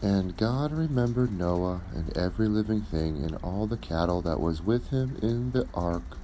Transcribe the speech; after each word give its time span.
And 0.00 0.36
God 0.36 0.72
remembered 0.72 1.36
Noah 1.36 1.80
and 1.92 2.16
every 2.16 2.46
living 2.46 2.82
thing 2.82 3.24
and 3.24 3.36
all 3.42 3.66
the 3.66 3.76
cattle 3.76 4.22
that 4.22 4.40
was 4.40 4.62
with 4.62 4.90
him 4.90 5.18
in 5.20 5.50
the 5.50 5.66
ark. 5.74 6.16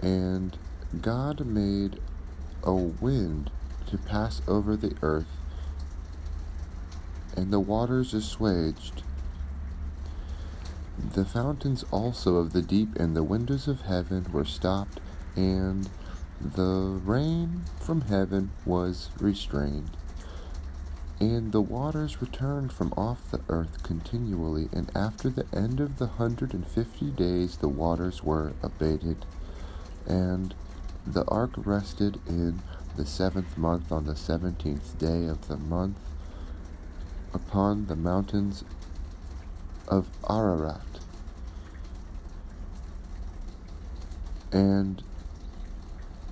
And 0.00 0.56
God 1.00 1.46
made 1.46 2.00
a 2.62 2.74
wind 2.74 3.50
to 3.86 3.96
pass 3.96 4.42
over 4.46 4.76
the 4.76 4.94
earth, 5.00 5.26
and 7.36 7.50
the 7.50 7.60
waters 7.60 8.12
assuaged. 8.12 9.02
The 11.14 11.24
fountains 11.24 11.84
also 11.90 12.36
of 12.36 12.52
the 12.52 12.62
deep 12.62 12.96
and 12.96 13.16
the 13.16 13.22
windows 13.22 13.68
of 13.68 13.82
heaven 13.82 14.26
were 14.32 14.44
stopped, 14.44 15.00
and 15.34 15.88
the 16.40 17.00
rain 17.04 17.62
from 17.80 18.02
heaven 18.02 18.50
was 18.66 19.08
restrained. 19.18 19.96
And 21.20 21.50
the 21.50 21.60
waters 21.60 22.22
returned 22.22 22.72
from 22.72 22.92
off 22.96 23.30
the 23.32 23.40
earth 23.48 23.82
continually, 23.82 24.68
and 24.72 24.88
after 24.94 25.28
the 25.28 25.46
end 25.52 25.80
of 25.80 25.98
the 25.98 26.06
hundred 26.06 26.54
and 26.54 26.66
fifty 26.66 27.10
days 27.10 27.56
the 27.56 27.68
waters 27.68 28.22
were 28.22 28.52
abated. 28.62 29.24
And 30.06 30.54
the 31.04 31.24
ark 31.24 31.50
rested 31.56 32.20
in 32.28 32.62
the 32.96 33.04
seventh 33.04 33.58
month 33.58 33.90
on 33.90 34.06
the 34.06 34.14
seventeenth 34.14 34.96
day 34.98 35.26
of 35.26 35.48
the 35.48 35.56
month 35.56 35.98
upon 37.34 37.86
the 37.86 37.96
mountains 37.96 38.62
of 39.88 40.08
Ararat. 40.28 40.80
And 44.52 45.02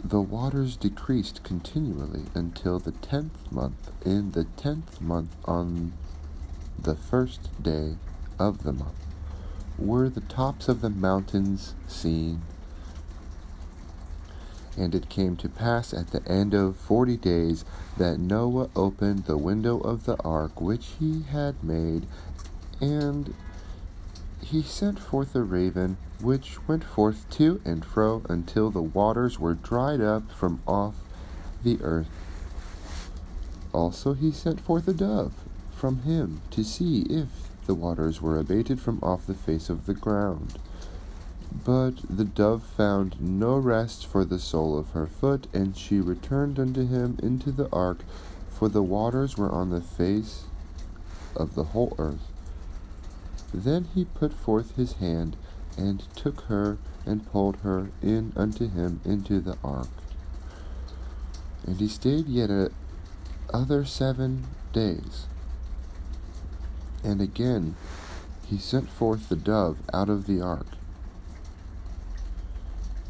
the 0.08 0.20
waters 0.20 0.76
decreased 0.76 1.42
continually 1.42 2.24
until 2.34 2.78
the 2.78 2.92
tenth 2.92 3.50
month. 3.50 3.90
In 4.04 4.32
the 4.32 4.44
tenth 4.44 5.00
month, 5.00 5.34
on 5.44 5.92
the 6.78 6.94
first 6.94 7.50
day 7.62 7.96
of 8.38 8.62
the 8.62 8.72
month, 8.72 9.06
were 9.78 10.08
the 10.08 10.20
tops 10.20 10.68
of 10.68 10.80
the 10.80 10.90
mountains 10.90 11.74
seen. 11.88 12.42
And 14.76 14.94
it 14.94 15.08
came 15.08 15.36
to 15.36 15.48
pass 15.48 15.94
at 15.94 16.10
the 16.10 16.26
end 16.28 16.52
of 16.52 16.76
forty 16.76 17.16
days 17.16 17.64
that 17.96 18.20
Noah 18.20 18.68
opened 18.76 19.24
the 19.24 19.38
window 19.38 19.78
of 19.80 20.04
the 20.04 20.16
ark 20.22 20.60
which 20.60 20.86
he 20.98 21.22
had 21.22 21.64
made, 21.64 22.06
and 22.80 23.34
he 24.42 24.62
sent 24.62 24.98
forth 24.98 25.34
a 25.34 25.42
raven, 25.42 25.96
which 26.20 26.58
went 26.66 26.84
forth 26.84 27.28
to 27.30 27.60
and 27.64 27.84
fro 27.84 28.22
until 28.28 28.70
the 28.70 28.82
waters 28.82 29.38
were 29.38 29.54
dried 29.54 30.00
up 30.00 30.30
from 30.30 30.62
off 30.66 30.94
the 31.62 31.78
earth. 31.82 32.08
Also 33.72 34.14
he 34.14 34.30
sent 34.30 34.60
forth 34.60 34.88
a 34.88 34.92
dove 34.92 35.34
from 35.74 36.02
him 36.02 36.40
to 36.50 36.64
see 36.64 37.02
if 37.02 37.28
the 37.66 37.74
waters 37.74 38.22
were 38.22 38.38
abated 38.38 38.80
from 38.80 38.98
off 39.02 39.26
the 39.26 39.34
face 39.34 39.68
of 39.68 39.86
the 39.86 39.94
ground. 39.94 40.58
But 41.64 41.94
the 42.08 42.24
dove 42.24 42.62
found 42.62 43.20
no 43.20 43.56
rest 43.56 44.06
for 44.06 44.24
the 44.24 44.38
sole 44.38 44.78
of 44.78 44.90
her 44.90 45.06
foot, 45.06 45.46
and 45.52 45.76
she 45.76 46.00
returned 46.00 46.58
unto 46.58 46.86
him 46.86 47.18
into 47.22 47.50
the 47.50 47.68
ark, 47.72 48.04
for 48.50 48.68
the 48.68 48.82
waters 48.82 49.36
were 49.36 49.50
on 49.50 49.70
the 49.70 49.80
face 49.80 50.44
of 51.34 51.54
the 51.54 51.64
whole 51.64 51.94
earth. 51.98 52.30
Then 53.52 53.88
he 53.94 54.04
put 54.04 54.32
forth 54.32 54.76
his 54.76 54.94
hand 54.94 55.36
and 55.76 56.02
took 56.14 56.42
her 56.42 56.78
and 57.04 57.30
pulled 57.30 57.56
her 57.58 57.90
in 58.02 58.32
unto 58.36 58.68
him 58.68 59.00
into 59.04 59.40
the 59.40 59.56
ark. 59.62 59.88
And 61.66 61.76
he 61.76 61.88
stayed 61.88 62.26
yet 62.28 62.50
a 62.50 62.70
other 63.52 63.84
seven 63.84 64.44
days. 64.72 65.26
And 67.04 67.20
again 67.20 67.76
he 68.48 68.58
sent 68.58 68.88
forth 68.88 69.28
the 69.28 69.36
dove 69.36 69.78
out 69.92 70.08
of 70.08 70.26
the 70.26 70.40
ark. 70.40 70.66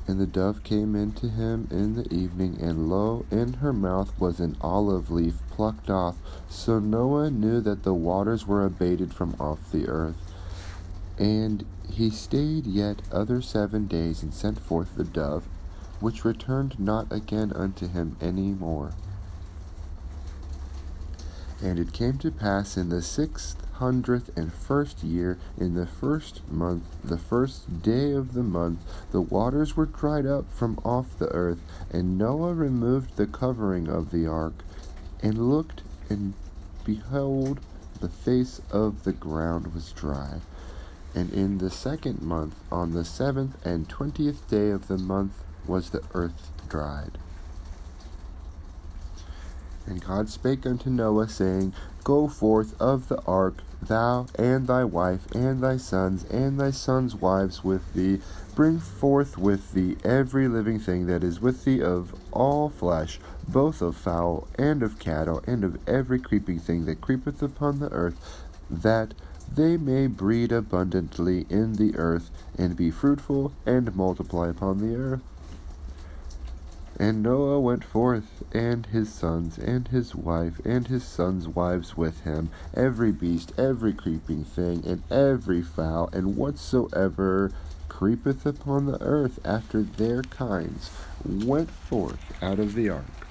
And 0.09 0.21
the 0.21 0.27
dove 0.27 0.63
came 0.63 0.95
in 0.95 1.13
to 1.15 1.29
him 1.29 1.67
in 1.71 1.97
the 1.97 2.13
evening, 2.15 2.59
and 2.61 2.89
lo, 2.89 3.27
in 3.31 3.55
her 3.55 3.73
mouth 3.73 4.13
was 4.21 4.39
an 4.39 4.57
olive 4.61 5.11
leaf 5.11 5.35
plucked 5.51 5.91
off. 5.91 6.17
So 6.49 6.79
Noah 6.79 7.31
knew 7.31 7.61
that 7.63 7.83
the 7.83 7.93
waters 7.93 8.47
were 8.47 8.65
abated 8.65 9.13
from 9.13 9.35
off 9.41 9.73
the 9.73 9.89
earth. 9.89 10.15
And 11.19 11.65
he 11.91 12.11
stayed 12.11 12.67
yet 12.67 13.03
other 13.11 13.41
seven 13.41 13.87
days, 13.87 14.23
and 14.23 14.35
sent 14.35 14.59
forth 14.59 14.97
the 14.97 15.05
dove, 15.05 15.45
which 16.01 16.25
returned 16.25 16.79
not 16.79 17.11
again 17.11 17.53
unto 17.55 17.89
him 17.89 18.17
any 18.21 18.53
more. 18.53 18.93
And 21.63 21.79
it 21.79 21.93
came 21.93 22.19
to 22.19 22.31
pass 22.31 22.77
in 22.77 22.91
the 22.91 23.01
sixth 23.01 23.67
hundredth 23.77 24.37
and 24.37 24.53
first 24.53 25.03
year, 25.03 25.39
in 25.59 25.75
the 25.75 25.87
first 25.87 26.41
month, 26.51 26.83
the 27.05 27.19
first 27.19 27.83
day 27.83 28.13
of 28.13 28.33
the 28.33 28.43
month, 28.43 28.81
the 29.13 29.21
waters 29.21 29.77
were 29.77 29.87
dried 29.87 30.27
up 30.27 30.51
from 30.53 30.79
off 30.85 31.19
the 31.19 31.29
earth, 31.29 31.59
and 31.91 32.17
Noah 32.19 32.55
removed 32.55 33.17
the 33.17 33.27
covering 33.27 33.89
of 33.89 34.11
the 34.11 34.27
ark, 34.27 34.65
and 35.23 35.51
looked, 35.51 35.83
and 36.09 36.35
behold, 36.85 37.61
the 38.01 38.09
face 38.09 38.61
of 38.71 39.05
the 39.05 39.13
ground 39.13 39.75
was 39.75 39.93
dry. 39.93 40.41
And 41.17 41.33
in 41.33 41.59
the 41.59 41.71
second 41.71 42.21
month, 42.21 42.55
on 42.71 42.93
the 42.93 43.03
seventh 43.03 43.65
and 43.65 43.89
twentieth 43.89 44.47
day 44.51 44.69
of 44.69 44.87
the 44.87 44.99
month, 44.99 45.33
was 45.67 45.89
the 45.89 46.03
earth 46.13 46.51
dried. 46.69 47.17
And 49.87 50.05
God 50.05 50.29
spake 50.29 50.67
unto 50.67 50.91
Noah, 50.91 51.27
saying, 51.29 51.73
Go 52.05 52.29
forth 52.29 52.79
of 52.79 53.09
the 53.09 53.19
ark, 53.23 53.63
thou 53.81 54.27
and 54.35 54.67
thy 54.67 54.85
wife, 54.85 55.27
and 55.35 55.63
thy 55.63 55.79
sons, 55.79 56.25
and 56.25 56.61
thy 56.61 56.71
sons' 56.71 57.15
wives 57.15 57.65
with 57.65 57.95
thee. 57.95 58.21
Bring 58.55 58.79
forth 58.79 59.39
with 59.39 59.73
thee 59.73 59.97
every 60.05 60.49
living 60.49 60.79
thing 60.79 61.07
that 61.07 61.25
is 61.25 61.41
with 61.41 61.65
thee 61.65 61.81
of 61.81 62.15
all 62.31 62.69
flesh, 62.69 63.19
both 63.49 63.81
of 63.81 63.97
fowl 63.97 64.49
and 64.59 64.83
of 64.83 64.99
cattle, 64.99 65.43
and 65.47 65.65
of 65.65 65.79
every 65.89 66.19
creeping 66.19 66.59
thing 66.59 66.85
that 66.85 67.01
creepeth 67.01 67.41
upon 67.43 67.79
the 67.79 67.91
earth, 67.91 68.45
that 68.69 69.15
they 69.55 69.77
may 69.77 70.07
breed 70.07 70.53
abundantly 70.53 71.47
in 71.49 71.75
the 71.75 71.97
earth, 71.97 72.31
and 72.59 72.77
be 72.77 72.91
fruitful, 72.91 73.53
and 73.65 73.95
multiply 73.95 74.49
upon 74.49 74.79
the 74.79 74.97
earth. 74.97 75.23
And 76.99 77.23
Noah 77.23 77.61
went 77.61 77.85
forth, 77.85 78.43
and 78.53 78.87
his 78.87 79.13
sons, 79.13 79.59
and 79.59 79.89
his 79.89 80.15
wife, 80.15 80.61
and 80.65 80.89
his 80.89 81.05
sons' 81.05 81.47
wives 81.47 81.97
with 81.97 82.23
him, 82.23 82.49
every 82.75 83.13
beast, 83.13 83.53
every 83.59 83.93
creeping 83.93 84.45
thing, 84.45 84.83
and 84.87 85.03
every 85.11 85.61
fowl, 85.61 86.09
and 86.13 86.37
whatsoever 86.37 87.53
creepeth 87.89 88.47
upon 88.47 88.87
the 88.87 89.01
earth 89.03 89.39
after 89.45 89.83
their 89.83 90.23
kinds, 90.23 90.91
went 91.25 91.71
forth 91.71 92.43
out 92.43 92.59
of 92.59 92.75
the 92.75 92.89
ark. 92.89 93.26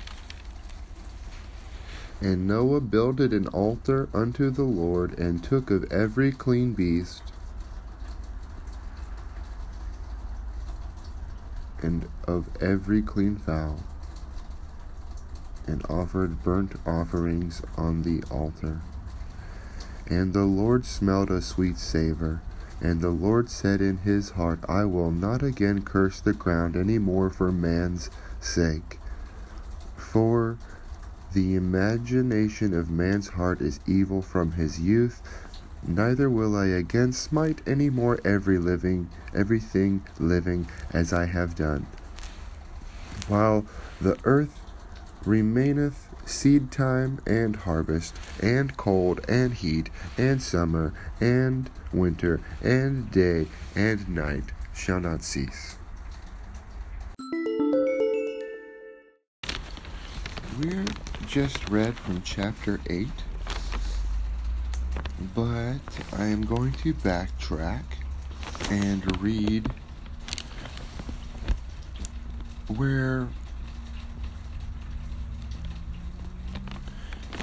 And 2.21 2.47
Noah 2.47 2.81
builded 2.81 3.33
an 3.33 3.47
altar 3.47 4.09
unto 4.13 4.49
the 4.49 4.63
Lord, 4.63 5.17
and 5.19 5.43
took 5.43 5.69
of 5.69 5.91
every 5.91 6.31
clean 6.31 6.73
beast, 6.73 7.21
and 11.81 12.07
of 12.27 12.47
every 12.61 13.01
clean 13.01 13.35
fowl, 13.35 13.83
and 15.67 15.85
offered 15.89 16.43
burnt 16.43 16.75
offerings 16.85 17.61
on 17.77 18.03
the 18.03 18.23
altar. 18.31 18.81
And 20.07 20.33
the 20.33 20.45
Lord 20.45 20.85
smelled 20.85 21.31
a 21.31 21.41
sweet 21.41 21.77
savor. 21.77 22.41
And 22.81 23.01
the 23.01 23.09
Lord 23.09 23.49
said 23.49 23.81
in 23.81 23.97
his 23.97 24.31
heart, 24.31 24.59
I 24.67 24.83
will 24.83 25.09
not 25.09 25.41
again 25.41 25.81
curse 25.83 26.19
the 26.19 26.33
ground 26.33 26.75
any 26.75 26.99
more 26.99 27.29
for 27.29 27.51
man's 27.51 28.09
sake. 28.39 28.99
For 29.95 30.57
the 31.35 31.55
imagination 31.55 32.73
of 32.73 32.89
man's 32.89 33.27
heart 33.27 33.59
is 33.59 33.81
evil 33.85 34.21
from 34.21 34.53
his 34.53 34.79
youth, 34.79 35.21
neither 35.85 36.29
will 36.29 36.55
I 36.55 36.67
again 36.67 37.11
smite 37.11 37.61
any 37.67 37.89
more 37.89 38.19
every 38.23 38.57
living 38.57 39.09
everything 39.33 40.01
living 40.17 40.65
as 40.93 41.11
I 41.11 41.25
have 41.25 41.53
done. 41.53 41.87
While 43.27 43.65
the 43.99 44.17
earth 44.23 44.57
remaineth 45.25 46.07
seed 46.25 46.71
time 46.71 47.19
and 47.27 47.57
harvest, 47.57 48.15
and 48.41 48.77
cold 48.77 49.19
and 49.27 49.53
heat, 49.53 49.89
and 50.17 50.41
summer 50.41 50.93
and 51.19 51.69
winter, 51.91 52.39
and 52.63 53.11
day 53.11 53.47
and 53.75 54.07
night 54.07 54.45
shall 54.73 55.01
not 55.01 55.21
cease. 55.21 55.75
We're 60.57 60.85
just 61.27 61.69
read 61.69 61.95
from 61.95 62.21
chapter 62.21 62.79
8, 62.89 63.07
but 65.33 65.79
I 66.13 66.25
am 66.25 66.45
going 66.45 66.71
to 66.73 66.93
backtrack 66.93 67.83
and 68.69 69.21
read 69.21 69.67
where 72.67 73.27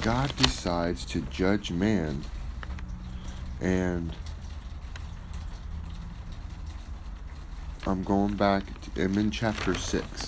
God 0.01 0.35
decides 0.37 1.05
to 1.05 1.21
judge 1.21 1.71
man 1.71 2.23
And 3.63 4.13
I'm 7.87 8.03
going 8.03 8.35
back, 8.35 8.63
to, 8.81 9.03
I'm 9.03 9.17
in 9.17 9.31
chapter 9.31 9.73
6. 9.73 10.27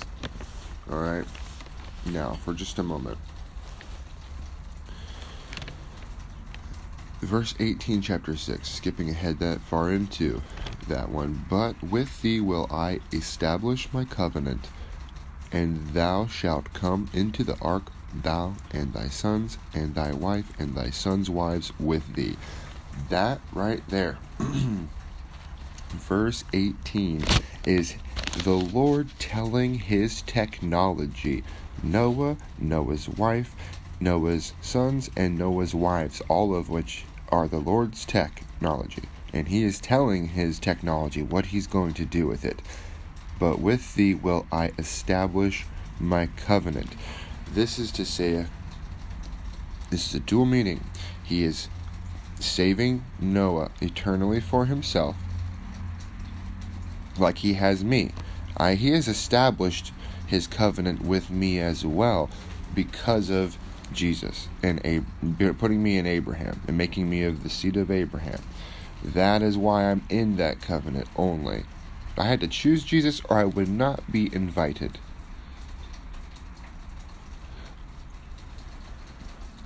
Alright? 0.89 1.25
Now, 2.05 2.33
for 2.33 2.53
just 2.53 2.79
a 2.79 2.83
moment. 2.83 3.17
Verse 7.25 7.55
18, 7.59 8.03
chapter 8.03 8.35
6, 8.35 8.69
skipping 8.69 9.09
ahead 9.09 9.39
that 9.39 9.59
far 9.59 9.91
into 9.91 10.43
that 10.87 11.09
one. 11.09 11.43
But 11.49 11.81
with 11.81 12.21
thee 12.21 12.39
will 12.39 12.67
I 12.69 12.99
establish 13.11 13.91
my 13.91 14.05
covenant, 14.05 14.69
and 15.51 15.87
thou 15.87 16.27
shalt 16.27 16.71
come 16.73 17.09
into 17.13 17.43
the 17.43 17.57
ark, 17.59 17.91
thou 18.13 18.53
and 18.69 18.93
thy 18.93 19.07
sons, 19.07 19.57
and 19.73 19.95
thy 19.95 20.11
wife, 20.11 20.53
and 20.59 20.75
thy 20.75 20.91
sons' 20.91 21.27
wives 21.27 21.73
with 21.79 22.13
thee. 22.13 22.37
That 23.09 23.41
right 23.51 23.81
there, 23.87 24.19
verse 25.89 26.43
18, 26.53 27.23
is 27.65 27.95
the 28.43 28.51
Lord 28.51 29.09
telling 29.17 29.73
his 29.73 30.21
technology 30.21 31.43
Noah, 31.81 32.37
Noah's 32.59 33.09
wife, 33.09 33.55
Noah's 33.99 34.53
sons, 34.61 35.09
and 35.17 35.39
Noah's 35.39 35.73
wives, 35.73 36.21
all 36.29 36.53
of 36.53 36.69
which 36.69 37.03
are 37.35 37.49
the 37.49 37.59
Lord's 37.59 38.05
technology. 38.05 39.03
And 39.33 39.49
he 39.49 39.63
is 39.63 39.81
telling 39.81 40.29
his 40.29 40.57
technology 40.57 41.21
what 41.21 41.47
he's 41.47 41.67
going 41.67 41.93
to 41.95 42.05
do 42.05 42.27
with 42.27 42.45
it. 42.45 42.61
But 43.37 43.59
with 43.59 43.95
thee 43.95 44.15
will 44.15 44.45
I 44.53 44.71
establish 44.79 45.65
my 45.99 46.27
covenant. 46.37 46.95
This 47.51 47.77
is 47.77 47.91
to 47.91 48.05
say, 48.05 48.45
this 49.89 50.07
is 50.07 50.15
a 50.15 50.19
dual 50.21 50.45
meaning. 50.45 50.85
He 51.23 51.43
is 51.43 51.67
saving 52.39 53.03
Noah 53.19 53.71
eternally 53.81 54.39
for 54.39 54.65
himself, 54.65 55.17
like 57.17 57.39
he 57.39 57.53
has 57.53 57.83
me. 57.83 58.11
I, 58.55 58.75
he 58.75 58.91
has 58.91 59.09
established 59.09 59.91
his 60.27 60.47
covenant 60.47 61.01
with 61.01 61.29
me 61.29 61.59
as 61.59 61.85
well 61.85 62.29
because 62.73 63.29
of 63.29 63.57
Jesus 63.93 64.47
and 64.63 65.05
putting 65.59 65.81
me 65.81 65.97
in 65.97 66.05
Abraham 66.05 66.61
and 66.67 66.77
making 66.77 67.09
me 67.09 67.23
of 67.23 67.43
the 67.43 67.49
seed 67.49 67.77
of 67.77 67.89
Abraham. 67.89 68.41
That 69.03 69.41
is 69.41 69.57
why 69.57 69.85
I'm 69.85 70.03
in 70.09 70.37
that 70.37 70.61
covenant 70.61 71.07
only. 71.15 71.63
I 72.17 72.25
had 72.25 72.41
to 72.41 72.47
choose 72.47 72.83
Jesus 72.83 73.21
or 73.29 73.37
I 73.37 73.45
would 73.45 73.69
not 73.69 74.11
be 74.11 74.33
invited. 74.33 74.97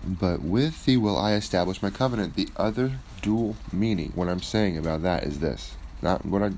But 0.04 0.42
with 0.42 0.86
thee 0.86 0.98
will 0.98 1.18
I 1.18 1.33
establish 1.33 1.81
my 1.83 1.89
covenant. 1.89 2.36
The 2.36 2.50
other 2.57 3.00
dual 3.22 3.56
meaning, 3.72 4.12
what 4.15 4.30
I'm 4.30 4.42
saying 4.42 4.77
about 4.77 5.04
that 5.04 5.24
is 5.24 5.39
this. 5.39 5.75
Not 6.01 6.25
what 6.25 6.42
I. 6.42 6.51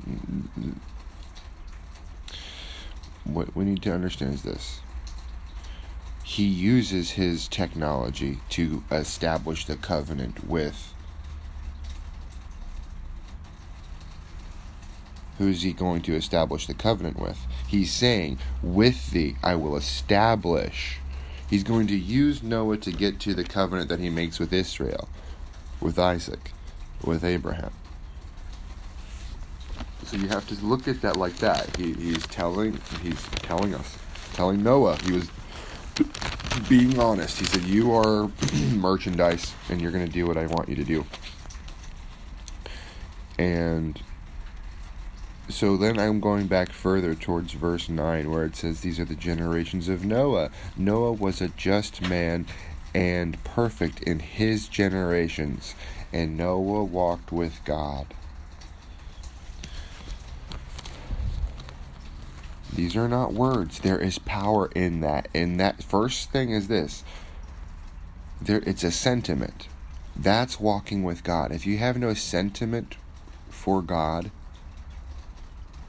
What 3.23 3.55
we 3.55 3.65
need 3.65 3.81
to 3.83 3.93
understand 3.93 4.35
is 4.35 4.43
this 4.43 4.80
he 6.31 6.45
uses 6.45 7.11
his 7.11 7.45
technology 7.49 8.39
to 8.47 8.81
establish 8.89 9.65
the 9.65 9.75
covenant 9.75 10.47
with 10.47 10.93
who's 15.37 15.63
he 15.63 15.73
going 15.73 16.01
to 16.01 16.15
establish 16.15 16.67
the 16.67 16.73
covenant 16.73 17.19
with? 17.19 17.37
He's 17.67 17.91
saying, 17.91 18.39
With 18.63 19.11
thee 19.11 19.35
I 19.43 19.55
will 19.55 19.75
establish. 19.75 20.99
He's 21.49 21.65
going 21.65 21.87
to 21.87 21.97
use 21.97 22.41
Noah 22.41 22.77
to 22.77 22.93
get 22.93 23.19
to 23.21 23.33
the 23.33 23.43
covenant 23.43 23.89
that 23.89 23.99
he 23.99 24.09
makes 24.09 24.39
with 24.39 24.53
Israel, 24.53 25.09
with 25.81 25.99
Isaac, 25.99 26.53
with 27.03 27.25
Abraham. 27.25 27.73
So 30.05 30.15
you 30.15 30.29
have 30.29 30.47
to 30.47 30.55
look 30.65 30.87
at 30.87 31.01
that 31.01 31.17
like 31.17 31.35
that. 31.39 31.75
He, 31.75 31.91
he's 31.91 32.25
telling 32.27 32.79
he's 33.03 33.21
telling 33.43 33.75
us, 33.75 33.97
telling 34.31 34.63
Noah. 34.63 34.95
He 35.03 35.11
was 35.11 35.29
being 36.69 37.00
honest. 37.00 37.39
He 37.39 37.45
said, 37.45 37.63
You 37.63 37.94
are 37.94 38.30
merchandise 38.74 39.53
and 39.69 39.81
you're 39.81 39.92
going 39.92 40.06
to 40.06 40.12
do 40.12 40.25
what 40.25 40.38
I 40.38 40.45
want 40.48 40.69
you 40.69 40.75
to 40.75 40.83
do. 40.83 41.06
And 43.38 44.01
so 45.50 45.75
then 45.75 46.00
I'm 46.00 46.19
going 46.19 46.48
back 46.48 46.71
further 46.71 47.13
towards 47.15 47.53
verse 47.53 47.89
9 47.89 48.31
where 48.31 48.45
it 48.45 48.56
says, 48.56 48.81
These 48.81 49.00
are 49.00 49.06
the 49.06 49.15
generations 49.15 49.89
of 49.89 50.06
Noah. 50.06 50.51
Noah 50.77 51.13
was 51.13 51.42
a 51.42 51.50
just 51.50 52.01
man 52.01 52.45
and 52.94 53.42
perfect 53.44 54.01
in 54.03 54.19
his 54.19 54.68
generations, 54.68 55.75
and 56.12 56.38
Noah 56.38 56.83
walked 56.83 57.31
with 57.31 57.63
God. 57.65 58.13
These 62.73 62.95
are 62.95 63.07
not 63.07 63.33
words. 63.33 63.79
There 63.79 64.00
is 64.00 64.18
power 64.19 64.69
in 64.73 65.01
that. 65.01 65.27
And 65.33 65.59
that 65.59 65.83
first 65.83 66.31
thing 66.31 66.51
is 66.51 66.68
this. 66.68 67.03
There 68.41 68.62
it's 68.65 68.83
a 68.83 68.91
sentiment. 68.91 69.68
That's 70.15 70.59
walking 70.59 71.03
with 71.03 71.23
God. 71.23 71.51
If 71.51 71.65
you 71.65 71.77
have 71.77 71.97
no 71.97 72.13
sentiment 72.13 72.95
for 73.50 73.81
God 73.81 74.31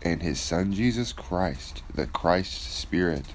and 0.02 0.22
his 0.22 0.40
son 0.40 0.72
Jesus 0.72 1.12
Christ, 1.12 1.82
the 1.94 2.06
Christ 2.06 2.62
spirit 2.72 3.26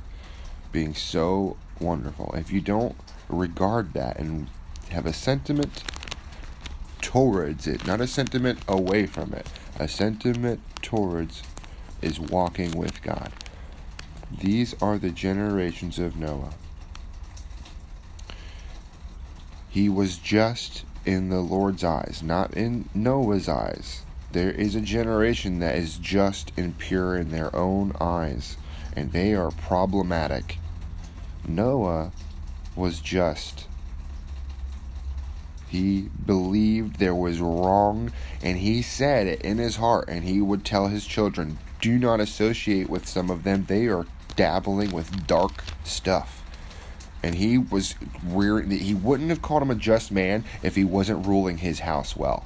being 0.72 0.94
so 0.94 1.58
wonderful. 1.80 2.34
If 2.36 2.52
you 2.52 2.62
don't 2.62 2.96
regard 3.30 3.94
that 3.94 4.20
and 4.20 4.48
have 4.90 5.06
a 5.06 5.14
sentiment 5.14 5.84
towards 7.02 7.68
it, 7.68 7.88
not 7.88 8.02
a 8.02 8.08
sentiment 8.08 8.60
away 8.68 9.06
from 9.06 9.34
it, 9.34 9.48
a 9.80 9.88
sentiment 9.88 10.60
towards 10.82 11.44
is 12.02 12.20
walking 12.20 12.72
with 12.72 13.02
God. 13.02 13.32
These 14.32 14.76
are 14.82 14.98
the 14.98 15.10
generations 15.10 16.00
of 16.00 16.16
Noah. 16.18 16.54
He 19.70 19.90
was 19.90 20.18
just 20.18 20.84
in 21.06 21.30
the 21.30 21.40
Lord's 21.40 21.84
eyes, 21.84 22.22
not 22.24 22.54
in 22.56 22.90
Noah's 22.94 23.48
eyes. 23.48 24.04
There 24.32 24.52
is 24.52 24.76
a 24.76 24.82
generation 24.82 25.60
that 25.60 25.76
is 25.76 25.98
just 25.98 26.52
and 26.58 26.78
pure 26.78 27.16
in 27.16 27.32
their 27.32 27.56
own 27.56 27.94
eyes, 28.02 28.58
and 28.96 29.12
they 29.12 29.34
are 29.34 29.52
problematic. 29.52 30.58
Noah 31.48 32.12
was 32.76 33.00
just. 33.00 33.68
He 35.68 36.10
believed 36.26 36.98
there 36.98 37.16
was 37.16 37.40
wrong, 37.40 38.12
and 38.42 38.58
he 38.58 38.82
said 38.82 39.28
it 39.28 39.42
in 39.42 39.58
his 39.58 39.78
heart, 39.78 40.10
and 40.10 40.24
he 40.24 40.42
would 40.42 40.66
tell 40.66 40.88
his 40.88 41.06
children, 41.06 41.58
do 41.82 41.98
not 41.98 42.20
associate 42.20 42.90
with 42.90 43.08
some 43.08 43.30
of 43.30 43.44
them. 43.44 43.66
They 43.68 43.88
are 43.88 44.06
dabbling 44.36 44.92
with 44.92 45.28
dark 45.28 45.64
stuff. 45.84 46.44
And 47.24 47.36
he 47.36 47.58
was 47.58 47.96
rearing, 48.24 48.70
he 48.70 48.94
wouldn't 48.94 49.30
have 49.30 49.42
called 49.42 49.64
him 49.64 49.72
a 49.72 49.76
just 49.76 50.12
man 50.12 50.44
if 50.62 50.76
he 50.76 50.84
wasn't 50.84 51.26
ruling 51.26 51.58
his 51.58 51.80
house 51.80 52.16
well. 52.16 52.46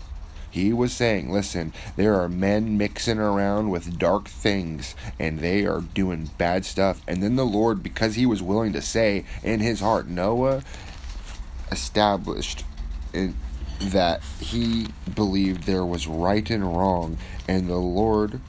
He 0.50 0.74
was 0.74 0.92
saying, 0.92 1.32
listen, 1.32 1.74
there 1.96 2.20
are 2.20 2.28
men 2.28 2.78
mixing 2.78 3.20
around 3.20 3.70
with 3.70 3.98
dark 3.98 4.28
things 4.28 4.96
and 5.18 5.40
they 5.40 5.66
are 5.66 5.80
doing 5.80 6.30
bad 6.38 6.66
stuff. 6.66 7.02
And 7.08 7.24
then 7.24 7.38
the 7.38 7.46
Lord, 7.46 7.82
because 7.82 8.16
he 8.16 8.26
was 8.26 8.42
willing 8.42 8.74
to 8.74 8.82
say 8.82 9.26
in 9.44 9.62
his 9.62 9.80
heart, 9.80 10.08
Noah 10.08 10.64
established 11.72 12.66
in, 13.14 13.36
that 13.80 14.22
he 14.40 14.88
believed 15.16 15.64
there 15.64 15.86
was 15.86 16.06
right 16.06 16.50
and 16.50 16.64
wrong. 16.78 17.18
And 17.48 17.70
the 17.70 17.78
Lord 17.78 18.42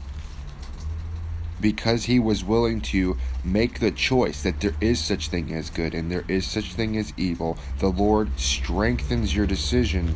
because 1.62 2.04
he 2.04 2.18
was 2.18 2.44
willing 2.44 2.82
to 2.82 3.16
make 3.42 3.80
the 3.80 3.90
choice 3.90 4.42
that 4.42 4.60
there 4.60 4.74
is 4.80 5.02
such 5.02 5.28
thing 5.28 5.50
as 5.54 5.70
good 5.70 5.94
and 5.94 6.10
there 6.10 6.24
is 6.28 6.46
such 6.46 6.74
thing 6.74 6.96
as 6.98 7.14
evil 7.16 7.56
the 7.78 7.88
lord 7.88 8.38
strengthens 8.38 9.34
your 9.34 9.46
decision 9.46 10.14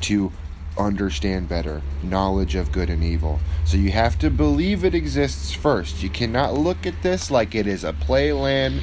to 0.00 0.32
understand 0.76 1.48
better 1.48 1.82
knowledge 2.02 2.56
of 2.56 2.72
good 2.72 2.90
and 2.90 3.04
evil. 3.04 3.38
So 3.64 3.76
you 3.76 3.92
have 3.92 4.18
to 4.18 4.28
believe 4.28 4.84
it 4.84 4.94
exists 4.94 5.52
first. 5.52 6.02
You 6.02 6.10
cannot 6.10 6.54
look 6.54 6.84
at 6.84 7.00
this 7.02 7.30
like 7.30 7.54
it 7.54 7.68
is 7.68 7.84
a 7.84 7.92
playland 7.92 8.82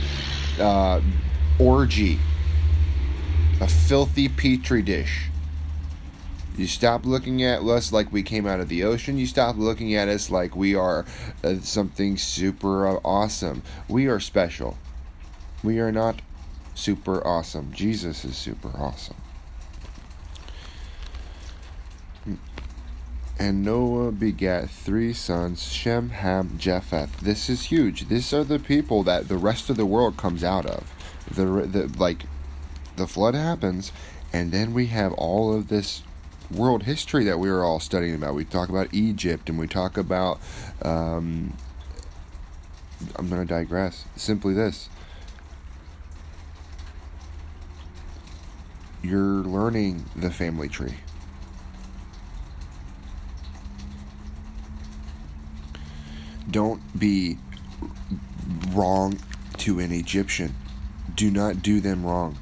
uh, 0.59 1.01
orgy 1.59 2.19
a 3.61 3.67
filthy 3.67 4.27
petri 4.27 4.81
dish 4.81 5.30
you 6.57 6.67
stop 6.67 7.05
looking 7.05 7.43
at 7.43 7.61
us 7.61 7.91
like 7.91 8.11
we 8.11 8.23
came 8.23 8.45
out 8.45 8.59
of 8.59 8.69
the 8.69 8.83
ocean. 8.83 9.17
You 9.17 9.25
stop 9.25 9.57
looking 9.57 9.95
at 9.95 10.07
us 10.07 10.29
like 10.29 10.55
we 10.55 10.75
are 10.75 11.05
uh, 11.43 11.55
something 11.61 12.17
super 12.17 12.97
awesome. 13.05 13.63
We 13.87 14.07
are 14.07 14.19
special. 14.19 14.77
We 15.63 15.79
are 15.79 15.91
not 15.91 16.21
super 16.75 17.25
awesome. 17.25 17.71
Jesus 17.71 18.25
is 18.25 18.35
super 18.35 18.71
awesome. 18.77 19.15
And 23.39 23.63
Noah 23.63 24.11
begat 24.11 24.69
three 24.69 25.13
sons, 25.13 25.71
Shem, 25.71 26.09
Ham, 26.09 26.57
Japheth. 26.59 27.21
This 27.21 27.49
is 27.49 27.65
huge. 27.65 28.07
These 28.07 28.33
are 28.33 28.43
the 28.43 28.59
people 28.59 29.01
that 29.03 29.29
the 29.29 29.37
rest 29.37 29.69
of 29.69 29.77
the 29.77 29.85
world 29.85 30.15
comes 30.15 30.43
out 30.43 30.67
of. 30.67 30.93
The, 31.27 31.45
the 31.45 31.91
like, 31.97 32.25
the 32.97 33.07
flood 33.07 33.33
happens, 33.33 33.91
and 34.31 34.51
then 34.51 34.73
we 34.73 34.87
have 34.87 35.13
all 35.13 35.55
of 35.55 35.69
this 35.69 36.03
world 36.53 36.83
history 36.83 37.23
that 37.25 37.39
we 37.39 37.49
are 37.49 37.63
all 37.63 37.79
studying 37.79 38.15
about. 38.15 38.35
We 38.35 38.45
talk 38.45 38.69
about 38.69 38.93
Egypt 38.93 39.49
and 39.49 39.57
we 39.57 39.67
talk 39.67 39.97
about. 39.97 40.39
Um, 40.81 41.53
I'm 43.15 43.29
going 43.29 43.41
to 43.41 43.47
digress. 43.47 44.05
Simply 44.15 44.53
this. 44.53 44.89
You're 49.01 49.19
learning 49.43 50.05
the 50.15 50.29
family 50.29 50.69
tree. 50.69 50.95
Don't 56.49 56.81
be 56.99 57.37
wrong 58.71 59.17
to 59.59 59.79
an 59.79 59.91
Egyptian. 59.91 60.53
Do 61.15 61.31
not 61.31 61.63
do 61.63 61.79
them 61.79 62.05
wrong. 62.05 62.37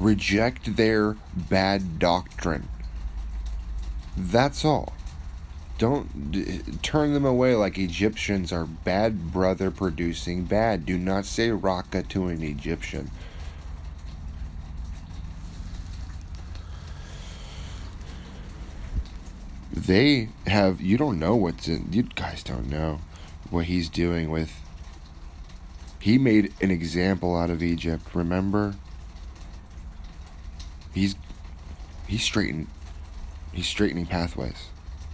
Reject 0.00 0.76
their 0.76 1.16
bad 1.34 1.98
doctrine. 1.98 2.68
That's 4.20 4.66
all. 4.66 4.92
Don't 5.78 6.30
d- 6.30 6.60
turn 6.82 7.14
them 7.14 7.24
away 7.24 7.54
like 7.54 7.78
Egyptians 7.78 8.52
are 8.52 8.66
bad 8.66 9.32
brother 9.32 9.70
producing 9.70 10.44
bad. 10.44 10.84
Do 10.84 10.98
not 10.98 11.24
say 11.24 11.50
raka 11.50 12.02
to 12.02 12.26
an 12.26 12.42
Egyptian. 12.42 13.10
They 19.72 20.28
have, 20.46 20.82
you 20.82 20.98
don't 20.98 21.18
know 21.18 21.34
what's 21.34 21.66
in, 21.66 21.88
you 21.90 22.02
guys 22.02 22.42
don't 22.42 22.68
know 22.68 23.00
what 23.48 23.64
he's 23.64 23.88
doing 23.88 24.30
with. 24.30 24.52
He 25.98 26.18
made 26.18 26.52
an 26.60 26.70
example 26.70 27.34
out 27.38 27.48
of 27.48 27.62
Egypt, 27.62 28.14
remember? 28.14 28.74
He's 30.92 31.14
he's 32.06 32.22
straightened 32.22 32.66
he's 33.52 33.66
straightening 33.66 34.06
pathways. 34.06 34.68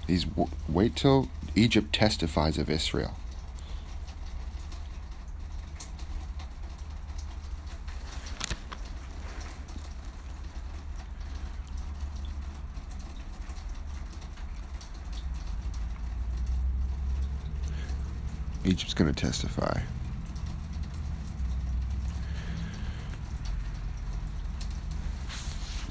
He's 0.07 0.26
wait 0.69 0.97
till 0.97 1.28
Egypt 1.55 1.93
testifies 1.93 2.59
of 2.59 2.71
Israel. 2.71 3.14
Egypt's 18.64 18.95
going 18.95 19.12
to 19.12 19.21
testify. 19.21 19.81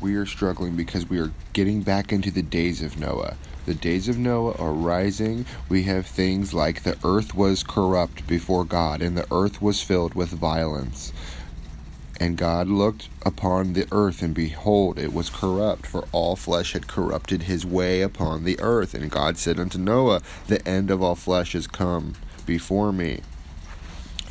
We 0.06 0.14
are 0.18 0.28
struggling 0.28 0.76
because 0.76 1.10
we 1.10 1.20
are 1.20 1.32
getting 1.54 1.82
back 1.82 2.14
into 2.14 2.30
the 2.30 2.44
days 2.44 2.84
of 2.84 3.00
Noah. 3.00 3.38
The 3.66 3.74
days 3.74 4.08
of 4.08 4.20
Noah 4.20 4.54
are 4.60 4.72
rising. 4.72 5.48
We 5.68 5.82
have 5.86 6.06
things 6.06 6.54
like 6.54 6.84
the 6.84 6.96
earth 7.04 7.34
was 7.34 7.64
corrupt 7.64 8.28
before 8.28 8.66
God, 8.66 9.02
and 9.02 9.18
the 9.18 9.26
earth 9.32 9.64
was 9.64 9.82
filled 9.82 10.14
with 10.14 10.30
violence. 10.30 11.12
And 12.20 12.38
God 12.38 12.68
looked 12.68 13.10
upon 13.26 13.74
the 13.74 13.88
earth, 13.92 14.22
and 14.22 14.36
behold, 14.36 15.00
it 15.00 15.12
was 15.12 15.32
corrupt, 15.32 15.88
for 15.88 16.08
all 16.12 16.36
flesh 16.36 16.74
had 16.74 16.88
corrupted 16.88 17.44
his 17.44 17.66
way 17.66 18.04
upon 18.04 18.44
the 18.44 18.60
earth. 18.60 18.94
And 18.94 19.10
God 19.10 19.40
said 19.40 19.60
unto 19.60 19.80
Noah, 19.80 20.22
The 20.46 20.64
end 20.68 20.92
of 20.92 21.02
all 21.02 21.16
flesh 21.16 21.56
is 21.56 21.66
come 21.66 22.14
before 22.46 22.94
me. 22.94 23.22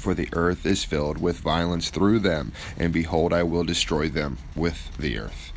For 0.04 0.12
the 0.12 0.28
earth 0.34 0.66
is 0.66 0.84
filled 0.84 1.16
with 1.16 1.38
violence 1.38 1.88
through 1.88 2.18
them, 2.18 2.52
and 2.76 2.92
behold, 2.92 3.32
I 3.32 3.42
will 3.42 3.64
destroy 3.64 4.10
them 4.10 4.36
with 4.54 4.94
the 4.98 5.18
earth. 5.18 5.50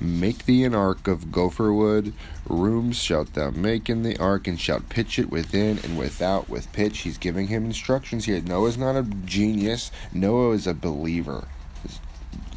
Make 0.00 0.44
thee 0.44 0.64
an 0.64 0.74
ark 0.74 1.06
of 1.06 1.30
gopher 1.30 1.72
wood, 1.72 2.12
rooms 2.48 2.98
shalt 2.98 3.34
thou 3.34 3.50
make 3.50 3.88
in 3.88 4.02
the 4.02 4.18
ark, 4.18 4.48
and 4.48 4.58
shalt 4.58 4.88
pitch 4.88 5.20
it 5.20 5.30
within 5.30 5.78
and 5.84 5.96
without 5.96 6.48
with 6.48 6.72
pitch. 6.72 7.02
He's 7.02 7.16
giving 7.16 7.46
him 7.46 7.64
instructions 7.64 8.24
here. 8.24 8.40
Noah's 8.40 8.76
not 8.76 8.96
a 8.96 9.04
genius, 9.04 9.92
Noah 10.12 10.50
is 10.54 10.66
a 10.66 10.74
believer. 10.74 11.46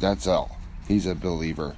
That's 0.00 0.26
all. 0.26 0.58
He's 0.88 1.06
a 1.06 1.14
believer. 1.14 1.76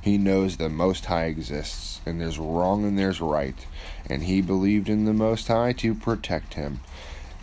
He 0.00 0.18
knows 0.18 0.56
the 0.56 0.68
Most 0.68 1.06
High 1.06 1.24
exists, 1.24 2.00
and 2.06 2.20
there's 2.20 2.38
wrong 2.38 2.84
and 2.84 2.96
there's 2.96 3.20
right, 3.20 3.66
and 4.08 4.22
he 4.22 4.40
believed 4.40 4.88
in 4.88 5.04
the 5.04 5.12
Most 5.12 5.48
High 5.48 5.72
to 5.72 5.96
protect 5.96 6.54
him. 6.54 6.78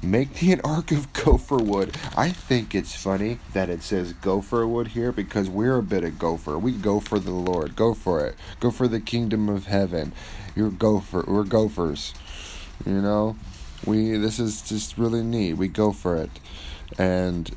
Make 0.03 0.41
me 0.41 0.51
an 0.51 0.61
ark 0.63 0.91
of 0.91 1.11
gopher 1.13 1.57
wood. 1.57 1.97
I 2.15 2.29
think 2.29 2.75
it's 2.75 2.95
funny 2.95 3.39
that 3.53 3.69
it 3.69 3.81
says 3.81 4.13
gopher 4.13 4.67
wood 4.67 4.89
here 4.89 5.11
because 5.11 5.49
we're 5.49 5.77
a 5.77 5.83
bit 5.83 6.03
of 6.03 6.19
gopher. 6.19 6.57
We 6.57 6.73
go 6.73 6.99
for 6.99 7.17
the 7.17 7.31
Lord. 7.31 7.75
Go 7.75 7.95
for 7.95 8.25
it. 8.25 8.35
Go 8.59 8.69
for 8.69 8.87
the 8.87 8.99
kingdom 8.99 9.49
of 9.49 9.65
heaven. 9.65 10.13
You're 10.55 10.69
gopher. 10.69 11.23
We're 11.27 11.43
gophers. 11.43 12.13
You 12.85 13.01
know, 13.01 13.37
we. 13.85 14.17
This 14.17 14.37
is 14.39 14.61
just 14.61 14.99
really 14.99 15.23
neat. 15.23 15.53
We 15.53 15.67
go 15.67 15.91
for 15.91 16.15
it, 16.15 16.29
and 16.99 17.49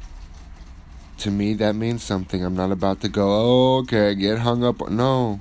to 1.19 1.31
me 1.31 1.53
that 1.55 1.75
means 1.75 2.03
something. 2.03 2.43
I'm 2.43 2.57
not 2.57 2.73
about 2.73 3.03
to 3.03 3.09
go. 3.09 3.29
Oh, 3.29 3.79
okay, 3.81 4.15
get 4.15 4.39
hung 4.39 4.65
up. 4.65 4.89
No, 4.89 5.41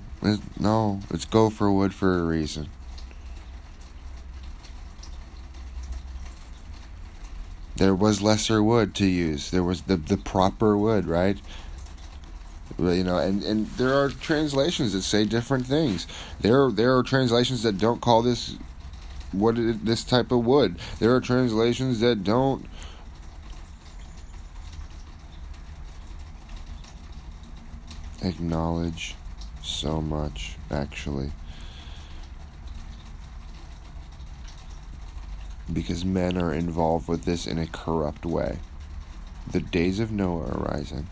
no, 0.60 1.00
it's 1.10 1.24
gopher 1.24 1.72
wood 1.72 1.94
for 1.94 2.20
a 2.20 2.24
reason. 2.24 2.70
There 7.80 7.96
was 7.96 8.22
lesser 8.22 8.62
wood 8.62 8.94
to 8.96 9.06
use. 9.06 9.52
There 9.52 9.64
was 9.64 9.84
the 9.84 9.96
the 9.96 10.18
proper 10.18 10.78
wood, 10.78 11.08
right? 11.08 11.38
You 12.78 13.04
know, 13.04 13.18
and, 13.18 13.42
and 13.44 13.68
there 13.72 13.94
are 13.94 14.10
translations 14.10 14.94
that 14.94 15.02
say 15.02 15.26
different 15.26 15.66
things. 15.66 16.06
There 16.42 16.70
there 16.70 16.96
are 16.98 17.04
translations 17.04 17.64
that 17.64 17.78
don't 17.78 18.02
call 18.02 18.22
this 18.22 18.58
what 19.32 19.56
this 19.58 20.04
type 20.04 20.32
of 20.32 20.46
wood. 20.46 20.78
There 21.00 21.16
are 21.16 21.22
translations 21.22 22.02
that 22.02 22.24
don't 22.24 22.66
acknowledge 28.22 29.16
so 29.64 30.02
much 30.02 30.58
actually. 30.70 31.32
Because 35.74 36.06
men 36.06 36.38
are 36.38 36.54
involved 36.54 37.08
with 37.08 37.26
this 37.26 37.48
in 37.48 37.58
a 37.58 37.68
corrupt 37.68 38.26
way. 38.26 38.60
The 39.52 39.60
days 39.60 40.00
of 40.00 40.12
Noah 40.12 40.46
are 40.52 40.74
rising. 40.74 41.08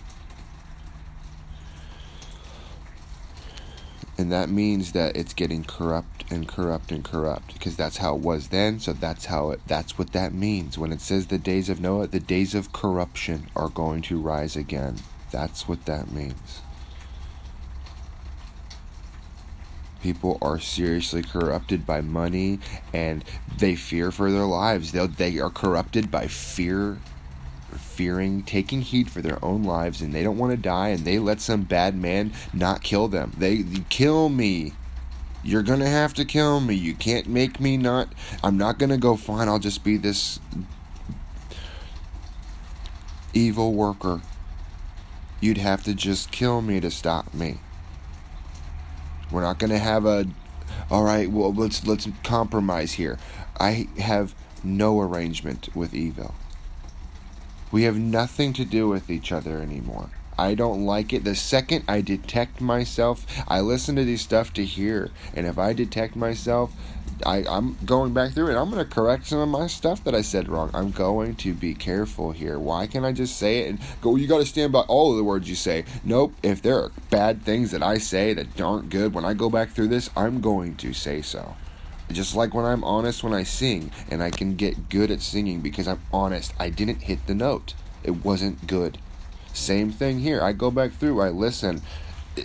And 4.18 4.32
that 4.32 4.50
means 4.50 4.94
that 4.94 5.16
it's 5.16 5.34
getting 5.34 5.64
corrupt 5.64 6.32
and 6.32 6.48
corrupt 6.48 6.92
and 6.92 7.04
corrupt 7.04 7.54
because 7.54 7.76
that's 7.76 7.98
how 7.98 8.16
it 8.16 8.22
was 8.22 8.48
then, 8.48 8.80
so 8.80 8.94
that's 8.94 9.26
how 9.26 9.52
it 9.52 9.62
that's 9.68 9.98
what 9.98 10.12
that 10.14 10.34
means. 10.34 10.78
When 10.78 10.92
it 10.92 11.02
says 11.02 11.28
the 11.28 11.38
days 11.38 11.70
of 11.70 11.80
Noah, 11.80 12.08
the 12.08 12.20
days 12.20 12.56
of 12.56 12.74
corruption 12.74 13.48
are 13.56 13.70
going 13.70 14.02
to 14.04 14.20
rise 14.20 14.56
again. 14.56 14.98
That's 15.32 15.68
what 15.68 15.86
that 15.86 16.12
means. 16.12 16.62
People 20.02 20.38
are 20.42 20.60
seriously 20.60 21.22
corrupted 21.22 21.86
by 21.86 22.02
money 22.02 22.60
and 22.94 23.24
they 23.58 23.76
fear 23.76 24.12
for 24.12 24.32
their 24.32 24.46
lives. 24.46 24.92
They 24.92 25.06
they 25.08 25.40
are 25.40 25.50
corrupted 25.50 26.12
by 26.12 26.28
fear 26.28 26.98
fearing 27.78 28.44
taking 28.44 28.82
heed 28.82 29.10
for 29.10 29.22
their 29.22 29.44
own 29.44 29.64
lives 29.64 30.02
and 30.02 30.14
they 30.14 30.24
don't 30.24 30.38
want 30.38 30.52
to 30.52 30.58
die 30.58 30.90
and 30.90 31.04
they 31.04 31.20
let 31.20 31.42
some 31.42 31.64
bad 31.64 31.96
man 31.96 32.32
not 32.54 32.84
kill 32.84 33.08
them. 33.08 33.34
They, 33.38 33.62
they 33.62 33.84
kill 33.90 34.30
me. 34.30 34.74
You're 35.44 35.64
going 35.64 35.80
to 35.80 35.90
have 35.90 36.14
to 36.16 36.26
kill 36.26 36.60
me. 36.60 36.76
You 36.76 36.94
can't 36.94 37.28
make 37.28 37.60
me 37.60 37.78
not 37.78 38.14
I'm 38.44 38.58
not 38.58 38.80
going 38.80 38.90
to 38.90 38.98
go 38.98 39.16
fine. 39.16 39.48
I'll 39.48 39.60
just 39.60 39.84
be 39.84 39.98
this 39.98 40.40
evil 43.34 43.74
worker. 43.74 44.22
You'd 45.40 45.58
have 45.58 45.84
to 45.84 45.94
just 45.94 46.32
kill 46.32 46.62
me 46.62 46.80
to 46.80 46.90
stop 46.90 47.34
me. 47.34 47.60
We're 49.32 49.42
not 49.42 49.60
going 49.60 49.72
to 49.72 49.80
have 49.80 50.06
a 50.06 50.26
all 50.90 51.04
right, 51.04 51.30
well 51.30 51.54
let's 51.54 51.86
let's 51.86 52.08
compromise 52.24 52.94
here. 52.94 53.18
I 53.60 53.88
have 53.98 54.36
no 54.64 55.00
arrangement 55.02 55.70
with 55.76 55.94
evil. 55.94 56.36
We 57.72 57.84
have 57.84 57.98
nothing 57.98 58.54
to 58.54 58.66
do 58.66 58.88
with 58.88 59.10
each 59.10 59.32
other 59.32 59.60
anymore. 59.60 60.10
I 60.38 60.54
don't 60.54 60.86
like 60.86 61.14
it. 61.14 61.24
The 61.24 61.36
second 61.36 61.84
I 61.88 62.02
detect 62.02 62.62
myself, 62.62 63.26
I 63.48 63.60
listen 63.60 63.96
to 63.96 64.04
these 64.04 64.22
stuff 64.22 64.54
to 64.54 64.64
hear, 64.64 65.10
and 65.34 65.48
if 65.48 65.58
I 65.58 65.74
detect 65.74 66.16
myself 66.16 66.72
I, 67.26 67.44
I'm 67.48 67.78
going 67.86 68.14
back 68.14 68.34
through 68.34 68.50
it. 68.50 68.56
I'm 68.56 68.70
going 68.70 68.84
to 68.84 68.90
correct 68.90 69.28
some 69.28 69.40
of 69.40 69.50
my 69.50 69.68
stuff 69.68 70.04
that 70.04 70.16
I 70.16 70.22
said 70.22 70.50
wrong. 70.50 70.72
I'm 70.74 70.92
going 70.92 71.36
to 71.38 71.54
be 71.54 71.74
careful 71.74 72.32
here. 72.32 72.60
Why 72.60 72.88
can't 72.88 73.06
I 73.06 73.12
just 73.12 73.38
say 73.38 73.60
it 73.60 73.70
and 73.70 73.80
go, 74.02 74.16
you 74.16 74.28
got 74.28 74.40
to 74.40 74.46
stand 74.46 74.72
by 74.72 74.82
all 74.82 75.12
of 75.12 75.18
the 75.18 75.24
words 75.24 75.50
you 75.50 75.56
say? 75.56 75.86
Nope. 76.04 76.34
If 76.44 76.62
there 76.62 76.78
are 76.78 76.92
bad 77.10 77.44
things 77.44 77.72
that 77.72 77.84
I 77.84 77.98
say 77.98 78.34
that 78.34 78.60
aren't 78.60 78.90
good, 78.90 79.14
when 79.14 79.26
I 79.26 79.34
go 79.34 79.50
back 79.50 79.70
through 79.70 79.88
this, 79.88 80.10
I'm 80.16 80.42
going 80.42 80.76
to 80.78 80.94
say 80.94 81.22
so. 81.22 81.56
Just 82.12 82.36
like 82.36 82.54
when 82.54 82.66
I'm 82.66 82.84
honest 82.84 83.24
when 83.24 83.34
I 83.34 83.44
sing, 83.44 83.92
and 84.10 84.24
I 84.24 84.30
can 84.30 84.56
get 84.56 84.90
good 84.90 85.12
at 85.12 85.22
singing 85.22 85.62
because 85.62 85.88
I'm 85.88 86.02
honest. 86.14 86.54
I 86.60 86.70
didn't 86.70 87.04
hit 87.04 87.28
the 87.28 87.36
note, 87.36 87.74
it 88.04 88.24
wasn't 88.24 88.66
good. 88.68 88.98
Same 89.54 89.92
thing 89.92 90.20
here. 90.20 90.42
I 90.42 90.54
go 90.54 90.72
back 90.72 90.94
through, 90.94 91.20
I 91.20 91.30
listen 91.30 91.82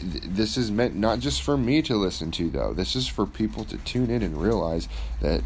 this 0.01 0.57
is 0.57 0.71
meant 0.71 0.95
not 0.95 1.21
just 1.21 1.43
for 1.43 1.57
me 1.57 1.83
to 1.83 1.97
listen 1.97 2.31
to 2.33 2.51
though. 2.51 2.73
This 2.73 2.97
is 2.97 3.07
for 3.09 3.27
people 3.27 3.65
to 3.65 3.77
tune 3.79 4.11
in 4.11 4.23
and 4.23 4.41
realize 4.41 4.89
that 5.21 5.43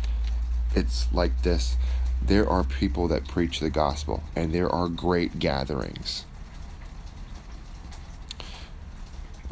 it's 0.74 1.12
like 1.12 1.42
this. 1.42 1.76
There 2.22 2.48
are 2.48 2.64
people 2.64 3.08
that 3.08 3.28
preach 3.28 3.60
the 3.60 3.70
gospel 3.70 4.22
and 4.34 4.52
there 4.52 4.68
are 4.68 4.88
great 4.88 5.38
gatherings. 5.38 6.24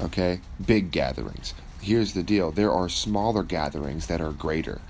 Okay? 0.00 0.40
Big 0.64 0.90
gatherings. 0.90 1.54
Here's 1.80 2.14
the 2.14 2.22
deal. 2.22 2.50
There 2.50 2.72
are 2.72 2.88
smaller 2.88 3.42
gatherings 3.42 4.06
that 4.06 4.20
are 4.20 4.32
greater. 4.32 4.80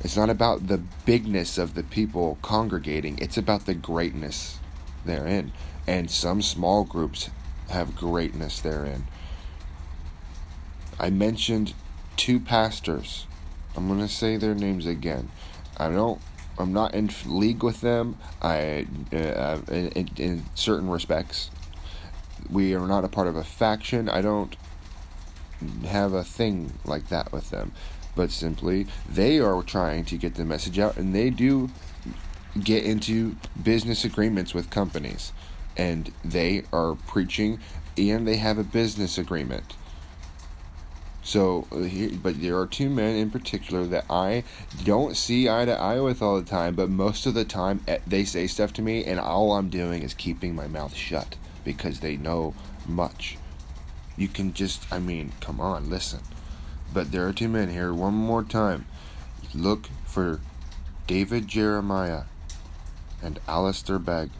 It's 0.00 0.16
not 0.16 0.30
about 0.30 0.66
the 0.66 0.78
bigness 0.78 1.58
of 1.58 1.74
the 1.74 1.82
people 1.82 2.38
congregating. 2.42 3.18
It's 3.18 3.38
about 3.38 3.66
the 3.66 3.74
greatness 3.74 4.58
therein 5.04 5.52
and 5.86 6.10
some 6.10 6.42
small 6.42 6.84
groups 6.84 7.30
have 7.72 7.96
greatness 7.96 8.60
therein. 8.60 9.06
I 10.98 11.10
mentioned 11.10 11.74
two 12.16 12.38
pastors. 12.38 13.26
I'm 13.76 13.88
going 13.88 14.00
to 14.00 14.08
say 14.08 14.36
their 14.36 14.54
names 14.54 14.86
again. 14.86 15.30
I 15.76 15.90
don't 15.90 16.20
I'm 16.58 16.72
not 16.72 16.94
in 16.94 17.10
league 17.26 17.62
with 17.62 17.80
them. 17.80 18.18
I 18.40 18.86
uh, 19.12 19.60
in, 19.68 20.10
in 20.16 20.44
certain 20.54 20.90
respects. 20.90 21.50
We 22.50 22.74
are 22.74 22.86
not 22.86 23.04
a 23.04 23.08
part 23.08 23.28
of 23.28 23.36
a 23.36 23.44
faction. 23.44 24.08
I 24.08 24.20
don't 24.20 24.56
have 25.86 26.12
a 26.12 26.24
thing 26.24 26.74
like 26.84 27.08
that 27.08 27.32
with 27.32 27.50
them. 27.50 27.72
But 28.14 28.30
simply, 28.30 28.86
they 29.08 29.38
are 29.38 29.62
trying 29.62 30.04
to 30.06 30.18
get 30.18 30.34
the 30.34 30.44
message 30.44 30.78
out, 30.78 30.96
and 30.96 31.14
they 31.14 31.30
do 31.30 31.70
get 32.62 32.84
into 32.84 33.36
business 33.60 34.04
agreements 34.04 34.52
with 34.52 34.68
companies 34.68 35.32
and 35.76 36.12
they 36.24 36.64
are 36.72 36.94
preaching 36.94 37.58
and 37.96 38.26
they 38.26 38.36
have 38.36 38.58
a 38.58 38.64
business 38.64 39.18
agreement. 39.18 39.74
So, 41.24 41.66
but 42.22 42.42
there 42.42 42.58
are 42.58 42.66
two 42.66 42.90
men 42.90 43.14
in 43.14 43.30
particular 43.30 43.86
that 43.86 44.06
I 44.10 44.42
don't 44.82 45.16
see 45.16 45.48
eye 45.48 45.64
to 45.64 45.72
eye 45.72 46.00
with 46.00 46.20
all 46.20 46.36
the 46.36 46.48
time, 46.48 46.74
but 46.74 46.90
most 46.90 47.26
of 47.26 47.34
the 47.34 47.44
time 47.44 47.80
eh, 47.86 47.98
they 48.06 48.24
say 48.24 48.48
stuff 48.48 48.72
to 48.74 48.82
me, 48.82 49.04
and 49.04 49.20
all 49.20 49.52
I'm 49.52 49.68
doing 49.68 50.02
is 50.02 50.14
keeping 50.14 50.54
my 50.54 50.66
mouth 50.66 50.94
shut 50.94 51.36
because 51.64 52.00
they 52.00 52.16
know 52.16 52.54
much. 52.86 53.38
You 54.16 54.26
can 54.26 54.52
just, 54.52 54.92
I 54.92 54.98
mean, 54.98 55.32
come 55.40 55.60
on, 55.60 55.88
listen. 55.88 56.20
But 56.92 57.12
there 57.12 57.26
are 57.26 57.32
two 57.32 57.48
men 57.48 57.70
here, 57.70 57.94
one 57.94 58.14
more 58.14 58.42
time. 58.42 58.86
Look 59.54 59.88
for 60.04 60.40
David 61.06 61.46
Jeremiah 61.46 62.24
and 63.22 63.38
Alistair 63.46 63.98
Begg. 64.00 64.30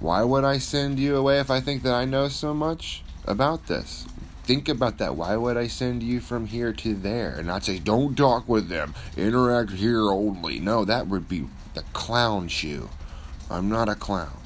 Why 0.00 0.22
would 0.22 0.44
I 0.44 0.58
send 0.58 0.98
you 0.98 1.16
away 1.16 1.40
if 1.40 1.50
I 1.50 1.60
think 1.60 1.82
that 1.82 1.94
I 1.94 2.04
know 2.04 2.28
so 2.28 2.54
much 2.54 3.02
about 3.26 3.66
this? 3.66 4.06
Think 4.44 4.68
about 4.68 4.98
that. 4.98 5.16
Why 5.16 5.36
would 5.36 5.56
I 5.56 5.66
send 5.66 6.02
you 6.02 6.20
from 6.20 6.46
here 6.46 6.72
to 6.72 6.94
there 6.94 7.34
and 7.34 7.46
not 7.46 7.64
say, 7.64 7.78
don't 7.78 8.16
talk 8.16 8.48
with 8.48 8.68
them, 8.68 8.94
interact 9.16 9.72
here 9.72 10.10
only? 10.10 10.60
No, 10.60 10.84
that 10.84 11.08
would 11.08 11.28
be 11.28 11.48
the 11.74 11.82
clown 11.92 12.48
shoe. 12.48 12.88
I'm 13.50 13.68
not 13.68 13.88
a 13.88 13.94
clown. 13.94 14.38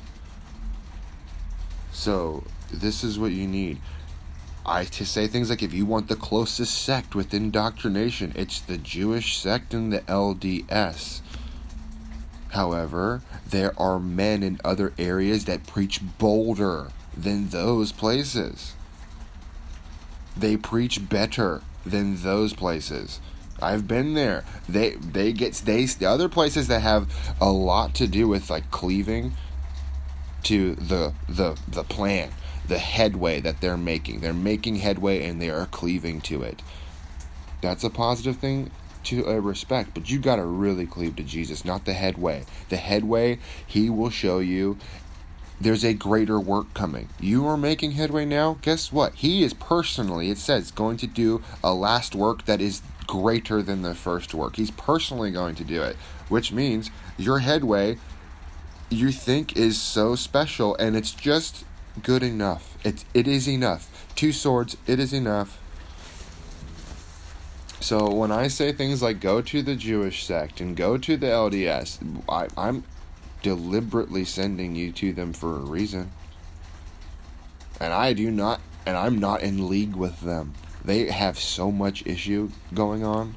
So, 1.93 2.45
this 2.73 3.05
is 3.05 3.19
what 3.19 3.33
you 3.33 3.47
need. 3.47 3.79
I 4.65 4.85
to 4.85 5.05
say 5.05 5.27
things 5.27 5.51
like 5.51 5.63
if 5.63 5.75
you 5.75 5.85
want 5.85 6.09
the 6.09 6.17
closest 6.17 6.83
sect 6.83 7.15
with 7.15 7.35
indoctrination, 7.35 8.33
it's 8.35 8.61
the 8.61 8.79
Jewish 8.79 9.37
sect 9.37 9.75
and 9.75 9.93
the 9.93 10.01
LDS. 10.01 11.21
However, 12.53 13.23
there 13.49 13.73
are 13.81 13.99
men 13.99 14.43
in 14.43 14.61
other 14.63 14.93
areas 14.99 15.47
that 15.47 15.67
preach 15.67 16.01
bolder 16.19 16.91
than 17.17 17.49
those 17.49 17.93
places. 17.93 18.75
They 20.37 20.59
preach 20.59 21.09
better 21.09 21.63
than 21.85 22.23
those 22.23 22.53
places. 22.53 23.21
I've 23.61 23.89
been 23.89 24.13
there. 24.15 24.45
They 24.69 24.91
they 24.91 25.33
get 25.33 25.55
they 25.65 25.87
the 25.87 26.07
other 26.07 26.29
places 26.29 26.69
that 26.69 26.83
have 26.83 27.11
a 27.41 27.51
lot 27.51 27.95
to 27.97 28.07
do 28.07 28.29
with 28.29 28.51
like 28.51 28.71
cleaving 28.71 29.33
to 30.43 30.75
the 30.75 31.15
the 31.29 31.59
the 31.67 31.85
plan, 31.85 32.33
the 32.69 32.79
headway 32.79 33.41
that 33.41 33.63
they're 33.63 33.79
making. 33.79 34.21
They're 34.21 34.35
making 34.35 34.77
headway 34.77 35.25
and 35.25 35.41
they 35.41 35.49
are 35.49 35.67
cleaving 35.67 36.21
to 36.23 36.43
it. 36.43 36.61
That's 37.63 37.85
a 37.85 37.91
positive 37.91 38.37
thing 38.37 38.71
to 39.05 39.25
a 39.27 39.41
respect, 39.41 39.91
but 39.95 40.11
you 40.11 40.19
got 40.19 40.37
to 40.37 40.45
really 40.45 40.87
cleave 40.87 41.17
to 41.17 41.23
Jesus, 41.23 41.65
not 41.65 41.85
the 41.85 41.93
headway. 41.93 42.45
The 42.69 42.77
headway, 42.77 43.39
He 43.67 43.91
will 43.91 44.11
show 44.11 44.39
you 44.39 44.79
there's 45.61 45.85
a 45.85 45.95
greater 45.95 46.41
work 46.41 46.75
coming. 46.75 47.09
You 47.21 47.47
are 47.47 47.57
making 47.57 47.93
headway 47.93 48.25
now. 48.25 48.59
Guess 48.63 48.93
what? 48.93 49.15
He 49.15 49.45
is 49.45 49.55
personally, 49.55 50.31
it 50.31 50.39
says, 50.39 50.71
going 50.71 50.97
to 50.99 51.07
do 51.07 51.43
a 51.63 51.73
last 51.73 52.15
work 52.15 52.47
that 52.47 52.61
is 52.61 52.83
greater 53.07 53.63
than 53.63 53.83
the 53.83 53.95
first 53.95 54.35
work. 54.35 54.57
He's 54.57 54.71
personally 54.71 55.31
going 55.31 55.55
to 55.57 55.65
do 55.65 55.83
it, 55.83 55.97
which 56.29 56.53
means 56.53 56.91
your 57.17 57.41
headway 57.41 57.99
you 58.91 59.11
think 59.11 59.57
is 59.57 59.81
so 59.81 60.15
special 60.15 60.75
and 60.77 60.97
it's 60.97 61.13
just 61.13 61.65
good 62.03 62.23
enough. 62.23 62.77
It's 62.85 63.05
it 63.15 63.27
is 63.27 63.49
enough. 63.49 64.07
Two 64.15 64.33
swords, 64.33 64.77
it 64.87 64.99
is 64.99 65.13
enough. 65.13 65.59
So 67.83 68.09
when 68.09 68.31
I 68.31 68.47
say 68.47 68.71
things 68.71 69.03
like 69.03 69.19
go 69.19 69.43
to 69.43 69.61
the 69.61 69.75
Jewish 69.75 70.25
sect 70.25 70.61
and 70.61 70.77
go 70.77 70.97
to 70.99 71.17
the 71.17 71.27
LDS, 71.27 72.23
I, 72.29 72.47
I'm 72.57 72.85
deliberately 73.43 74.25
sending 74.25 74.77
you 74.77 74.93
to 74.93 75.13
them 75.13 75.33
for 75.33 75.57
a 75.57 75.65
reason. 75.65 76.13
And 77.81 77.93
I 77.93 78.13
do 78.13 78.31
not, 78.31 78.61
and 78.87 78.97
I'm 78.97 79.19
not 79.19 79.43
in 79.43 79.69
league 79.69 79.97
with 79.97 80.21
them. 80.21 80.55
They 80.85 81.11
have 81.11 81.41
so 81.41 81.73
much 81.73 82.07
issue 82.07 82.51
going 82.73 83.03
on, 83.03 83.35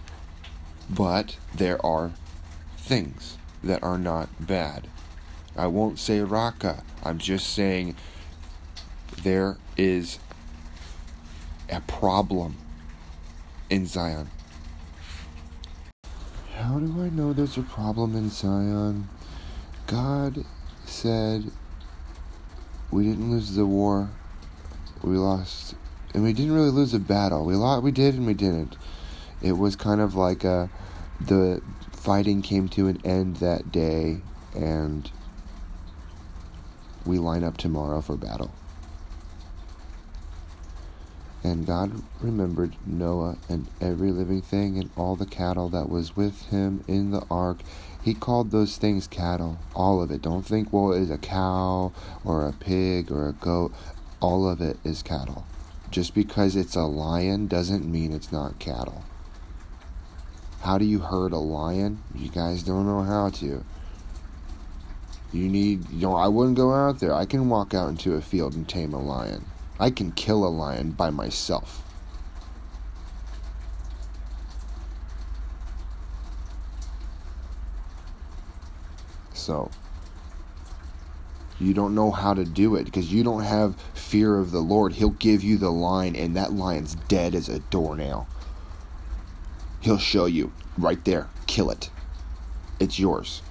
but 0.92 1.38
there 1.56 1.84
are 1.84 2.12
things 2.78 3.40
that 3.64 3.82
are 3.82 3.98
not 3.98 4.30
bad. 4.40 4.88
I 5.58 5.66
won't 5.66 5.98
say 5.98 6.20
Raka. 6.20 6.84
I'm 7.04 7.18
just 7.18 7.52
saying 7.52 7.96
there 9.24 9.58
is 9.76 10.20
a 11.68 11.82
problem 11.82 12.58
in 13.72 13.88
Zion. 13.88 14.30
How 16.56 16.80
do 16.80 17.04
I 17.04 17.10
know 17.10 17.34
there's 17.34 17.58
a 17.58 17.64
problem 17.64 18.16
in 18.16 18.30
Zion? 18.30 19.10
God 19.88 20.46
said 20.86 21.52
we 22.90 23.04
didn't 23.04 23.30
lose 23.30 23.56
the 23.56 23.66
war. 23.66 24.10
We 25.04 25.18
lost, 25.18 25.76
and 26.14 26.24
we 26.24 26.32
didn't 26.32 26.54
really 26.54 26.72
lose 26.72 26.94
a 26.94 27.00
battle. 27.00 27.44
We 27.44 27.56
lost, 27.56 27.84
we 27.84 27.92
did, 27.92 28.16
and 28.16 28.26
we 28.26 28.34
didn't. 28.34 28.78
It 29.42 29.58
was 29.58 29.76
kind 29.76 30.00
of 30.00 30.16
like 30.16 30.46
a, 30.46 30.70
the 31.20 31.62
fighting 31.92 32.42
came 32.42 32.70
to 32.70 32.88
an 32.88 33.02
end 33.04 33.38
that 33.38 33.70
day, 33.74 34.22
and 34.56 35.12
we 37.06 37.20
line 37.20 37.44
up 37.44 37.58
tomorrow 37.58 38.00
for 38.00 38.16
battle. 38.16 38.54
And 41.46 41.68
God 41.68 42.02
remembered 42.22 42.76
Noah 42.88 43.38
and 43.48 43.68
every 43.80 44.10
living 44.10 44.42
thing 44.42 44.80
and 44.80 44.90
all 44.98 45.16
the 45.16 45.28
cattle 45.28 45.70
that 45.70 45.90
was 45.90 46.16
with 46.16 46.48
him 46.48 46.84
in 46.88 47.12
the 47.12 47.24
ark. 47.30 47.60
He 48.02 48.16
called 48.16 48.50
those 48.50 48.78
things 48.78 49.06
cattle, 49.06 49.60
all 49.76 50.02
of 50.02 50.10
it. 50.10 50.24
Don't 50.24 50.42
think, 50.42 50.74
well, 50.74 50.92
is 50.92 51.12
a 51.12 51.20
cow 51.20 51.94
or 52.24 52.48
a 52.48 52.52
pig 52.52 53.12
or 53.12 53.28
a 53.28 53.34
goat. 53.34 53.72
All 54.20 54.50
of 54.50 54.60
it 54.60 54.80
is 54.84 55.04
cattle. 55.04 55.46
Just 55.92 56.16
because 56.16 56.56
it's 56.56 56.76
a 56.76 56.86
lion 56.86 57.46
doesn't 57.46 57.86
mean 57.86 58.12
it's 58.12 58.32
not 58.32 58.58
cattle. 58.58 59.04
How 60.62 60.80
do 60.80 60.86
you 60.86 60.98
herd 60.98 61.32
a 61.32 61.38
lion? 61.38 62.02
You 62.16 62.30
guys 62.30 62.64
don't 62.64 62.88
know 62.88 63.04
how 63.04 63.30
to. 63.30 63.64
You 65.32 65.48
need, 65.48 65.92
you 65.92 66.08
know, 66.08 66.16
I 66.16 66.28
wouldn't 66.28 66.58
go 66.58 66.74
out 66.74 67.00
there. 67.00 67.14
I 67.14 67.26
can 67.26 67.50
walk 67.50 67.76
out 67.76 67.90
into 67.90 68.16
a 68.16 68.22
field 68.22 68.56
and 68.56 68.68
tame 68.68 68.96
a 68.96 69.00
lion. 69.00 69.46
I 69.80 69.90
can 69.90 70.12
kill 70.12 70.46
a 70.46 70.50
lion 70.50 70.92
by 70.92 71.10
myself. 71.10 71.82
So, 79.34 79.70
you 81.60 81.74
don't 81.74 81.94
know 81.94 82.12
how 82.12 82.34
to 82.34 82.44
do 82.44 82.76
it 82.76 82.86
because 82.86 83.14
you 83.14 83.24
don't 83.24 83.44
have 83.44 83.76
fear 83.94 84.38
of 84.40 84.52
the 84.52 84.60
Lord. 84.60 84.94
He'll 84.94 85.10
give 85.10 85.44
you 85.44 85.58
the 85.58 85.72
line, 85.72 86.16
and 86.16 86.36
that 86.36 86.54
lion's 86.54 86.96
dead 86.96 87.36
as 87.36 87.48
a 87.48 87.60
doornail. 87.60 88.28
He'll 89.82 89.98
show 89.98 90.26
you 90.26 90.52
right 90.78 91.04
there. 91.06 91.30
Kill 91.48 91.70
it. 91.70 91.90
It's 92.80 92.98
yours. 92.98 93.42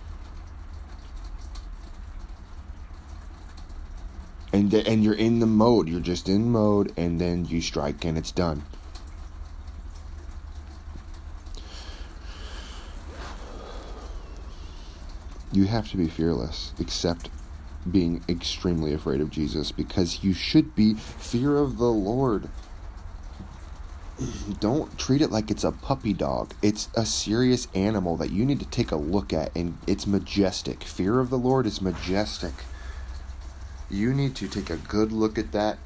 And 4.54 4.70
th- 4.70 4.86
and 4.86 5.02
you're 5.02 5.14
in 5.14 5.40
the 5.40 5.46
mode. 5.46 5.88
You're 5.88 5.98
just 5.98 6.28
in 6.28 6.52
mode, 6.52 6.92
and 6.96 7.20
then 7.20 7.44
you 7.44 7.60
strike, 7.60 8.04
and 8.04 8.16
it's 8.16 8.30
done. 8.30 8.62
You 15.50 15.64
have 15.64 15.90
to 15.90 15.96
be 15.96 16.08
fearless. 16.08 16.72
except 16.78 17.30
being 17.90 18.24
extremely 18.30 18.94
afraid 18.94 19.20
of 19.20 19.30
Jesus 19.30 19.70
because 19.70 20.24
you 20.24 20.32
should 20.32 20.74
be 20.74 20.94
fear 20.94 21.58
of 21.58 21.76
the 21.76 21.92
Lord. 21.92 22.48
Don't 24.60 24.96
treat 24.96 25.20
it 25.20 25.30
like 25.30 25.50
it's 25.50 25.64
a 25.64 25.72
puppy 25.72 26.14
dog. 26.14 26.54
It's 26.62 26.88
a 26.94 27.04
serious 27.04 27.68
animal 27.74 28.16
that 28.16 28.30
you 28.30 28.46
need 28.46 28.60
to 28.60 28.66
take 28.66 28.90
a 28.90 28.96
look 28.96 29.34
at, 29.34 29.54
and 29.54 29.76
it's 29.86 30.06
majestic. 30.06 30.84
Fear 30.84 31.20
of 31.20 31.28
the 31.28 31.38
Lord 31.38 31.66
is 31.66 31.82
majestic. 31.82 32.54
You 33.90 34.12
need 34.12 34.34
to 34.36 34.48
take 34.48 34.70
a 34.70 34.76
good 34.76 35.12
look 35.12 35.38
at 35.38 35.52
that 35.52 35.78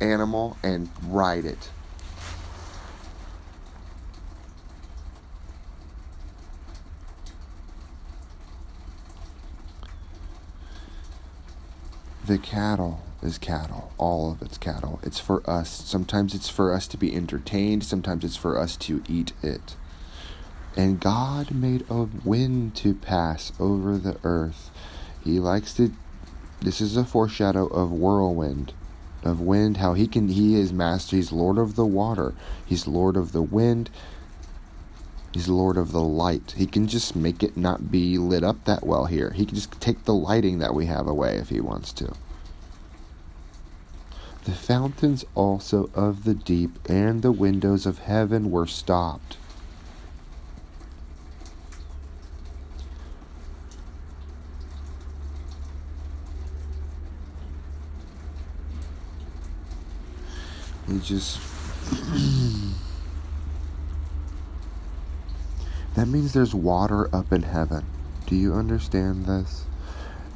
animal 0.00 0.56
and 0.62 0.88
ride 1.06 1.44
it. 1.44 1.70
The 12.24 12.38
cattle 12.38 13.00
is 13.20 13.36
cattle, 13.36 13.92
all 13.98 14.30
of 14.30 14.42
it's 14.42 14.56
cattle. 14.56 15.00
It's 15.02 15.18
for 15.18 15.48
us. 15.48 15.70
Sometimes 15.70 16.34
it's 16.34 16.48
for 16.48 16.72
us 16.72 16.86
to 16.88 16.96
be 16.96 17.14
entertained, 17.14 17.84
sometimes 17.84 18.24
it's 18.24 18.36
for 18.36 18.58
us 18.58 18.76
to 18.78 19.02
eat 19.08 19.32
it. 19.42 19.76
And 20.76 21.00
God 21.00 21.50
made 21.50 21.84
a 21.90 22.08
wind 22.24 22.74
to 22.76 22.94
pass 22.94 23.52
over 23.60 23.98
the 23.98 24.16
earth. 24.24 24.70
He 25.22 25.38
likes 25.38 25.74
to. 25.74 25.92
This 26.62 26.80
is 26.80 26.96
a 26.96 27.04
foreshadow 27.04 27.66
of 27.66 27.90
whirlwind, 27.90 28.72
of 29.24 29.40
wind, 29.40 29.78
how 29.78 29.94
he 29.94 30.06
can. 30.06 30.28
He 30.28 30.54
is 30.54 30.72
master. 30.72 31.16
He's 31.16 31.32
Lord 31.32 31.58
of 31.58 31.74
the 31.74 31.84
water. 31.84 32.34
He's 32.64 32.86
Lord 32.86 33.16
of 33.16 33.32
the 33.32 33.42
wind. 33.42 33.90
He's 35.32 35.48
Lord 35.48 35.76
of 35.76 35.90
the 35.90 36.02
light. 36.02 36.54
He 36.56 36.66
can 36.66 36.86
just 36.86 37.16
make 37.16 37.42
it 37.42 37.56
not 37.56 37.90
be 37.90 38.16
lit 38.16 38.44
up 38.44 38.64
that 38.64 38.86
well 38.86 39.06
here. 39.06 39.30
He 39.30 39.44
can 39.44 39.56
just 39.56 39.80
take 39.80 40.04
the 40.04 40.14
lighting 40.14 40.60
that 40.60 40.72
we 40.72 40.86
have 40.86 41.08
away 41.08 41.36
if 41.36 41.48
he 41.48 41.60
wants 41.60 41.92
to. 41.94 42.14
The 44.44 44.52
fountains 44.52 45.24
also 45.34 45.90
of 45.94 46.22
the 46.22 46.34
deep 46.34 46.78
and 46.88 47.22
the 47.22 47.32
windows 47.32 47.86
of 47.86 48.00
heaven 48.00 48.52
were 48.52 48.66
stopped. 48.68 49.36
Just. 61.00 61.40
That 65.94 66.08
means 66.08 66.32
there's 66.32 66.54
water 66.54 67.14
up 67.14 67.32
in 67.32 67.42
heaven. 67.42 67.84
Do 68.26 68.34
you 68.34 68.54
understand 68.54 69.26
this? 69.26 69.66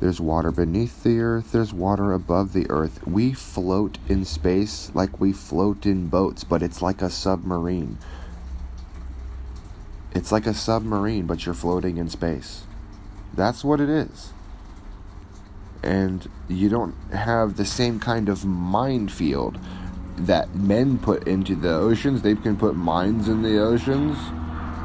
There's 0.00 0.20
water 0.20 0.52
beneath 0.52 1.02
the 1.02 1.20
earth, 1.20 1.52
there's 1.52 1.72
water 1.72 2.12
above 2.12 2.52
the 2.52 2.68
earth. 2.68 3.06
We 3.06 3.32
float 3.32 3.96
in 4.08 4.26
space 4.26 4.90
like 4.94 5.18
we 5.18 5.32
float 5.32 5.86
in 5.86 6.08
boats, 6.08 6.44
but 6.44 6.62
it's 6.62 6.82
like 6.82 7.00
a 7.00 7.08
submarine. 7.08 7.96
It's 10.14 10.30
like 10.30 10.46
a 10.46 10.52
submarine, 10.52 11.26
but 11.26 11.46
you're 11.46 11.54
floating 11.54 11.96
in 11.96 12.10
space. 12.10 12.64
That's 13.32 13.64
what 13.64 13.80
it 13.80 13.88
is. 13.88 14.34
And 15.82 16.28
you 16.48 16.68
don't 16.68 16.94
have 17.12 17.56
the 17.56 17.64
same 17.64 17.98
kind 17.98 18.28
of 18.28 18.44
mind 18.44 19.10
field 19.10 19.58
that 20.16 20.54
men 20.54 20.98
put 20.98 21.26
into 21.26 21.54
the 21.54 21.74
oceans. 21.74 22.22
They 22.22 22.34
can 22.34 22.56
put 22.56 22.74
mines 22.74 23.28
in 23.28 23.42
the 23.42 23.58
oceans 23.58 24.16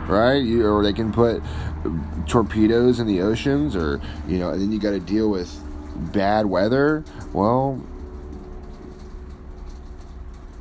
right? 0.08 0.44
You, 0.44 0.68
or 0.68 0.84
they 0.84 0.94
can 0.94 1.12
put 1.12 1.42
torpedoes 2.28 3.00
in 3.00 3.08
the 3.08 3.22
oceans, 3.22 3.76
or 3.76 4.02
you 4.28 4.38
know, 4.38 4.50
and 4.50 4.62
then 4.62 4.72
you 4.72 4.80
got 4.80 4.92
to 4.92 5.00
deal 5.00 5.30
with 5.30 5.64
bad 5.96 6.46
weather. 6.48 7.04
Well, 7.34 7.82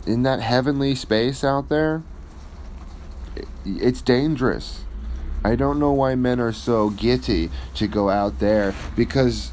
in 0.07 0.23
that 0.23 0.41
heavenly 0.41 0.95
space 0.95 1.45
out 1.45 1.69
there, 1.69 2.03
it's 3.65 4.01
dangerous. 4.01 4.85
I 5.45 5.57
don't 5.57 5.79
know 5.79 5.93
why 5.93 6.15
men 6.15 6.39
are 6.39 6.53
so 6.53 6.91
giddy 6.91 7.51
to 7.75 7.87
go 7.87 8.11
out 8.11 8.41
there 8.41 8.75
because 8.95 9.53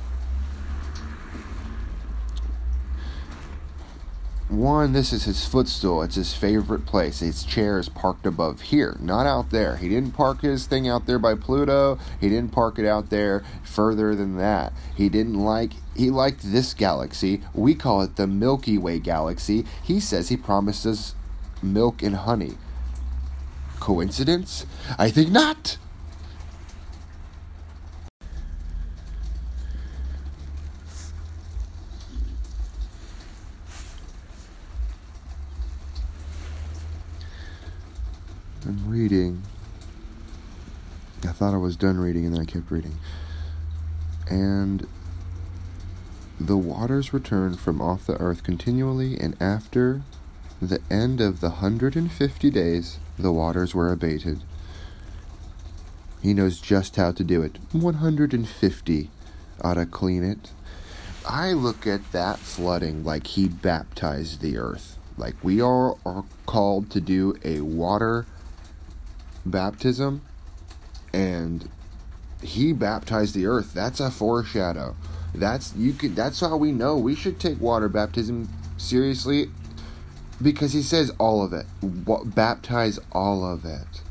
One, 4.50 4.94
this 4.94 5.12
is 5.12 5.26
his 5.26 5.46
footstool. 5.46 6.02
It's 6.02 6.16
his 6.16 6.34
favorite 6.34 6.86
place. 6.86 7.20
His 7.20 7.44
chair 7.44 7.78
is 7.80 7.90
parked 7.90 8.26
above 8.26 8.62
here, 8.62 8.96
not 9.02 9.28
out 9.28 9.50
there. 9.50 9.76
He 9.76 9.90
didn't 9.90 10.14
park 10.14 10.42
his 10.42 10.66
thing 10.66 10.88
out 10.88 11.06
there 11.06 11.20
by 11.20 11.36
Pluto. 11.36 12.00
He 12.22 12.30
didn't 12.30 12.54
park 12.54 12.80
it 12.80 12.86
out 12.86 13.10
there 13.10 13.44
further 13.64 14.16
than 14.16 14.38
that. 14.38 14.72
He 14.96 15.10
didn't 15.10 15.34
like, 15.34 15.74
he 15.96 16.10
liked 16.10 16.42
this 16.44 16.74
galaxy. 16.74 17.42
We 17.54 17.76
call 17.76 18.02
it 18.02 18.16
the 18.16 18.26
Milky 18.26 18.78
Way 18.78 19.00
galaxy. 19.00 19.66
He 19.84 20.00
says 20.00 20.30
he 20.30 20.38
promises 20.38 21.14
milk 21.62 22.02
and 22.02 22.16
honey. 22.16 22.54
Coincidence? 23.82 24.66
I 24.98 25.12
think 25.12 25.30
not. 25.30 25.78
I'm 38.68 38.87
reading. 38.98 39.44
I 41.24 41.28
thought 41.28 41.54
I 41.54 41.58
was 41.58 41.76
done 41.76 42.00
reading 42.00 42.26
and 42.26 42.34
then 42.34 42.42
I 42.42 42.46
kept 42.46 42.72
reading. 42.72 42.98
And 44.28 44.88
the 46.40 46.58
waters 46.58 47.14
returned 47.14 47.60
from 47.60 47.80
off 47.80 48.08
the 48.08 48.20
earth 48.20 48.42
continually, 48.44 49.20
and 49.20 49.38
after 49.40 50.02
the 50.60 50.82
end 50.90 51.22
of 51.22 51.42
the 51.42 51.50
hundred 51.62 51.96
and 51.96 52.12
fifty 52.12 52.50
days, 52.50 52.98
the 53.20 53.32
waters 53.32 53.76
were 53.76 53.92
abated. 53.92 54.42
He 56.24 56.34
knows 56.34 56.60
just 56.60 56.96
how 56.96 57.12
to 57.12 57.24
do 57.24 57.44
it. 57.44 57.58
150 57.74 59.10
ought 59.62 59.74
to 59.76 59.86
clean 59.86 60.24
it. 60.24 60.52
I 61.28 61.54
look 61.54 61.86
at 61.86 62.12
that 62.14 62.40
flooding 62.40 63.04
like 63.04 63.28
he 63.28 63.48
baptized 63.48 64.42
the 64.42 64.58
earth. 64.58 64.98
Like 65.18 65.36
we 65.44 65.62
are, 65.62 65.96
are 66.04 66.26
called 66.48 66.90
to 66.92 67.02
do 67.02 67.36
a 67.44 67.62
water 67.62 68.26
baptism 69.50 70.22
and 71.14 71.70
he 72.42 72.74
baptized 72.74 73.34
the 73.34 73.46
earth. 73.46 73.74
That's 73.74 74.00
a 74.00 74.12
foreshadow. 74.12 74.96
That's 75.34 75.76
you 75.76 75.94
could 75.94 76.16
that's 76.16 76.40
how 76.40 76.58
we 76.58 76.72
know. 76.72 76.98
We 76.98 77.16
should 77.16 77.40
take 77.40 77.60
water 77.60 77.90
baptism 77.90 78.50
seriously 78.78 79.50
because 80.42 80.74
he 80.74 80.82
says 80.82 81.12
all 81.20 81.44
of 81.44 81.54
it. 81.54 81.66
Baptize 82.36 83.00
all 83.12 83.46
of 83.46 83.66
it. 83.66 84.02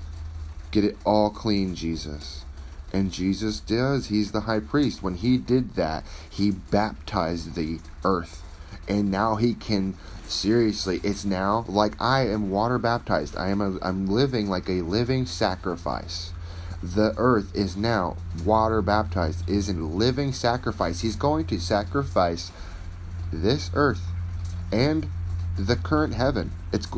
Get 0.70 0.84
it 0.84 0.96
all 1.04 1.30
clean 1.30 1.74
jesus. 1.74 2.44
And 2.92 3.12
jesus 3.12 3.60
does. 3.60 4.06
He's 4.06 4.32
the 4.32 4.42
high 4.42 4.60
priest. 4.60 5.02
When 5.02 5.14
he 5.16 5.36
did 5.36 5.74
that 5.74 6.04
he 6.28 6.50
baptized 6.50 7.54
the 7.54 7.80
earth 8.04 8.42
and 8.88 9.10
now 9.10 9.36
he 9.36 9.54
can 9.54 9.94
seriously 10.28 11.00
it's 11.04 11.24
now 11.24 11.64
like 11.68 12.00
i 12.00 12.26
am 12.26 12.50
water 12.50 12.78
baptized. 12.78 13.36
I 13.36 13.48
am 13.48 13.60
a, 13.60 13.78
i'm 13.82 14.06
living 14.06 14.48
like 14.48 14.68
a 14.68 14.82
living 14.82 15.26
sacrifice. 15.26 16.32
The 16.82 17.14
earth 17.16 17.54
is 17.54 17.76
now 17.76 18.16
water 18.44 18.82
baptized 18.82 19.48
is 19.48 19.68
a 19.68 19.72
living 19.72 20.32
sacrifice. 20.32 21.00
He's 21.00 21.16
going 21.16 21.46
to 21.46 21.58
sacrifice 21.58 22.52
this 23.32 23.70
earth 23.74 24.02
and 24.72 25.08
the 25.58 25.76
current 25.76 26.14
heaven. 26.14 26.52
It's 26.72 26.88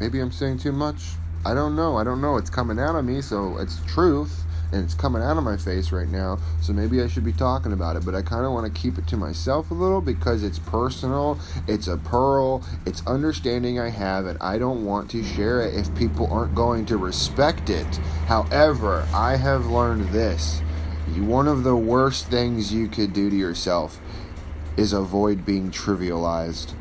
maybe 0.00 0.20
i'm 0.20 0.32
saying 0.32 0.58
too 0.58 0.72
much. 0.72 1.02
I 1.44 1.54
don't 1.54 1.76
know. 1.76 1.96
I 1.96 2.02
don't 2.02 2.20
know. 2.20 2.36
It's 2.36 2.50
coming 2.50 2.78
out 2.78 2.96
of 2.96 3.04
me 3.04 3.20
so 3.22 3.56
it's 3.58 3.80
truth 3.86 4.45
and 4.72 4.84
it's 4.84 4.94
coming 4.94 5.22
out 5.22 5.36
of 5.36 5.44
my 5.44 5.56
face 5.56 5.92
right 5.92 6.08
now, 6.08 6.38
so 6.60 6.72
maybe 6.72 7.02
I 7.02 7.08
should 7.08 7.24
be 7.24 7.32
talking 7.32 7.72
about 7.72 7.96
it, 7.96 8.04
but 8.04 8.14
I 8.14 8.22
kind 8.22 8.44
of 8.44 8.52
want 8.52 8.72
to 8.72 8.80
keep 8.80 8.98
it 8.98 9.06
to 9.08 9.16
myself 9.16 9.70
a 9.70 9.74
little 9.74 10.00
because 10.00 10.42
it's 10.42 10.58
personal, 10.58 11.38
it's 11.66 11.88
a 11.88 11.96
pearl, 11.96 12.64
it's 12.84 13.06
understanding 13.06 13.78
I 13.78 13.90
have, 13.90 14.26
and 14.26 14.38
I 14.40 14.58
don't 14.58 14.84
want 14.84 15.10
to 15.10 15.22
share 15.22 15.62
it 15.62 15.74
if 15.74 15.94
people 15.94 16.32
aren't 16.32 16.54
going 16.54 16.86
to 16.86 16.96
respect 16.96 17.70
it. 17.70 17.86
However, 18.26 19.06
I 19.12 19.36
have 19.36 19.66
learned 19.66 20.08
this 20.08 20.62
one 21.14 21.48
of 21.48 21.62
the 21.62 21.76
worst 21.76 22.26
things 22.26 22.72
you 22.72 22.88
could 22.88 23.12
do 23.12 23.30
to 23.30 23.36
yourself 23.36 24.00
is 24.76 24.92
avoid 24.92 25.46
being 25.46 25.70
trivialized. 25.70 26.74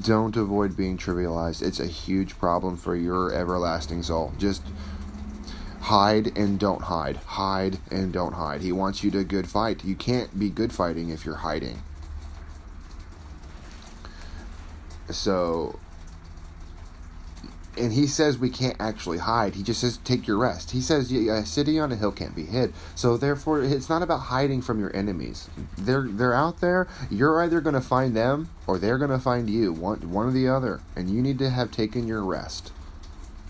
Don't 0.00 0.36
avoid 0.36 0.76
being 0.76 0.96
trivialized. 0.96 1.62
It's 1.62 1.78
a 1.78 1.86
huge 1.86 2.38
problem 2.38 2.76
for 2.76 2.96
your 2.96 3.32
everlasting 3.32 4.02
soul. 4.02 4.32
Just 4.38 4.62
hide 5.86 6.36
and 6.36 6.58
don't 6.58 6.82
hide. 6.82 7.16
Hide 7.16 7.78
and 7.90 8.12
don't 8.12 8.34
hide. 8.34 8.60
He 8.60 8.72
wants 8.72 9.04
you 9.04 9.10
to 9.12 9.22
good 9.22 9.48
fight. 9.48 9.84
You 9.84 9.94
can't 9.94 10.36
be 10.36 10.50
good 10.50 10.72
fighting 10.72 11.10
if 11.10 11.24
you're 11.24 11.36
hiding. 11.36 11.82
So 15.10 15.78
and 17.78 17.92
he 17.92 18.06
says 18.06 18.38
we 18.38 18.50
can't 18.50 18.76
actually 18.80 19.18
hide. 19.18 19.54
He 19.54 19.62
just 19.62 19.80
says 19.80 19.98
take 19.98 20.26
your 20.26 20.38
rest. 20.38 20.72
He 20.72 20.80
says 20.80 21.12
a 21.12 21.46
city 21.46 21.78
on 21.78 21.92
a 21.92 21.96
hill 21.96 22.10
can't 22.10 22.34
be 22.34 22.46
hid. 22.46 22.72
So 22.96 23.16
therefore, 23.16 23.62
it's 23.62 23.88
not 23.88 24.02
about 24.02 24.20
hiding 24.20 24.62
from 24.62 24.80
your 24.80 24.94
enemies. 24.96 25.48
They're 25.78 26.08
they're 26.08 26.34
out 26.34 26.60
there. 26.60 26.88
You're 27.10 27.40
either 27.42 27.60
going 27.60 27.74
to 27.74 27.80
find 27.80 28.16
them 28.16 28.48
or 28.66 28.78
they're 28.78 28.98
going 28.98 29.10
to 29.10 29.20
find 29.20 29.48
you. 29.48 29.72
One 29.72 30.10
one 30.10 30.26
or 30.26 30.32
the 30.32 30.48
other. 30.48 30.80
And 30.96 31.08
you 31.08 31.22
need 31.22 31.38
to 31.38 31.50
have 31.50 31.70
taken 31.70 32.08
your 32.08 32.24
rest. 32.24 32.72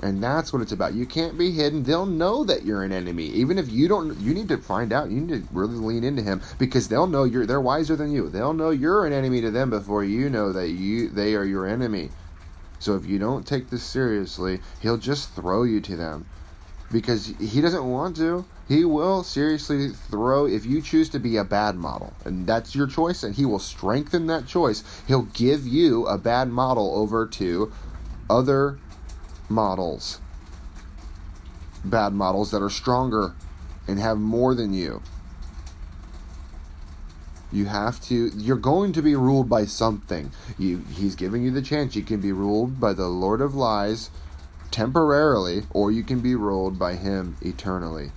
And 0.03 0.23
that's 0.23 0.53
what 0.53 0.61
it's 0.61 0.73
about. 0.73 0.95
You 0.95 1.07
can't 1.07 1.39
be 1.39 1.53
hidden. 1.53 1.83
They'll 1.83 2.07
know 2.07 2.45
that 2.45 2.65
you're 2.65 2.83
an 2.83 2.93
enemy. 2.93 3.27
Even 3.29 3.59
if 3.59 3.71
you 3.71 3.89
don't 3.89 4.19
you 4.21 4.35
need 4.35 4.49
to 4.49 4.59
find 4.59 4.93
out. 4.93 5.11
You 5.11 5.21
need 5.21 5.49
to 5.49 5.55
really 5.55 5.77
lean 5.77 6.05
into 6.05 6.23
him 6.23 6.43
because 6.59 6.89
they'll 6.89 7.07
know 7.07 7.25
you're 7.25 7.47
they're 7.47 7.61
wiser 7.61 7.97
than 7.97 8.13
you. 8.13 8.29
They'll 8.29 8.53
know 8.53 8.71
you're 8.71 9.07
an 9.07 9.13
enemy 9.13 9.41
to 9.41 9.51
them 9.51 9.71
before 9.71 10.05
you 10.05 10.29
know 10.29 10.53
that 10.53 10.69
you 10.69 11.09
they 11.09 11.35
are 11.35 11.45
your 11.45 11.67
enemy. 11.67 12.11
So 12.79 12.95
if 12.95 13.07
you 13.07 13.19
don't 13.19 13.47
take 13.47 13.71
this 13.71 13.83
seriously, 13.83 14.61
he'll 14.81 14.99
just 14.99 15.35
throw 15.35 15.63
you 15.63 15.81
to 15.81 15.97
them 15.97 16.27
because 16.93 17.33
he 17.41 17.61
doesn't 17.61 17.91
want 17.91 18.17
to. 18.17 18.45
He 18.69 18.85
will 18.85 19.23
seriously 19.23 19.91
throw 19.91 20.47
if 20.47 20.67
you 20.67 20.83
choose 20.83 21.09
to 21.11 21.19
be 21.19 21.37
a 21.37 21.45
bad 21.45 21.77
model, 21.77 22.13
and 22.25 22.47
that's 22.47 22.75
your 22.75 22.87
choice, 22.87 23.23
and 23.23 23.35
he 23.35 23.45
will 23.45 23.61
strengthen 23.61 24.27
that 24.27 24.47
choice. 24.47 24.83
He'll 25.07 25.23
give 25.23 25.67
you 25.67 26.07
a 26.07 26.19
bad 26.19 26.49
model 26.49 26.93
over 26.97 27.27
to 27.27 27.73
other 28.29 28.79
models, 29.49 30.21
bad 31.85 32.13
models 32.13 32.51
that 32.51 32.63
are 32.63 32.71
stronger 32.71 33.35
and 33.87 33.99
have 33.99 34.19
more 34.19 34.55
than 34.55 34.73
you. 34.73 35.03
You 37.53 37.67
have 37.67 38.01
to 38.07 38.31
you're 38.35 38.57
going 38.57 38.93
to 38.93 39.03
be 39.03 39.15
ruled 39.15 39.49
by 39.49 39.65
something. 39.67 40.33
You 40.59 40.85
he's 40.93 41.15
giving 41.15 41.43
you 41.43 41.51
the 41.51 41.63
chance 41.63 41.95
you 41.95 42.03
can 42.03 42.21
be 42.21 42.33
ruled 42.33 42.81
by 42.81 42.93
the 42.93 43.07
Lord 43.07 43.41
of 43.41 43.55
lies 43.55 44.11
temporarily 44.71 45.63
or 45.71 45.93
you 45.93 46.03
can 46.03 46.21
be 46.21 46.35
ruled 46.35 46.79
by 46.79 46.95
him 46.95 47.37
eternally. 47.41 48.11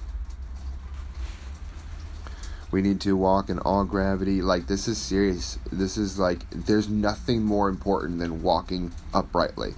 We 2.71 2.81
need 2.81 3.01
to 3.01 3.15
walk 3.15 3.49
in 3.49 3.59
all 3.59 3.83
gravity. 3.83 4.41
Like 4.41 4.67
this 4.67 4.87
is 4.87 4.97
serious. 4.97 5.59
This 5.71 5.95
is 5.95 6.17
like 6.17 6.49
there's 6.49 6.89
nothing 6.89 7.43
more 7.43 7.69
important 7.69 8.19
than 8.19 8.41
walking 8.41 8.91
uprightly 9.13 9.75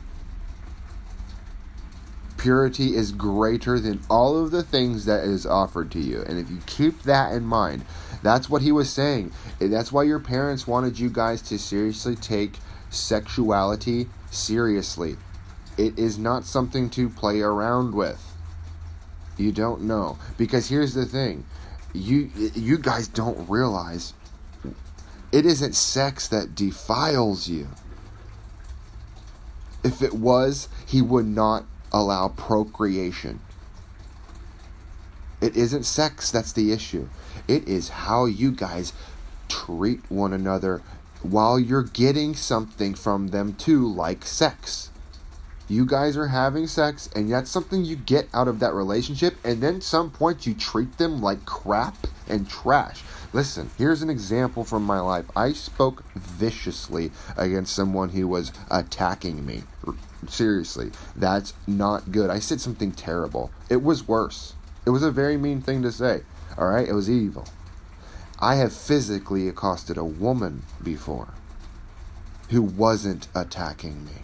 purity 2.42 2.96
is 2.96 3.12
greater 3.12 3.80
than 3.80 4.02
all 4.10 4.36
of 4.44 4.50
the 4.50 4.64
things 4.64 5.06
that 5.06 5.24
is 5.24 5.46
offered 5.46 5.92
to 5.92 6.00
you. 6.00 6.24
And 6.24 6.40
if 6.40 6.50
you 6.50 6.60
keep 6.66 7.04
that 7.04 7.34
in 7.34 7.46
mind, 7.46 7.86
that's 8.24 8.50
what 8.50 8.64
he 8.64 8.72
was 8.72 8.90
saying. 8.90 9.32
That's 9.60 9.92
why 9.92 10.04
your 10.04 10.20
parents 10.20 10.66
wanted 10.66 10.98
you 10.98 11.12
guys 11.12 11.44
to 11.44 11.60
seriously 11.60 12.16
take 12.16 12.54
sexuality 12.90 14.08
seriously. 14.32 15.18
It 15.78 16.00
is 16.00 16.18
not 16.18 16.46
something 16.46 16.90
to 16.92 17.10
play 17.10 17.42
around 17.42 17.94
with. 17.94 18.36
You 19.38 19.52
don't 19.52 19.84
know 19.84 20.18
because 20.38 20.70
here's 20.70 20.96
the 20.96 21.06
thing. 21.06 21.46
You 21.94 22.32
you 22.56 22.78
guys 22.78 23.08
don't 23.08 23.50
realize 23.50 24.14
it 25.32 25.46
isn't 25.46 25.76
sex 25.76 26.28
that 26.28 26.56
defiles 26.56 27.48
you. 27.48 27.68
If 29.84 30.02
it 30.02 30.14
was, 30.14 30.70
he 30.86 31.02
would 31.02 31.26
not 31.26 31.66
allow 31.92 32.30
procreation. 32.30 33.40
It 35.42 35.58
isn't 35.58 35.84
sex 35.84 36.30
that's 36.30 36.54
the 36.54 36.72
issue. 36.72 37.10
It 37.48 37.68
is 37.68 37.90
how 37.90 38.26
you 38.26 38.52
guys 38.52 38.94
treat 39.50 40.00
one 40.10 40.34
another 40.34 40.82
while 41.24 41.60
you're 41.60 41.84
getting 41.84 42.36
something 42.36 42.94
from 42.94 43.30
them 43.30 43.54
too, 43.54 43.88
like 43.88 44.26
sex. 44.26 44.90
You 45.68 45.86
guys 45.86 46.18
are 46.18 46.28
having 46.28 46.68
sex, 46.68 47.10
and 47.16 47.32
that's 47.32 47.50
something 47.50 47.86
you 47.86 47.96
get 47.96 48.28
out 48.34 48.48
of 48.48 48.60
that 48.60 48.74
relationship, 48.74 49.36
and 49.44 49.62
then 49.64 49.80
some 49.80 50.12
point 50.12 50.46
you 50.46 50.54
treat 50.54 50.98
them 50.98 51.22
like 51.22 51.46
crap 51.46 52.08
and 52.28 52.50
trash. 52.50 53.04
Listen, 53.32 53.70
here's 53.78 54.02
an 54.02 54.10
example 54.10 54.66
from 54.66 54.84
my 54.84 55.00
life. 55.00 55.26
I 55.36 55.54
spoke 55.54 56.04
viciously 56.14 57.12
against 57.38 57.74
someone 57.74 58.10
who 58.10 58.28
was 58.28 58.52
attacking 58.70 59.46
me 59.46 59.64
Seriously, 60.28 60.92
that's 61.16 61.54
not 61.68 62.12
good. 62.12 62.30
I 62.30 62.40
said 62.40 62.62
something 62.62 62.92
terrible. 62.92 63.52
It 63.70 63.82
was 63.82 64.08
worse. 64.08 64.54
It 64.86 64.92
was 64.92 65.04
a 65.04 65.12
very 65.12 65.38
mean 65.38 65.62
thing 65.62 65.82
to 65.84 65.92
say. 65.92 66.22
All 66.58 66.68
right? 66.68 66.88
It 66.88 66.94
was 66.94 67.10
evil. 67.10 67.46
I 68.40 68.56
have 68.56 68.74
physically 68.74 69.48
accosted 69.48 69.98
a 69.98 70.04
woman 70.04 70.64
before 70.84 71.30
who 72.50 72.62
wasn't 72.62 73.28
attacking 73.34 74.06
me. 74.06 74.24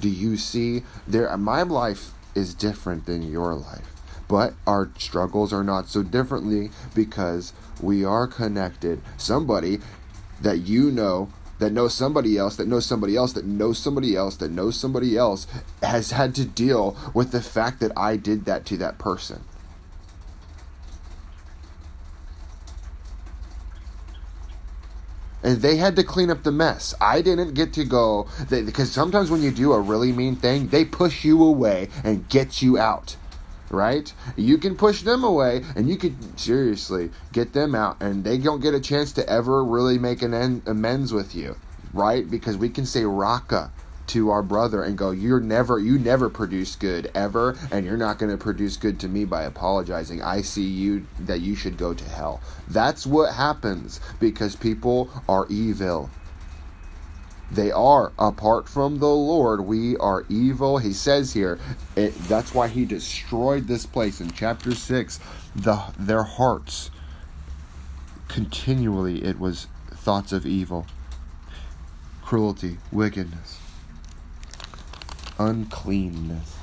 Do 0.00 0.08
you 0.08 0.36
see 0.36 0.82
there 1.06 1.34
my 1.36 1.62
life 1.62 2.12
is 2.38 2.54
different 2.54 3.06
than 3.06 3.30
your 3.30 3.54
life. 3.54 3.94
But 4.28 4.54
our 4.66 4.90
struggles 4.98 5.52
are 5.52 5.64
not 5.64 5.88
so 5.88 6.02
differently 6.02 6.70
because 6.94 7.52
we 7.80 8.04
are 8.04 8.26
connected. 8.26 9.00
Somebody 9.16 9.80
that 10.40 10.58
you 10.58 10.90
know 10.90 11.30
that 11.58 11.72
knows 11.72 11.94
somebody 11.94 12.36
else 12.36 12.56
that 12.56 12.68
knows 12.68 12.86
somebody 12.86 13.16
else 13.16 13.32
that 13.32 13.44
knows 13.44 13.78
somebody 13.78 14.16
else 14.16 14.36
that 14.36 14.50
knows 14.50 14.78
somebody 14.78 15.16
else 15.16 15.46
has 15.82 16.12
had 16.12 16.34
to 16.36 16.44
deal 16.44 16.96
with 17.14 17.32
the 17.32 17.42
fact 17.42 17.80
that 17.80 17.92
I 17.96 18.16
did 18.16 18.44
that 18.44 18.64
to 18.66 18.76
that 18.78 18.98
person. 18.98 19.44
and 25.42 25.62
they 25.62 25.76
had 25.76 25.96
to 25.96 26.04
clean 26.04 26.30
up 26.30 26.42
the 26.42 26.52
mess. 26.52 26.94
I 27.00 27.22
didn't 27.22 27.54
get 27.54 27.72
to 27.74 27.84
go 27.84 28.26
they, 28.48 28.62
because 28.62 28.90
sometimes 28.90 29.30
when 29.30 29.42
you 29.42 29.50
do 29.50 29.72
a 29.72 29.80
really 29.80 30.12
mean 30.12 30.36
thing, 30.36 30.68
they 30.68 30.84
push 30.84 31.24
you 31.24 31.42
away 31.42 31.88
and 32.04 32.28
get 32.28 32.60
you 32.60 32.76
out 32.76 33.16
right? 33.70 34.12
You 34.36 34.58
can 34.58 34.76
push 34.76 35.02
them 35.02 35.24
away 35.24 35.62
and 35.76 35.88
you 35.88 35.96
could 35.96 36.38
seriously 36.38 37.10
get 37.32 37.52
them 37.52 37.74
out 37.74 37.96
and 38.00 38.24
they 38.24 38.38
don't 38.38 38.60
get 38.60 38.74
a 38.74 38.80
chance 38.80 39.12
to 39.12 39.28
ever 39.28 39.64
really 39.64 39.98
make 39.98 40.22
an 40.22 40.34
end, 40.34 40.62
amends 40.66 41.12
with 41.12 41.34
you, 41.34 41.56
right? 41.92 42.28
Because 42.28 42.56
we 42.56 42.68
can 42.68 42.86
say 42.86 43.04
raka 43.04 43.70
to 44.08 44.30
our 44.30 44.42
brother 44.42 44.82
and 44.82 44.96
go 44.96 45.10
you're 45.10 45.40
never 45.40 45.78
you 45.78 45.98
never 45.98 46.30
produce 46.30 46.76
good 46.76 47.10
ever 47.14 47.56
and 47.70 47.84
you're 47.84 47.96
not 47.96 48.18
going 48.18 48.32
to 48.32 48.42
produce 48.42 48.76
good 48.78 48.98
to 48.98 49.06
me 49.06 49.24
by 49.24 49.42
apologizing 49.42 50.22
i 50.22 50.40
see 50.40 50.62
you 50.62 51.06
that 51.20 51.42
you 51.42 51.54
should 51.54 51.76
go 51.76 51.92
to 51.92 52.04
hell 52.04 52.40
that's 52.68 53.06
what 53.06 53.34
happens 53.34 54.00
because 54.18 54.56
people 54.56 55.10
are 55.28 55.46
evil 55.50 56.08
they 57.50 57.70
are 57.70 58.12
apart 58.18 58.68
from 58.68 58.98
the 58.98 59.08
Lord. 59.08 59.62
We 59.62 59.96
are 59.96 60.24
evil. 60.28 60.78
He 60.78 60.92
says 60.92 61.32
here, 61.32 61.58
it, 61.96 62.14
that's 62.24 62.54
why 62.54 62.68
he 62.68 62.84
destroyed 62.84 63.66
this 63.66 63.86
place 63.86 64.20
in 64.20 64.30
chapter 64.32 64.74
6. 64.74 65.20
The, 65.56 65.82
their 65.98 66.24
hearts, 66.24 66.90
continually, 68.28 69.24
it 69.24 69.38
was 69.38 69.66
thoughts 69.90 70.32
of 70.32 70.44
evil, 70.44 70.86
cruelty, 72.22 72.78
wickedness, 72.92 73.58
uncleanness 75.38 76.57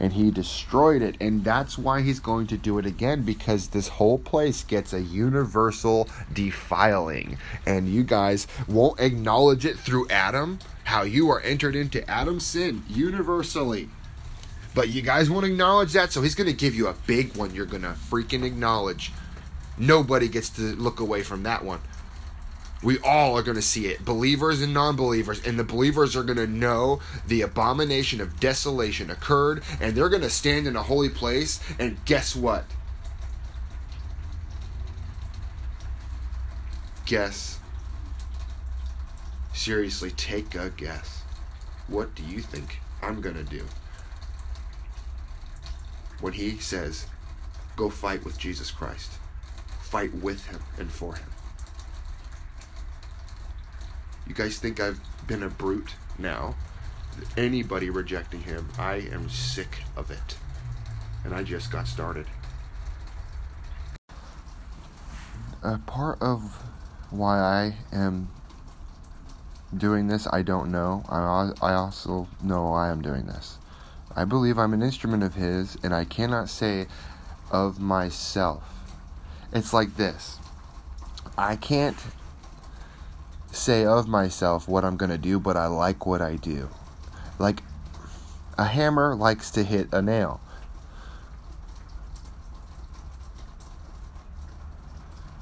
and 0.00 0.14
he 0.14 0.30
destroyed 0.30 1.02
it. 1.02 1.16
And 1.20 1.44
that's 1.44 1.78
why 1.78 2.00
he's 2.00 2.18
going 2.18 2.46
to 2.48 2.56
do 2.56 2.78
it 2.78 2.86
again 2.86 3.22
because 3.22 3.68
this 3.68 3.88
whole 3.88 4.18
place 4.18 4.64
gets 4.64 4.92
a 4.92 5.00
universal 5.00 6.08
defiling. 6.32 7.36
And 7.66 7.88
you 7.88 8.02
guys 8.02 8.46
won't 8.66 8.98
acknowledge 8.98 9.66
it 9.66 9.78
through 9.78 10.08
Adam, 10.08 10.58
how 10.84 11.02
you 11.02 11.30
are 11.30 11.40
entered 11.42 11.76
into 11.76 12.08
Adam's 12.10 12.46
sin 12.46 12.82
universally. 12.88 13.90
But 14.74 14.88
you 14.88 15.02
guys 15.02 15.28
won't 15.28 15.46
acknowledge 15.46 15.92
that, 15.92 16.12
so 16.12 16.22
he's 16.22 16.34
going 16.34 16.48
to 16.48 16.56
give 16.56 16.74
you 16.74 16.86
a 16.86 16.94
big 17.06 17.36
one 17.36 17.54
you're 17.54 17.66
going 17.66 17.82
to 17.82 17.88
freaking 17.88 18.44
acknowledge. 18.44 19.12
Nobody 19.76 20.28
gets 20.28 20.48
to 20.50 20.62
look 20.62 21.00
away 21.00 21.22
from 21.22 21.42
that 21.42 21.64
one. 21.64 21.80
We 22.82 22.98
all 23.00 23.36
are 23.36 23.42
going 23.42 23.56
to 23.56 23.62
see 23.62 23.86
it, 23.86 24.04
believers 24.04 24.62
and 24.62 24.72
non 24.72 24.96
believers. 24.96 25.44
And 25.46 25.58
the 25.58 25.64
believers 25.64 26.16
are 26.16 26.22
going 26.22 26.38
to 26.38 26.46
know 26.46 27.00
the 27.26 27.42
abomination 27.42 28.20
of 28.20 28.40
desolation 28.40 29.10
occurred, 29.10 29.62
and 29.80 29.94
they're 29.94 30.08
going 30.08 30.22
to 30.22 30.30
stand 30.30 30.66
in 30.66 30.76
a 30.76 30.82
holy 30.82 31.10
place. 31.10 31.60
And 31.78 32.02
guess 32.06 32.34
what? 32.34 32.64
Guess. 37.04 37.58
Seriously, 39.52 40.10
take 40.12 40.54
a 40.54 40.70
guess. 40.70 41.22
What 41.86 42.14
do 42.14 42.22
you 42.22 42.40
think 42.40 42.80
I'm 43.02 43.20
going 43.20 43.36
to 43.36 43.44
do? 43.44 43.66
When 46.20 46.32
he 46.32 46.56
says, 46.58 47.06
go 47.76 47.90
fight 47.90 48.24
with 48.24 48.38
Jesus 48.38 48.70
Christ, 48.70 49.12
fight 49.82 50.14
with 50.14 50.46
him 50.46 50.60
and 50.78 50.90
for 50.90 51.14
him. 51.14 51.26
You 54.30 54.36
guys 54.36 54.60
think 54.60 54.78
I've 54.78 55.00
been 55.26 55.42
a 55.42 55.48
brute 55.48 55.96
now? 56.16 56.54
Anybody 57.36 57.90
rejecting 57.90 58.42
him, 58.42 58.68
I 58.78 59.08
am 59.10 59.28
sick 59.28 59.78
of 59.96 60.08
it. 60.12 60.36
And 61.24 61.34
I 61.34 61.42
just 61.42 61.72
got 61.72 61.88
started. 61.88 62.26
A 65.64 65.78
part 65.84 66.22
of 66.22 66.62
why 67.10 67.40
I 67.40 67.74
am 67.92 68.28
doing 69.76 70.06
this, 70.06 70.28
I 70.32 70.42
don't 70.42 70.70
know. 70.70 71.02
I, 71.08 71.50
I 71.60 71.74
also 71.74 72.28
know 72.40 72.72
I 72.72 72.90
am 72.90 73.02
doing 73.02 73.26
this. 73.26 73.58
I 74.14 74.24
believe 74.24 74.58
I'm 74.58 74.72
an 74.72 74.80
instrument 74.80 75.24
of 75.24 75.34
His, 75.34 75.76
and 75.82 75.92
I 75.92 76.04
cannot 76.04 76.48
say 76.48 76.86
of 77.50 77.80
myself. 77.80 78.62
It's 79.52 79.72
like 79.72 79.96
this 79.96 80.38
I 81.36 81.56
can't 81.56 81.96
say 83.52 83.84
of 83.84 84.08
myself 84.08 84.68
what 84.68 84.84
I'm 84.84 84.96
going 84.96 85.10
to 85.10 85.18
do, 85.18 85.40
but 85.40 85.56
I 85.56 85.66
like 85.66 86.06
what 86.06 86.22
I 86.22 86.36
do. 86.36 86.68
Like 87.38 87.62
a 88.56 88.64
hammer 88.64 89.14
likes 89.14 89.50
to 89.52 89.64
hit 89.64 89.88
a 89.92 90.02
nail. 90.02 90.40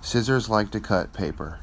Scissors 0.01 0.49
like 0.49 0.71
to 0.71 0.81
cut 0.81 1.13
paper. 1.13 1.61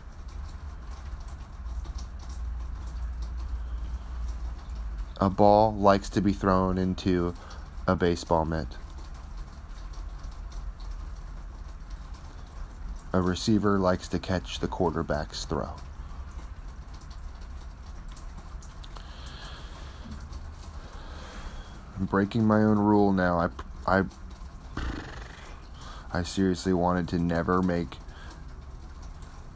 A 5.20 5.30
ball 5.30 5.74
likes 5.74 6.10
to 6.10 6.22
be 6.22 6.34
thrown 6.34 6.78
into 6.78 7.34
a 7.88 7.96
baseball 7.96 8.46
mitt. 8.46 8.68
A 13.14 13.22
receiver 13.22 13.80
likes 13.80 14.10
to 14.10 14.20
catch 14.20 14.60
the 14.60 14.68
quarterback's 14.68 15.46
throw. 15.46 15.74
I'm 21.98 22.06
breaking 22.06 22.46
my 22.46 22.62
own 22.62 22.78
rule 22.78 23.14
now. 23.14 23.50
I, 23.88 24.00
I, 24.00 24.04
I 26.14 26.24
seriously 26.24 26.74
wanted 26.74 27.08
to 27.10 27.20
never 27.20 27.62
make 27.62 27.98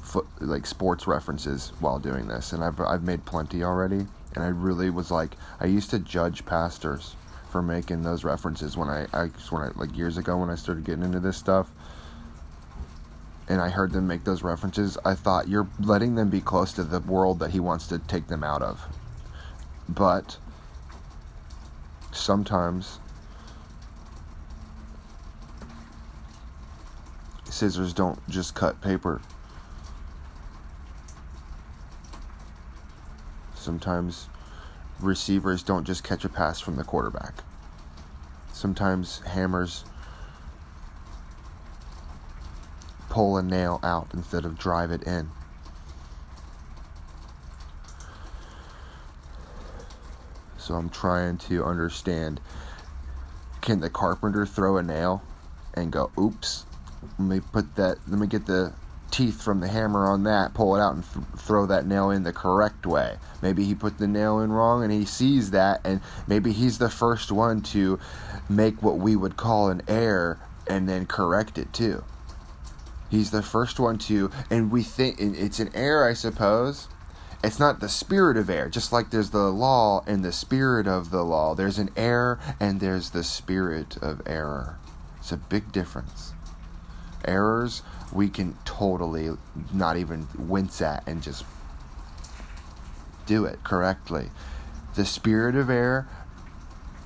foot, 0.01 0.27
like 0.39 0.65
sports 0.65 1.07
references 1.07 1.71
while 1.79 1.99
doing 1.99 2.27
this, 2.27 2.53
and 2.53 2.63
I've 2.63 2.79
I've 2.79 3.03
made 3.03 3.25
plenty 3.25 3.63
already. 3.63 4.07
And 4.35 4.43
I 4.43 4.47
really 4.47 4.89
was 4.89 5.09
like, 5.11 5.31
I 5.59 5.65
used 5.65 5.89
to 5.89 5.99
judge 5.99 6.45
pastors 6.45 7.15
for 7.49 7.61
making 7.61 8.03
those 8.03 8.23
references 8.23 8.77
when 8.77 8.89
I, 8.89 9.07
I 9.11 9.25
when 9.49 9.63
I 9.63 9.71
like 9.75 9.97
years 9.97 10.17
ago 10.17 10.37
when 10.37 10.49
I 10.49 10.55
started 10.55 10.83
getting 10.83 11.03
into 11.03 11.19
this 11.19 11.37
stuff. 11.37 11.71
And 13.47 13.59
I 13.59 13.69
heard 13.69 13.91
them 13.91 14.05
make 14.05 14.25
those 14.25 14.43
references. 14.43 14.95
I 15.03 15.15
thought 15.15 15.47
you're 15.47 15.67
letting 15.79 16.13
them 16.13 16.29
be 16.29 16.39
close 16.39 16.71
to 16.73 16.83
the 16.83 16.99
world 16.99 17.39
that 17.39 17.49
he 17.49 17.59
wants 17.59 17.87
to 17.87 17.97
take 17.97 18.27
them 18.27 18.43
out 18.43 18.61
of. 18.61 18.85
But 19.87 20.37
sometimes 22.11 22.99
scissors 27.45 27.93
don't 27.93 28.19
just 28.29 28.55
cut 28.55 28.79
paper. 28.81 29.21
Sometimes 33.55 34.29
receivers 34.99 35.63
don't 35.63 35.85
just 35.85 36.03
catch 36.03 36.23
a 36.25 36.29
pass 36.29 36.59
from 36.59 36.75
the 36.75 36.83
quarterback. 36.83 37.43
Sometimes 38.53 39.19
hammers 39.19 39.83
pull 43.09 43.37
a 43.37 43.43
nail 43.43 43.79
out 43.83 44.07
instead 44.13 44.45
of 44.45 44.57
drive 44.57 44.91
it 44.91 45.03
in. 45.03 45.29
So 50.69 50.75
I'm 50.75 50.89
trying 50.89 51.39
to 51.49 51.65
understand 51.65 52.39
can 53.59 53.79
the 53.79 53.89
carpenter 53.89 54.45
throw 54.45 54.77
a 54.77 54.83
nail 54.83 55.23
and 55.73 55.91
go, 55.91 56.11
oops, 56.15 56.63
let 57.17 57.27
me 57.27 57.39
put 57.39 57.75
that, 57.77 57.97
let 58.07 58.19
me 58.19 58.27
get 58.27 58.45
the 58.45 58.73
teeth 59.09 59.41
from 59.41 59.61
the 59.61 59.67
hammer 59.67 60.07
on 60.07 60.25
that, 60.25 60.53
pull 60.53 60.75
it 60.75 60.79
out, 60.79 60.93
and 60.93 61.03
th- 61.11 61.25
throw 61.37 61.65
that 61.65 61.87
nail 61.87 62.11
in 62.11 62.21
the 62.21 62.31
correct 62.31 62.85
way. 62.85 63.17
Maybe 63.41 63.63
he 63.63 63.73
put 63.73 63.97
the 63.97 64.05
nail 64.05 64.41
in 64.41 64.51
wrong 64.51 64.83
and 64.83 64.93
he 64.93 65.05
sees 65.05 65.49
that, 65.49 65.81
and 65.83 66.01
maybe 66.27 66.51
he's 66.51 66.77
the 66.77 66.91
first 66.91 67.31
one 67.31 67.61
to 67.73 67.97
make 68.47 68.83
what 68.83 68.99
we 68.99 69.15
would 69.15 69.37
call 69.37 69.69
an 69.69 69.81
error 69.87 70.37
and 70.67 70.87
then 70.87 71.07
correct 71.07 71.57
it 71.57 71.73
too. 71.73 72.03
He's 73.09 73.31
the 73.31 73.41
first 73.41 73.79
one 73.79 73.97
to, 73.97 74.29
and 74.51 74.69
we 74.69 74.83
think 74.83 75.19
it's 75.19 75.59
an 75.59 75.71
error, 75.73 76.07
I 76.07 76.13
suppose 76.13 76.87
it's 77.43 77.59
not 77.59 77.79
the 77.79 77.89
spirit 77.89 78.37
of 78.37 78.49
error. 78.49 78.69
Just 78.69 78.91
like 78.91 79.09
there's 79.09 79.29
the 79.29 79.51
law 79.51 80.03
and 80.05 80.23
the 80.23 80.31
spirit 80.31 80.87
of 80.87 81.09
the 81.09 81.23
law, 81.23 81.55
there's 81.55 81.77
an 81.77 81.89
error 81.95 82.39
and 82.59 82.79
there's 82.79 83.11
the 83.11 83.23
spirit 83.23 83.97
of 83.97 84.21
error. 84.25 84.77
It's 85.19 85.31
a 85.31 85.37
big 85.37 85.71
difference. 85.71 86.33
Errors 87.25 87.81
we 88.11 88.29
can 88.29 88.57
totally 88.65 89.29
not 89.73 89.95
even 89.97 90.27
wince 90.37 90.81
at 90.81 91.07
and 91.07 91.21
just 91.21 91.45
do 93.25 93.45
it 93.45 93.63
correctly. 93.63 94.31
The 94.95 95.05
spirit 95.05 95.55
of 95.55 95.69
error 95.69 96.07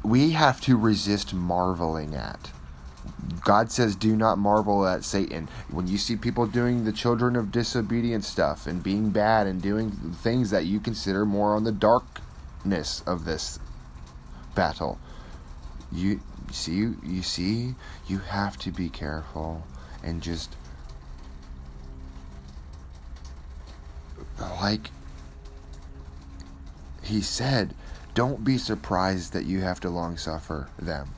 we 0.04 0.32
have 0.32 0.60
to 0.62 0.78
resist 0.78 1.34
marveling 1.34 2.14
at. 2.16 2.52
God 3.44 3.72
says, 3.72 3.96
do 3.96 4.16
not 4.16 4.38
marvel 4.38 4.88
at 4.88 5.04
Satan. 5.04 5.50
When 5.70 5.88
you 5.88 5.98
see 5.98 6.16
people 6.16 6.48
doing 6.48 6.86
the 6.86 6.92
children 6.92 7.36
of 7.36 7.52
disobedience 7.52 8.28
stuff 8.28 8.66
and 8.66 8.82
being 8.82 9.10
bad 9.10 9.48
and 9.48 9.62
doing 9.62 9.92
things 9.92 10.50
that 10.52 10.66
you 10.66 10.80
consider 10.80 11.26
more 11.26 11.56
on 11.56 11.64
the 11.64 11.72
darkness 11.72 13.04
of 13.06 13.26
this 13.26 13.60
battle, 14.56 14.98
you 15.92 16.22
see, 16.52 16.94
you 17.04 17.22
see, 17.22 17.76
you 18.08 18.20
have 18.20 18.58
to 18.60 18.72
be 18.72 18.88
careful 18.90 19.64
and 20.02 20.22
just 20.22 20.56
like 24.40 24.90
he 27.02 27.22
said, 27.22 27.74
don't 28.14 28.46
be 28.46 28.58
surprised 28.58 29.34
that 29.34 29.46
you 29.46 29.62
have 29.62 29.80
to 29.82 29.90
long 29.90 30.16
suffer 30.16 30.70
them 30.80 31.10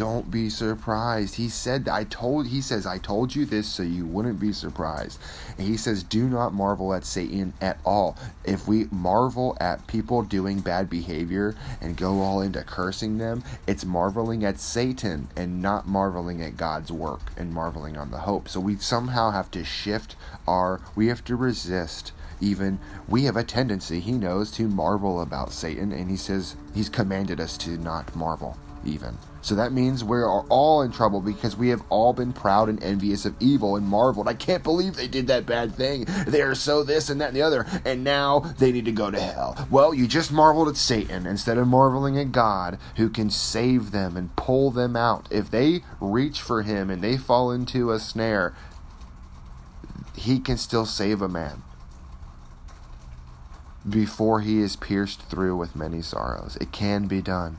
don't 0.00 0.30
be 0.30 0.48
surprised. 0.48 1.34
He 1.34 1.50
said, 1.50 1.86
I 1.86 2.04
told, 2.04 2.46
he 2.46 2.62
says, 2.62 2.86
I 2.86 2.96
told 2.96 3.34
you 3.34 3.44
this 3.44 3.68
so 3.68 3.82
you 3.82 4.06
wouldn't 4.06 4.40
be 4.40 4.50
surprised. 4.50 5.20
And 5.58 5.66
he 5.66 5.76
says, 5.76 6.02
do 6.02 6.26
not 6.26 6.54
marvel 6.54 6.94
at 6.94 7.04
Satan 7.04 7.52
at 7.60 7.78
all. 7.84 8.16
If 8.42 8.66
we 8.66 8.86
marvel 8.90 9.58
at 9.60 9.86
people 9.86 10.22
doing 10.22 10.60
bad 10.60 10.88
behavior 10.88 11.54
and 11.82 11.98
go 11.98 12.22
all 12.22 12.40
into 12.40 12.62
cursing 12.62 13.18
them, 13.18 13.44
it's 13.66 13.84
marveling 13.84 14.42
at 14.42 14.58
Satan 14.58 15.28
and 15.36 15.60
not 15.60 15.86
marveling 15.86 16.40
at 16.40 16.56
God's 16.56 16.90
work 16.90 17.32
and 17.36 17.52
marveling 17.52 17.98
on 17.98 18.10
the 18.10 18.20
hope. 18.20 18.48
So 18.48 18.58
we 18.58 18.78
somehow 18.78 19.32
have 19.32 19.50
to 19.50 19.64
shift 19.64 20.16
our, 20.48 20.80
we 20.96 21.08
have 21.08 21.22
to 21.24 21.36
resist 21.36 22.12
even 22.40 22.78
we 23.06 23.24
have 23.24 23.36
a 23.36 23.44
tendency 23.44 24.00
he 24.00 24.12
knows 24.12 24.50
to 24.50 24.66
marvel 24.66 25.20
about 25.20 25.52
satan 25.52 25.92
and 25.92 26.08
he 26.08 26.16
says 26.16 26.56
he's 26.74 26.88
commanded 26.88 27.38
us 27.38 27.58
to 27.58 27.76
not 27.76 28.16
marvel 28.16 28.56
even 28.84 29.16
so 29.42 29.54
that 29.54 29.72
means 29.72 30.04
we 30.04 30.18
are 30.18 30.42
all 30.48 30.82
in 30.82 30.92
trouble 30.92 31.20
because 31.20 31.56
we 31.56 31.70
have 31.70 31.82
all 31.88 32.12
been 32.12 32.32
proud 32.32 32.68
and 32.68 32.82
envious 32.82 33.24
of 33.24 33.34
evil 33.40 33.76
and 33.76 33.86
marveled. 33.86 34.28
I 34.28 34.34
can't 34.34 34.62
believe 34.62 34.96
they 34.96 35.08
did 35.08 35.28
that 35.28 35.46
bad 35.46 35.74
thing. 35.74 36.04
They're 36.26 36.54
so 36.54 36.82
this 36.82 37.08
and 37.08 37.20
that 37.20 37.28
and 37.28 37.36
the 37.36 37.42
other, 37.42 37.66
and 37.84 38.04
now 38.04 38.40
they 38.40 38.70
need 38.70 38.84
to 38.84 38.92
go 38.92 39.10
to 39.10 39.20
hell. 39.20 39.66
Well, 39.70 39.94
you 39.94 40.06
just 40.06 40.30
marveled 40.30 40.68
at 40.68 40.76
Satan 40.76 41.26
instead 41.26 41.56
of 41.56 41.68
marveling 41.68 42.18
at 42.18 42.32
God 42.32 42.78
who 42.96 43.08
can 43.08 43.30
save 43.30 43.92
them 43.92 44.16
and 44.16 44.36
pull 44.36 44.70
them 44.70 44.94
out. 44.94 45.26
If 45.30 45.50
they 45.50 45.84
reach 46.00 46.40
for 46.42 46.62
him 46.62 46.90
and 46.90 47.02
they 47.02 47.16
fall 47.16 47.50
into 47.50 47.90
a 47.92 47.98
snare, 47.98 48.54
he 50.14 50.38
can 50.38 50.58
still 50.58 50.84
save 50.84 51.22
a 51.22 51.28
man 51.28 51.62
before 53.88 54.42
he 54.42 54.60
is 54.60 54.76
pierced 54.76 55.22
through 55.22 55.56
with 55.56 55.74
many 55.74 56.02
sorrows. 56.02 56.58
It 56.60 56.72
can 56.72 57.06
be 57.06 57.22
done. 57.22 57.58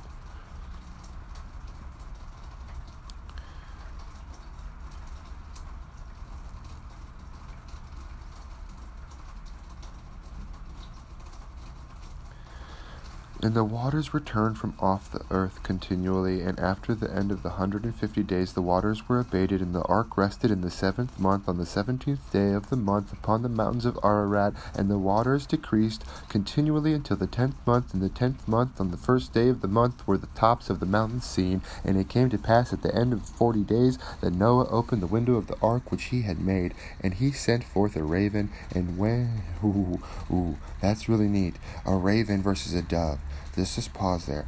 And 13.44 13.56
the 13.56 13.64
waters 13.64 14.14
returned 14.14 14.60
from 14.60 14.76
off 14.80 15.12
the 15.12 15.26
earth 15.32 15.64
continually, 15.64 16.42
and 16.42 16.60
after 16.60 16.94
the 16.94 17.12
end 17.12 17.32
of 17.32 17.42
the 17.42 17.52
hundred 17.52 17.84
and 17.86 17.96
fifty 17.96 18.22
days 18.22 18.54
the 18.54 18.62
waters 18.62 19.10
were 19.10 19.20
abated, 19.20 19.62
and 19.62 19.74
the 19.74 19.82
ark 19.86 20.16
rested 20.16 20.52
in 20.52 20.62
the 20.62 20.70
seventh 20.70 21.20
month 21.20 21.50
on 21.50 21.58
the 21.58 21.66
seventeenth 21.66 22.32
day 22.32 22.54
of 22.54 22.70
the 22.70 22.76
month 22.76 23.12
upon 23.12 23.42
the 23.42 23.50
mountains 23.50 23.86
of 23.86 23.98
Ararat, 24.04 24.54
and 24.76 24.92
the 24.92 25.00
waters 25.00 25.48
decreased 25.48 26.04
continually 26.30 26.94
until 26.94 27.18
the 27.18 27.26
tenth 27.26 27.56
month. 27.66 27.96
In 27.96 28.00
the 28.00 28.10
tenth 28.10 28.48
month, 28.48 28.80
on 28.80 28.92
the 28.92 28.98
first 28.98 29.34
day 29.34 29.50
of 29.50 29.62
the 29.62 29.68
month, 29.68 30.08
were 30.08 30.20
the 30.20 30.28
tops 30.36 30.70
of 30.70 30.80
the 30.80 30.86
mountains 30.86 31.26
seen. 31.26 31.64
And 31.84 31.98
it 31.98 32.10
came 32.10 32.30
to 32.30 32.38
pass 32.38 32.72
at 32.72 32.84
the 32.84 32.94
end 32.94 33.12
of 33.12 33.28
forty 33.28 33.64
days 33.64 33.98
that 34.22 34.36
Noah 34.36 34.70
opened 34.70 35.02
the 35.02 35.08
window 35.08 35.34
of 35.34 35.48
the 35.48 35.58
ark 35.64 35.92
which 35.92 36.06
he 36.06 36.22
had 36.22 36.40
made, 36.40 36.76
and 37.02 37.16
he 37.16 37.32
sent 37.32 37.64
forth 37.64 37.96
a 37.96 38.04
raven, 38.04 38.52
and 38.76 39.00
when 39.00 39.42
ooh, 39.64 40.00
ooh, 40.32 40.58
that's 40.80 41.10
really 41.10 41.28
neat. 41.28 41.56
A 41.88 41.96
raven 41.96 42.44
versus 42.44 42.76
a 42.76 42.84
dove 42.84 43.18
let's 43.62 43.76
just 43.76 43.94
pause 43.94 44.26
there. 44.26 44.46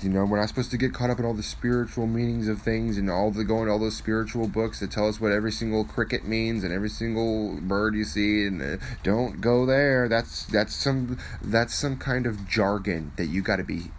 You 0.00 0.08
know, 0.08 0.24
we're 0.24 0.40
not 0.40 0.48
supposed 0.48 0.70
to 0.70 0.78
get 0.78 0.94
caught 0.94 1.10
up 1.10 1.18
in 1.18 1.26
all 1.26 1.34
the 1.34 1.42
spiritual 1.42 2.06
meanings 2.06 2.48
of 2.48 2.62
things 2.62 2.96
and 2.96 3.10
all 3.10 3.30
the 3.30 3.44
going 3.44 3.66
to 3.66 3.72
all 3.72 3.78
those 3.78 3.94
spiritual 3.96 4.48
books 4.48 4.80
that 4.80 4.90
tell 4.90 5.06
us 5.06 5.20
what 5.20 5.32
every 5.32 5.52
single 5.52 5.84
cricket 5.84 6.24
means 6.24 6.64
and 6.64 6.72
every 6.72 6.88
single 6.88 7.60
bird 7.60 7.94
you 7.94 8.04
see. 8.04 8.46
And 8.46 8.62
uh, 8.62 8.76
don't 9.02 9.42
go 9.42 9.66
there. 9.66 10.08
That's 10.08 10.46
that's 10.46 10.74
some 10.74 11.18
that's 11.42 11.74
some 11.74 11.98
kind 11.98 12.26
of 12.26 12.48
jargon 12.48 13.12
that 13.16 13.26
you 13.26 13.42
got 13.42 13.56
to 13.56 13.64
be 13.64 13.90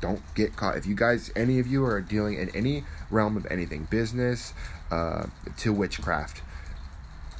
don't 0.00 0.22
get 0.34 0.56
caught. 0.56 0.76
If 0.76 0.86
you 0.86 0.94
guys, 0.94 1.30
any 1.34 1.58
of 1.58 1.66
you 1.66 1.84
are 1.84 2.00
dealing 2.00 2.38
in 2.38 2.48
any 2.54 2.84
realm 3.10 3.36
of 3.36 3.46
anything, 3.50 3.84
business 3.90 4.54
uh, 4.90 5.26
to 5.58 5.72
witchcraft, 5.72 6.42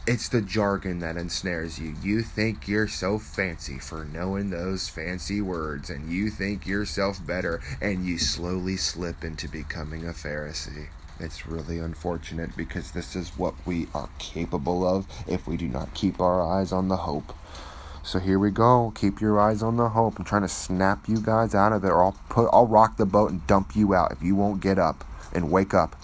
it's 0.08 0.30
the 0.30 0.40
jargon 0.40 1.00
that 1.00 1.18
ensnares 1.18 1.78
you. 1.78 1.94
You 2.02 2.22
think 2.22 2.66
you're 2.66 2.88
so 2.88 3.18
fancy 3.18 3.78
for 3.78 4.06
knowing 4.06 4.48
those 4.48 4.88
fancy 4.88 5.42
words, 5.42 5.90
and 5.90 6.10
you 6.10 6.30
think 6.30 6.66
yourself 6.66 7.24
better, 7.26 7.60
and 7.78 8.06
you 8.06 8.16
slowly 8.16 8.78
slip 8.78 9.22
into 9.22 9.50
becoming 9.50 10.08
a 10.08 10.12
Pharisee. 10.12 10.86
It's 11.20 11.46
really 11.46 11.78
unfortunate 11.78 12.56
because 12.56 12.92
this 12.92 13.14
is 13.14 13.36
what 13.36 13.54
we 13.66 13.86
are 13.92 14.08
capable 14.18 14.88
of 14.88 15.06
if 15.26 15.46
we 15.46 15.58
do 15.58 15.68
not 15.68 15.92
keep 15.92 16.22
our 16.22 16.40
eyes 16.40 16.72
on 16.72 16.88
the 16.88 16.96
hope. 16.96 17.34
So 18.02 18.18
here 18.18 18.38
we 18.38 18.50
go. 18.50 18.94
Keep 18.94 19.20
your 19.20 19.38
eyes 19.38 19.62
on 19.62 19.76
the 19.76 19.90
hope. 19.90 20.18
I'm 20.18 20.24
trying 20.24 20.40
to 20.40 20.48
snap 20.48 21.06
you 21.06 21.20
guys 21.20 21.54
out 21.54 21.74
of 21.74 21.82
there. 21.82 22.02
I'll 22.02 22.16
put 22.30 22.48
I'll 22.50 22.66
rock 22.66 22.96
the 22.96 23.04
boat 23.04 23.30
and 23.30 23.46
dump 23.46 23.76
you 23.76 23.92
out 23.92 24.12
if 24.12 24.22
you 24.22 24.34
won't 24.34 24.62
get 24.62 24.78
up 24.78 25.04
and 25.34 25.50
wake 25.50 25.74
up. 25.74 25.96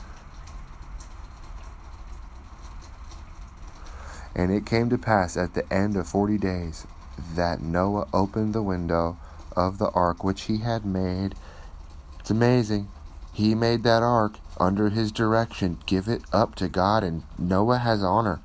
And 4.34 4.50
it 4.50 4.66
came 4.66 4.90
to 4.90 4.98
pass 4.98 5.36
at 5.36 5.54
the 5.54 5.72
end 5.72 5.96
of 5.96 6.08
forty 6.08 6.38
days 6.38 6.86
that 7.34 7.62
Noah 7.62 8.08
opened 8.12 8.52
the 8.52 8.62
window 8.62 9.16
of 9.56 9.78
the 9.78 9.90
ark 9.90 10.24
which 10.24 10.42
he 10.42 10.58
had 10.58 10.84
made. 10.84 11.34
It's 12.18 12.30
amazing. 12.30 12.88
He 13.32 13.54
made 13.54 13.82
that 13.84 14.02
ark 14.02 14.38
under 14.58 14.90
his 14.90 15.12
direction. 15.12 15.78
Give 15.86 16.08
it 16.08 16.22
up 16.32 16.54
to 16.56 16.68
God, 16.68 17.04
and 17.04 17.22
Noah 17.38 17.78
has 17.78 18.02
honor. 18.02 18.40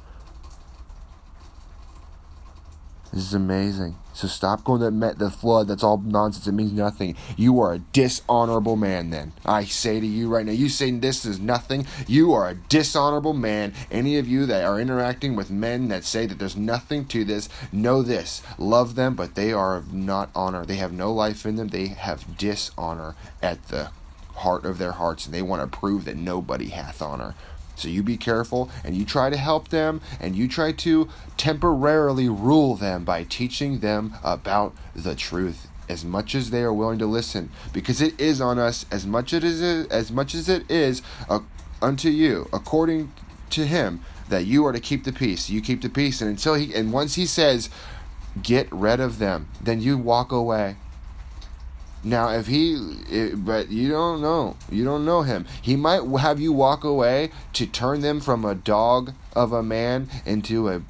This 3.11 3.23
is 3.23 3.33
amazing. 3.33 3.95
So 4.13 4.27
stop 4.27 4.63
going 4.63 4.81
to 4.81 4.91
met 4.91 5.17
the 5.17 5.31
flood. 5.31 5.67
That's 5.67 5.83
all 5.83 5.97
nonsense. 5.97 6.45
It 6.45 6.51
means 6.51 6.73
nothing. 6.73 7.15
You 7.37 7.59
are 7.61 7.73
a 7.73 7.79
dishonorable 7.79 8.75
man. 8.75 9.09
Then 9.09 9.31
I 9.45 9.63
say 9.63 9.99
to 9.99 10.05
you 10.05 10.27
right 10.29 10.45
now, 10.45 10.51
you 10.51 10.69
say 10.69 10.91
this 10.91 11.25
is 11.25 11.39
nothing. 11.39 11.87
You 12.05 12.33
are 12.33 12.49
a 12.49 12.55
dishonorable 12.55 13.33
man. 13.33 13.73
Any 13.89 14.17
of 14.17 14.27
you 14.27 14.45
that 14.45 14.63
are 14.63 14.79
interacting 14.79 15.35
with 15.35 15.49
men 15.49 15.87
that 15.87 16.03
say 16.03 16.27
that 16.27 16.37
there's 16.37 16.57
nothing 16.57 17.05
to 17.07 17.23
this, 17.23 17.49
know 17.71 18.03
this: 18.03 18.43
love 18.57 18.95
them, 18.95 19.15
but 19.15 19.35
they 19.35 19.51
are 19.53 19.77
of 19.77 19.93
not 19.93 20.29
honor. 20.35 20.65
They 20.65 20.75
have 20.75 20.93
no 20.93 21.11
life 21.11 21.45
in 21.45 21.55
them. 21.55 21.69
They 21.69 21.87
have 21.87 22.37
dishonor 22.37 23.15
at 23.41 23.69
the 23.69 23.91
heart 24.35 24.65
of 24.65 24.77
their 24.77 24.93
hearts, 24.93 25.25
and 25.25 25.33
they 25.33 25.41
want 25.41 25.61
to 25.61 25.77
prove 25.79 26.05
that 26.05 26.15
nobody 26.15 26.67
hath 26.67 27.01
honor. 27.01 27.35
So 27.79 27.87
you 27.87 28.03
be 28.03 28.17
careful 28.17 28.69
and 28.83 28.95
you 28.95 29.05
try 29.05 29.29
to 29.29 29.37
help 29.37 29.69
them 29.69 30.01
and 30.19 30.35
you 30.35 30.47
try 30.47 30.71
to 30.73 31.09
temporarily 31.37 32.27
rule 32.27 32.75
them 32.75 33.05
by 33.05 33.23
teaching 33.23 33.79
them 33.79 34.15
about 34.23 34.75
the 34.95 35.15
truth 35.15 35.67
as 35.87 36.05
much 36.05 36.35
as 36.35 36.51
they 36.51 36.61
are 36.61 36.73
willing 36.73 36.99
to 36.99 37.05
listen. 37.05 37.49
Because 37.73 38.01
it 38.01 38.19
is 38.19 38.41
on 38.41 38.59
us 38.59 38.85
as 38.91 39.05
much 39.05 39.33
as 39.33 39.43
it 39.43 39.63
is 39.63 39.87
as 39.87 40.11
much 40.11 40.35
as 40.35 40.49
it 40.49 40.69
is 40.69 41.01
uh, 41.29 41.39
unto 41.81 42.09
you 42.09 42.47
according 42.51 43.11
to 43.51 43.65
him 43.65 44.01
that 44.27 44.45
you 44.45 44.65
are 44.65 44.73
to 44.73 44.79
keep 44.79 45.05
the 45.05 45.13
peace. 45.13 45.49
You 45.49 45.61
keep 45.61 45.81
the 45.81 45.89
peace 45.89 46.21
and 46.21 46.29
until 46.29 46.55
he 46.55 46.73
and 46.75 46.91
once 46.93 47.15
he 47.15 47.25
says 47.25 47.69
get 48.43 48.71
rid 48.71 48.99
of 48.99 49.17
them 49.17 49.47
then 49.59 49.81
you 49.81 49.97
walk 49.97 50.31
away 50.31 50.75
now, 52.03 52.29
if 52.29 52.47
he, 52.47 52.75
it, 53.09 53.43
but 53.43 53.69
you 53.69 53.89
don't 53.89 54.21
know, 54.21 54.55
you 54.71 54.85
don't 54.85 55.05
know 55.05 55.23
him. 55.23 55.45
He 55.61 55.75
might 55.75 56.03
have 56.19 56.39
you 56.39 56.53
walk 56.53 56.83
away 56.83 57.31
to 57.53 57.65
turn 57.65 58.01
them 58.01 58.21
from 58.21 58.45
a 58.45 58.55
dog 58.55 59.13
of 59.33 59.51
a 59.51 59.61
man 59.61 60.09
into 60.25 60.69
a 60.69 60.81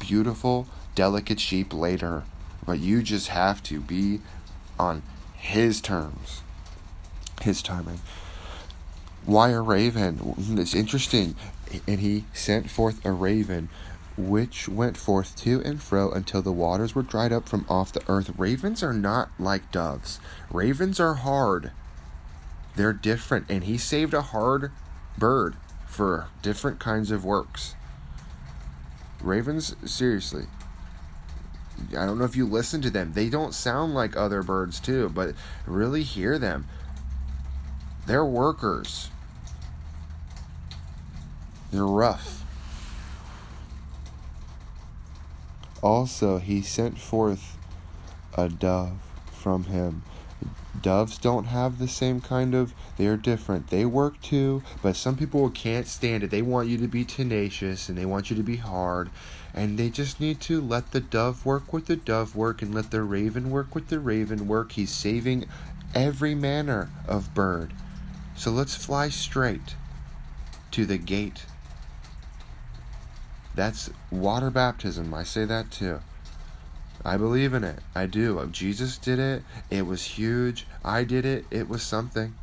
beautiful, 0.00 0.66
delicate 0.94 1.38
sheep 1.38 1.74
later. 1.74 2.24
But 2.64 2.78
you 2.80 3.02
just 3.02 3.28
have 3.28 3.62
to 3.64 3.80
be 3.80 4.20
on 4.78 5.02
his 5.34 5.80
terms, 5.80 6.42
his 7.42 7.62
timing. 7.62 8.00
Why 9.26 9.50
a 9.50 9.60
raven? 9.60 10.34
It's 10.58 10.74
interesting. 10.74 11.34
And 11.86 12.00
he 12.00 12.24
sent 12.32 12.70
forth 12.70 13.04
a 13.04 13.12
raven 13.12 13.68
which 14.18 14.68
went 14.68 14.96
forth 14.96 15.36
to 15.36 15.62
and 15.62 15.80
fro 15.80 16.10
until 16.10 16.42
the 16.42 16.52
waters 16.52 16.92
were 16.92 17.02
dried 17.02 17.32
up 17.32 17.48
from 17.48 17.64
off 17.68 17.92
the 17.92 18.02
earth. 18.08 18.32
Ravens 18.36 18.82
are 18.82 18.92
not 18.92 19.30
like 19.38 19.70
doves. 19.70 20.18
Ravens 20.50 20.98
are 20.98 21.14
hard. 21.14 21.70
They're 22.74 22.92
different. 22.92 23.46
And 23.48 23.64
he 23.64 23.78
saved 23.78 24.12
a 24.14 24.22
hard 24.22 24.72
bird 25.16 25.54
for 25.86 26.26
different 26.42 26.80
kinds 26.80 27.12
of 27.12 27.24
works. 27.24 27.76
Ravens, 29.20 29.76
seriously. 29.84 30.46
I 31.90 32.04
don't 32.04 32.18
know 32.18 32.24
if 32.24 32.34
you 32.34 32.44
listen 32.44 32.82
to 32.82 32.90
them. 32.90 33.12
They 33.12 33.28
don't 33.28 33.54
sound 33.54 33.94
like 33.94 34.16
other 34.16 34.42
birds, 34.42 34.80
too, 34.80 35.10
but 35.10 35.34
really 35.64 36.02
hear 36.02 36.38
them. 36.38 36.66
They're 38.06 38.24
workers. 38.24 39.10
They're 41.70 41.84
rough 41.84 42.44
Also, 45.82 46.38
he 46.38 46.62
sent 46.62 46.98
forth 46.98 47.56
a 48.36 48.48
dove 48.48 48.98
from 49.32 49.64
him. 49.64 50.02
Doves 50.80 51.18
don't 51.18 51.46
have 51.46 51.78
the 51.78 51.88
same 51.88 52.20
kind 52.20 52.54
of, 52.54 52.72
they're 52.96 53.16
different. 53.16 53.68
They 53.68 53.84
work 53.84 54.20
too, 54.20 54.62
but 54.82 54.96
some 54.96 55.16
people 55.16 55.50
can't 55.50 55.86
stand 55.86 56.22
it. 56.22 56.30
They 56.30 56.42
want 56.42 56.68
you 56.68 56.78
to 56.78 56.86
be 56.86 57.04
tenacious 57.04 57.88
and 57.88 57.98
they 57.98 58.06
want 58.06 58.30
you 58.30 58.36
to 58.36 58.42
be 58.42 58.56
hard. 58.56 59.10
And 59.54 59.78
they 59.78 59.90
just 59.90 60.20
need 60.20 60.40
to 60.42 60.60
let 60.60 60.92
the 60.92 61.00
dove 61.00 61.44
work 61.44 61.72
with 61.72 61.86
the 61.86 61.96
dove 61.96 62.36
work 62.36 62.62
and 62.62 62.74
let 62.74 62.90
the 62.90 63.02
raven 63.02 63.50
work 63.50 63.74
with 63.74 63.88
the 63.88 63.98
raven 63.98 64.46
work. 64.46 64.72
He's 64.72 64.90
saving 64.90 65.46
every 65.94 66.34
manner 66.34 66.90
of 67.08 67.34
bird. 67.34 67.72
So 68.36 68.50
let's 68.50 68.76
fly 68.76 69.08
straight 69.08 69.74
to 70.70 70.86
the 70.86 70.98
gate 70.98 71.44
that's 73.58 73.90
water 74.12 74.50
baptism. 74.50 75.12
I 75.12 75.24
say 75.24 75.44
that 75.44 75.72
too. 75.72 75.98
I 77.04 77.16
believe 77.16 77.54
in 77.54 77.64
it. 77.64 77.80
I 77.92 78.06
do. 78.06 78.48
Jesus 78.52 78.96
did 78.96 79.18
it. 79.18 79.42
It 79.68 79.84
was 79.84 80.04
huge. 80.04 80.64
I 80.84 81.02
did 81.02 81.26
it. 81.26 81.44
It 81.50 81.68
was 81.68 81.82
something. 81.82 82.34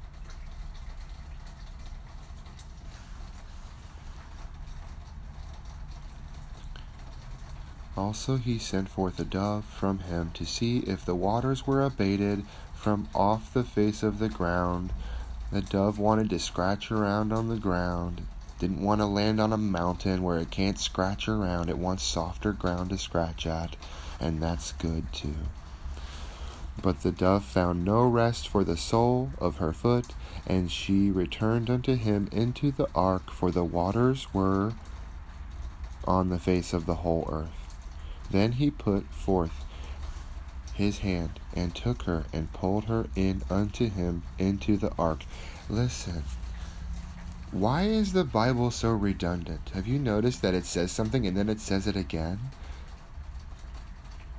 Also, 7.95 8.36
he 8.36 8.59
sent 8.59 8.89
forth 8.89 9.18
a 9.18 9.24
dove 9.24 9.63
from 9.63 9.99
him 9.99 10.32
to 10.34 10.45
see 10.45 10.80
if 10.80 11.05
the 11.05 11.16
waters 11.16 11.66
were 11.66 11.82
abated 11.82 12.43
from 12.74 13.07
off 13.16 13.53
the 13.53 13.63
face 13.63 14.03
of 14.03 14.20
the 14.20 14.28
ground. 14.28 14.91
The 15.49 15.61
dove 15.61 15.97
wanted 15.97 16.30
to 16.32 16.39
scratch 16.39 16.91
around 16.91 17.32
on 17.32 17.47
the 17.47 17.55
ground. 17.55 18.28
Didn't 18.66 18.82
want 18.82 18.99
to 18.99 19.05
land 19.05 19.39
on 19.39 19.53
a 19.53 19.57
mountain 19.57 20.24
where 20.24 20.39
it 20.39 20.49
can't 20.49 20.80
scratch 20.80 21.30
around. 21.30 21.70
It 21.70 21.78
wants 21.78 22.01
softer 22.01 22.51
ground 22.51 22.89
to 22.89 22.97
scratch 22.97 23.45
at, 23.45 23.76
and 24.20 24.41
that's 24.41 24.72
good 24.72 25.13
too. 25.13 25.36
But 26.82 27.03
the 27.03 27.11
dove 27.11 27.45
found 27.45 27.86
no 27.86 28.07
rest 28.07 28.47
for 28.47 28.63
the 28.63 28.76
sole 28.76 29.30
of 29.38 29.57
her 29.57 29.72
foot, 29.72 30.16
and 30.47 30.72
she 30.72 31.11
returned 31.11 31.70
unto 31.70 31.95
him 31.95 32.28
into 32.32 32.72
the 32.72 32.88
ark, 32.95 33.30
for 33.30 33.51
the 33.51 33.63
waters 33.63 34.34
were 34.34 34.74
on 36.05 36.30
the 36.30 36.39
face 36.39 36.74
of 36.74 36.88
the 36.88 36.95
whole 36.95 37.30
earth. 37.32 37.76
Then 38.32 38.53
he 38.53 38.72
put 38.72 39.05
forth 39.13 39.63
his 40.74 40.99
hand 40.99 41.39
and 41.53 41.76
took 41.76 42.01
her 42.05 42.26
and 42.34 42.51
pulled 42.51 42.86
her 42.86 43.09
in 43.16 43.43
unto 43.47 43.91
him 43.91 44.24
into 44.39 44.76
the 44.76 44.91
ark. 44.97 45.24
Listen, 45.70 46.24
why 47.52 47.84
is 47.84 48.14
the 48.14 48.24
Bible 48.24 48.72
so 48.72 48.91
redundant? 48.91 49.70
Have 49.74 49.88
you 49.88 50.00
noticed 50.00 50.41
that 50.41 50.54
it 50.54 50.66
says 50.66 50.91
something 50.91 51.26
and 51.26 51.38
then 51.38 51.50
it 51.50 51.60
says 51.60 51.88
it 51.88 51.96
again? 51.96 52.39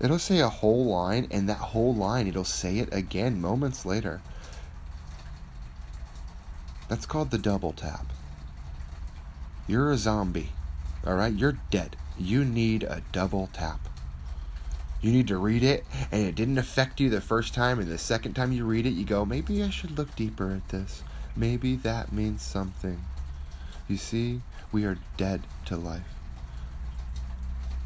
It'll 0.01 0.19
say 0.19 0.41
a 0.41 0.49
whole 0.49 0.85
line, 0.85 1.27
and 1.31 1.49
that 1.49 1.57
whole 1.57 1.95
line, 1.95 2.27
it'll 2.27 2.45
say 2.45 2.79
it 2.79 2.89
again 2.93 3.41
moments 3.41 3.87
later. 3.87 4.21
That's 6.89 7.07
called 7.07 7.31
the 7.31 7.39
double 7.39 7.73
tap. 7.73 8.07
You're 9.67 9.91
a 9.91 9.97
zombie, 9.97 10.51
alright? 11.07 11.33
You're 11.33 11.59
dead. 11.71 11.97
You 12.19 12.45
need 12.45 12.83
a 12.83 13.03
double 13.13 13.49
tap. 13.53 13.81
You 15.01 15.13
need 15.13 15.29
to 15.29 15.39
read 15.39 15.63
it, 15.63 15.85
and 16.13 16.23
it 16.23 16.35
didn't 16.35 16.59
affect 16.59 17.01
you 17.01 17.09
the 17.09 17.21
first 17.21 17.55
time, 17.55 17.79
and 17.79 17.91
the 17.91 17.99
second 17.99 18.35
time 18.35 18.53
you 18.53 18.65
read 18.65 18.87
it, 18.87 18.91
you 18.91 19.05
go, 19.05 19.25
maybe 19.25 19.63
I 19.63 19.71
should 19.71 19.97
look 19.97 20.15
deeper 20.15 20.53
at 20.53 20.69
this. 20.69 21.03
Maybe 21.37 21.77
that 21.77 22.13
means 22.13 22.43
something. 22.43 23.05
You 23.89 23.97
see, 23.97 24.41
we 24.73 24.85
are 24.85 24.99
dead 25.17 25.43
to 25.67 25.77
life. 25.77 26.03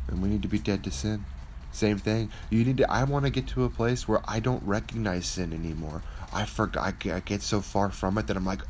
And 0.08 0.22
we 0.22 0.28
need 0.28 0.42
to 0.42 0.48
be 0.48 0.58
dead 0.58 0.84
to 0.84 0.90
sin. 0.90 1.24
Same 1.72 1.98
thing. 1.98 2.30
You 2.48 2.64
need 2.64 2.78
to 2.78 2.90
I 2.90 3.04
want 3.04 3.26
to 3.26 3.30
get 3.30 3.46
to 3.48 3.64
a 3.64 3.68
place 3.68 4.08
where 4.08 4.20
I 4.24 4.40
don't 4.40 4.62
recognize 4.64 5.26
sin 5.26 5.52
anymore. 5.52 6.02
I 6.32 6.44
forgot 6.44 6.94
I 7.06 7.20
get 7.20 7.42
so 7.42 7.60
far 7.60 7.90
from 7.90 8.18
it 8.18 8.26
that 8.26 8.36
I'm 8.36 8.44
like, 8.44 8.62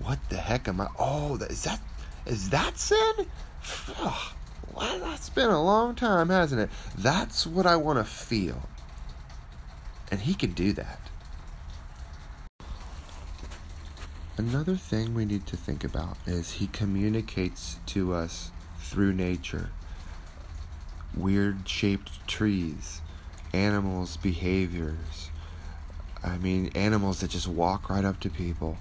what 0.00 0.18
the 0.28 0.36
heck 0.36 0.68
am 0.68 0.80
I? 0.80 0.88
Oh, 0.98 1.36
is 1.36 1.64
that 1.64 1.80
is 2.26 2.50
that 2.50 2.78
sin? 2.78 3.26
well, 4.74 4.98
that's 5.00 5.30
been 5.30 5.50
a 5.50 5.62
long 5.62 5.94
time, 5.94 6.28
hasn't 6.28 6.60
it? 6.60 6.70
That's 6.96 7.46
what 7.46 7.66
I 7.66 7.76
want 7.76 7.98
to 7.98 8.04
feel. 8.04 8.68
And 10.10 10.20
he 10.20 10.34
can 10.34 10.52
do 10.52 10.72
that. 10.74 11.00
Another 14.38 14.76
thing 14.76 15.14
we 15.14 15.24
need 15.24 15.46
to 15.46 15.56
think 15.56 15.82
about 15.82 16.16
is 16.24 16.52
he 16.52 16.68
communicates 16.68 17.80
to 17.86 18.14
us 18.14 18.52
through 18.78 19.12
nature. 19.12 19.70
Weird 21.16 21.68
shaped 21.68 22.24
trees, 22.28 23.00
animals' 23.52 24.16
behaviors. 24.16 25.30
I 26.22 26.38
mean, 26.38 26.70
animals 26.76 27.18
that 27.18 27.30
just 27.30 27.48
walk 27.48 27.90
right 27.90 28.04
up 28.04 28.20
to 28.20 28.30
people. 28.30 28.78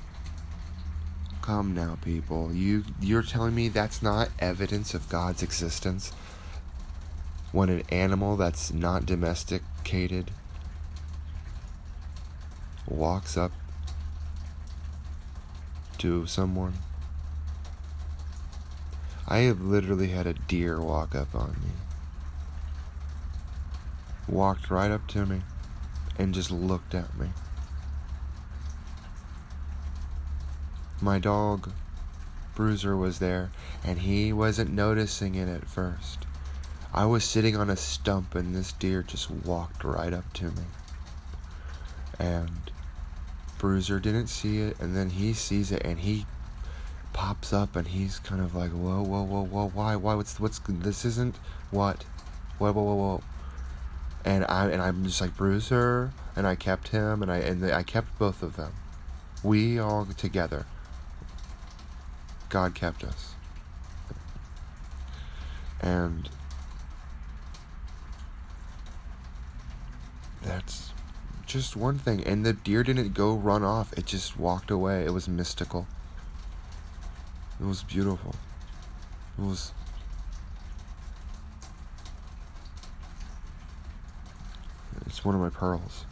Come 1.42 1.74
now, 1.74 1.98
people. 2.04 2.54
You 2.54 2.84
you're 3.02 3.24
telling 3.24 3.56
me 3.56 3.68
that's 3.68 4.04
not 4.04 4.30
evidence 4.38 4.94
of 4.94 5.10
God's 5.10 5.42
existence? 5.42 6.12
When 7.52 7.70
an 7.70 7.82
animal 7.90 8.36
that's 8.36 8.72
not 8.72 9.08
domesticated 9.08 10.30
walks 12.88 13.36
up 13.36 13.54
to 16.00 16.26
someone. 16.26 16.74
I 19.28 19.40
have 19.40 19.60
literally 19.60 20.08
had 20.08 20.26
a 20.26 20.34
deer 20.34 20.80
walk 20.80 21.14
up 21.14 21.36
on 21.36 21.52
me. 21.52 21.72
Walked 24.28 24.70
right 24.70 24.92
up 24.92 25.08
to 25.10 25.26
me 25.26 25.42
and 26.18 26.34
just 26.34 26.52
looked 26.52 26.96
at 26.96 27.18
me. 27.18 27.30
My 31.02 31.20
dog, 31.20 31.72
Bruiser, 32.56 32.96
was 32.96 33.20
there 33.20 33.52
and 33.84 34.00
he 34.00 34.34
wasn't 34.34 34.72
noticing 34.72 35.36
it 35.36 35.48
at 35.48 35.68
first. 35.68 36.26
I 36.94 37.06
was 37.06 37.24
sitting 37.24 37.56
on 37.56 37.70
a 37.70 37.76
stump 37.76 38.34
and 38.34 38.56
this 38.56 38.72
deer 38.72 39.04
just 39.04 39.30
walked 39.30 39.84
right 39.84 40.14
up 40.14 40.32
to 40.34 40.46
me. 40.46 40.64
And 42.18 42.72
Bruiser 43.58 44.00
didn't 44.00 44.28
see 44.28 44.60
it, 44.60 44.80
and 44.80 44.96
then 44.96 45.10
he 45.12 45.34
sees 45.34 45.72
it, 45.72 45.82
and 45.84 46.00
he 46.00 46.26
pops 47.14 47.52
up, 47.52 47.76
and 47.76 47.88
he's 47.88 48.20
kind 48.20 48.42
of 48.42 48.56
like, 48.56 48.72
whoa, 48.72 49.02
whoa, 49.02 49.24
whoa, 49.24 49.44
whoa, 49.44 49.70
why, 49.70 49.96
why, 49.96 50.14
what's, 50.14 50.40
what's, 50.40 50.60
this 50.68 51.04
isn't, 51.06 51.36
what, 51.72 52.04
whoa, 52.60 52.72
whoa, 52.72 52.84
whoa, 52.84 52.96
whoa, 52.96 53.24
and 54.24 54.46
I, 54.46 54.68
and 54.70 54.82
I'm 54.82 55.04
just 55.04 55.22
like 55.22 55.36
Bruiser, 55.36 56.12
and 56.36 56.46
I 56.46 56.56
kept 56.56 56.90
him, 56.90 57.24
and 57.24 57.32
I, 57.32 57.38
and 57.38 57.66
I 57.72 57.84
kept 57.84 58.18
both 58.20 58.44
of 58.44 58.56
them, 58.56 58.74
we 59.44 59.80
all 59.80 60.06
together. 60.06 60.66
God 62.50 62.76
kept 62.76 63.04
us, 63.04 63.34
and 65.82 66.30
that's 70.42 70.87
just 71.48 71.76
one 71.76 71.98
thing. 71.98 72.24
And 72.24 72.46
the 72.46 72.54
deer 72.54 72.84
didn't 72.84 73.14
go 73.14 73.34
run 73.34 73.64
off, 73.64 73.94
it 73.94 74.06
just 74.06 74.38
walked 74.38 74.70
away. 74.70 75.06
It 75.06 75.14
was 75.14 75.28
mystical. 75.28 75.88
It 77.60 77.66
was 77.66 77.82
beautiful. 77.82 78.36
It 79.40 79.42
was. 79.42 79.72
It's 85.08 85.24
one 85.26 85.34
of 85.34 85.42
my 85.42 85.50
pearls. 85.50 86.06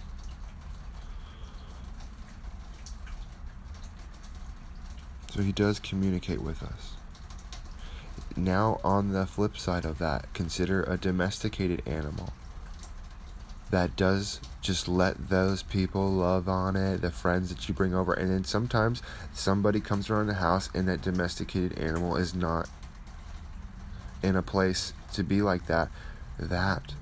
So 5.32 5.42
he 5.42 5.52
does 5.52 5.80
communicate 5.80 6.42
with 6.42 6.64
us. 6.64 6.94
Now, 8.38 8.80
on 8.84 9.12
the 9.12 9.26
flip 9.26 9.58
side 9.58 9.84
of 9.84 9.98
that, 10.00 10.34
consider 10.34 10.84
a 10.84 10.98
domesticated 10.98 11.84
animal 11.86 12.34
that 13.76 13.98
does 13.98 14.40
just 14.62 14.88
let 14.88 15.28
those 15.30 15.62
people 15.62 16.10
love 16.10 16.48
on 16.48 16.78
it, 16.78 17.02
the 17.02 17.12
friends 17.12 17.50
that 17.50 17.68
you 17.68 17.74
bring 17.74 17.94
over. 17.94 18.14
And 18.14 18.32
then 18.32 18.46
sometimes 18.46 19.02
somebody 19.34 19.82
comes 19.82 20.10
around 20.10 20.28
the 20.28 20.36
house 20.36 20.70
and 20.74 20.88
that 20.88 21.02
domesticated 21.02 21.78
animal 21.78 22.16
is 22.16 22.34
not 22.34 22.70
in 24.24 24.38
a 24.38 24.42
place 24.42 24.94
to 25.12 25.24
be 25.24 25.42
like 25.42 25.68
that. 25.68 25.90
That 26.40 26.94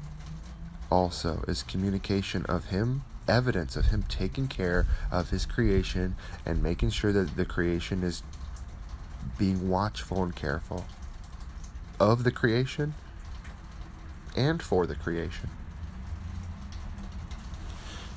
also 0.90 1.46
is 1.48 1.62
communication 1.62 2.44
of 2.48 2.66
Him, 2.66 3.04
evidence 3.28 3.76
of 3.76 3.86
Him 3.86 4.04
taking 4.10 4.48
care 4.48 4.88
of 5.12 5.30
His 5.30 5.46
creation 5.46 6.16
and 6.44 6.64
making 6.64 6.90
sure 6.90 7.14
that 7.14 7.36
the 7.36 7.46
creation 7.46 8.04
is 8.04 8.24
being 9.38 9.70
watchful 9.70 10.24
and 10.24 10.36
careful 10.36 10.86
of 12.00 12.24
the 12.24 12.32
creation 12.32 12.96
and 14.36 14.64
for 14.64 14.88
the 14.88 14.96
creation. 14.96 15.52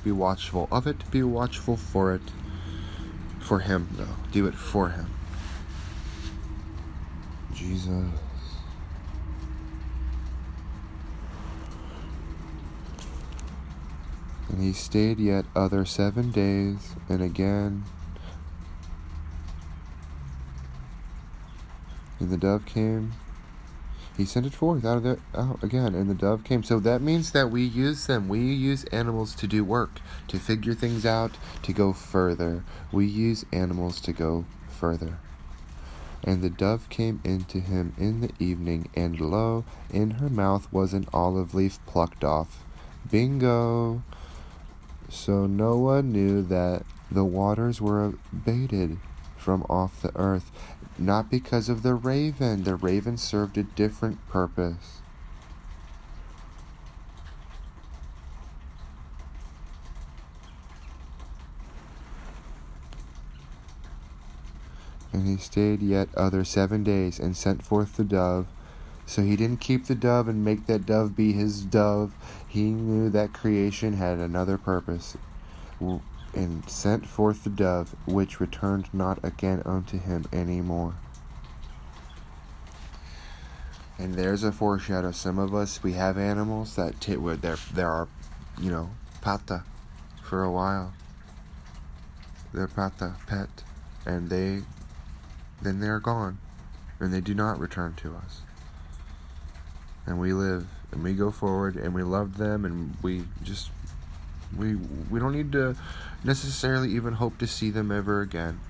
Be 0.07 0.13
watchful 0.13 0.69
of 0.71 0.87
it, 0.87 1.11
be 1.11 1.25
watchful 1.25 1.77
for 1.77 2.15
it. 2.15 2.23
For 3.41 3.59
Him, 3.59 3.89
though. 3.95 4.15
Do 4.31 4.47
it 4.47 4.55
for 4.55 4.91
Him. 4.91 5.11
Jesus. 7.53 8.13
And 14.49 14.63
he 14.63 14.73
stayed 14.73 15.19
yet 15.19 15.45
other 15.57 15.85
seven 15.85 16.31
days, 16.31 16.95
and 17.09 17.21
again. 17.21 17.83
And 22.21 22.31
the 22.31 22.37
dove 22.37 22.65
came 22.65 23.15
he 24.17 24.25
sent 24.25 24.47
it 24.47 24.55
forth 24.55 24.85
out 24.85 24.97
of 24.99 25.03
the 25.03 25.19
out 25.35 25.63
again, 25.63 25.95
and 25.95 26.09
the 26.09 26.15
dove 26.15 26.43
came. 26.45 26.63
So 26.63 26.81
that 26.81 27.03
means 27.03 27.33
that 27.33 27.51
we 27.51 27.63
use 27.63 28.07
them. 28.07 28.29
We 28.29 28.41
use 28.41 28.85
animals 28.85 29.35
to 29.37 29.47
do 29.47 29.65
work, 29.65 30.01
to 30.29 30.39
figure 30.39 30.75
things 30.75 31.05
out, 31.05 31.33
to 31.63 31.73
go 31.73 31.93
further. 31.93 32.65
We 32.91 33.07
use 33.07 33.45
animals 33.53 34.01
to 34.01 34.13
go 34.13 34.47
further. 34.69 35.19
And 36.25 36.43
the 36.43 36.51
dove 36.51 36.89
came 36.89 37.21
into 37.25 37.61
him 37.61 37.95
in 37.99 38.21
the 38.21 38.33
evening, 38.39 38.89
and 38.95 39.21
lo, 39.21 39.65
in 39.93 40.13
her 40.13 40.31
mouth 40.31 40.73
was 40.73 40.93
an 40.93 41.07
olive 41.13 41.55
leaf 41.55 41.79
plucked 41.87 42.25
off. 42.25 42.65
Bingo! 43.11 44.03
So 45.09 45.47
Noah 45.47 46.03
knew 46.03 46.43
that 46.43 46.85
the 47.11 47.25
waters 47.25 47.81
were 47.81 48.15
abated 48.33 48.99
from 49.47 49.65
off 49.71 50.03
the 50.03 50.11
earth, 50.17 50.51
not 50.99 51.31
because 51.31 51.69
of 51.69 51.85
the 51.85 51.95
raven. 51.95 52.65
The 52.65 52.75
raven 52.75 53.17
served 53.17 53.57
a 53.57 53.63
different 53.63 54.19
purpose. 54.29 54.99
And 65.13 65.29
he 65.29 65.37
stayed 65.37 65.81
yet 65.81 66.09
other 66.17 66.43
seven 66.43 66.83
days 66.83 67.21
and 67.21 67.37
sent 67.37 67.65
forth 67.65 67.97
the 67.97 68.03
dove. 68.03 68.49
So 69.07 69.23
he 69.23 69.37
didn't 69.37 69.61
keep 69.61 69.87
the 69.87 69.95
dove 69.95 70.27
and 70.27 70.45
make 70.45 70.67
that 70.67 70.85
dove 70.85 71.15
be 71.15 71.35
his 71.35 71.61
dove. 71.63 72.13
He 72.49 72.73
knew 72.73 73.11
that 73.11 73.33
creation 73.33 73.93
had 73.93 74.19
another 74.19 74.59
purpose 74.59 75.17
and 76.37 76.69
sent 76.69 77.07
forth 77.07 77.43
the 77.45 77.51
dove, 77.51 77.97
which 78.07 78.39
returned 78.41 78.93
not 78.93 79.19
again 79.25 79.63
unto 79.65 79.99
him 79.99 80.27
any 80.33 80.61
more. 80.61 80.95
And 83.99 84.15
there's 84.15 84.45
a 84.45 84.53
foreshadow. 84.53 85.11
Some 85.11 85.39
of 85.39 85.55
us, 85.55 85.83
we 85.83 85.95
have 85.95 86.19
animals 86.19 86.77
that 86.77 87.01
t- 87.01 87.17
there 87.17 87.57
there 87.73 87.91
are, 87.91 88.09
you 88.61 88.71
know, 88.71 88.91
pata 89.23 89.65
for 90.23 90.45
a 90.45 90.53
while. 90.53 90.93
They're 92.53 92.69
pata 92.69 93.15
pet, 93.27 93.49
and 94.05 94.29
they 94.29 94.63
then 95.63 95.81
they're 95.81 96.01
gone, 96.01 96.39
and 97.01 97.13
they 97.15 97.23
do 97.23 97.35
not 97.35 97.59
return 97.59 97.95
to 97.95 98.15
us. 98.15 98.43
And 100.05 100.21
we 100.21 100.35
live 100.35 100.69
and 100.93 101.03
we 101.03 101.15
go 101.15 101.31
forward 101.31 101.77
and 101.77 101.95
we 101.95 102.03
love 102.03 102.39
them 102.39 102.65
and 102.65 102.97
we 103.03 103.25
just 103.43 103.71
we 104.57 104.77
we 105.11 105.19
don't 105.19 105.33
need 105.33 105.53
to 105.53 105.77
necessarily 106.27 106.91
even 106.91 107.15
hope 107.15 107.39
to 107.39 107.47
see 107.47 107.71
them 107.71 107.91
ever 107.91 108.21
again. 108.21 108.61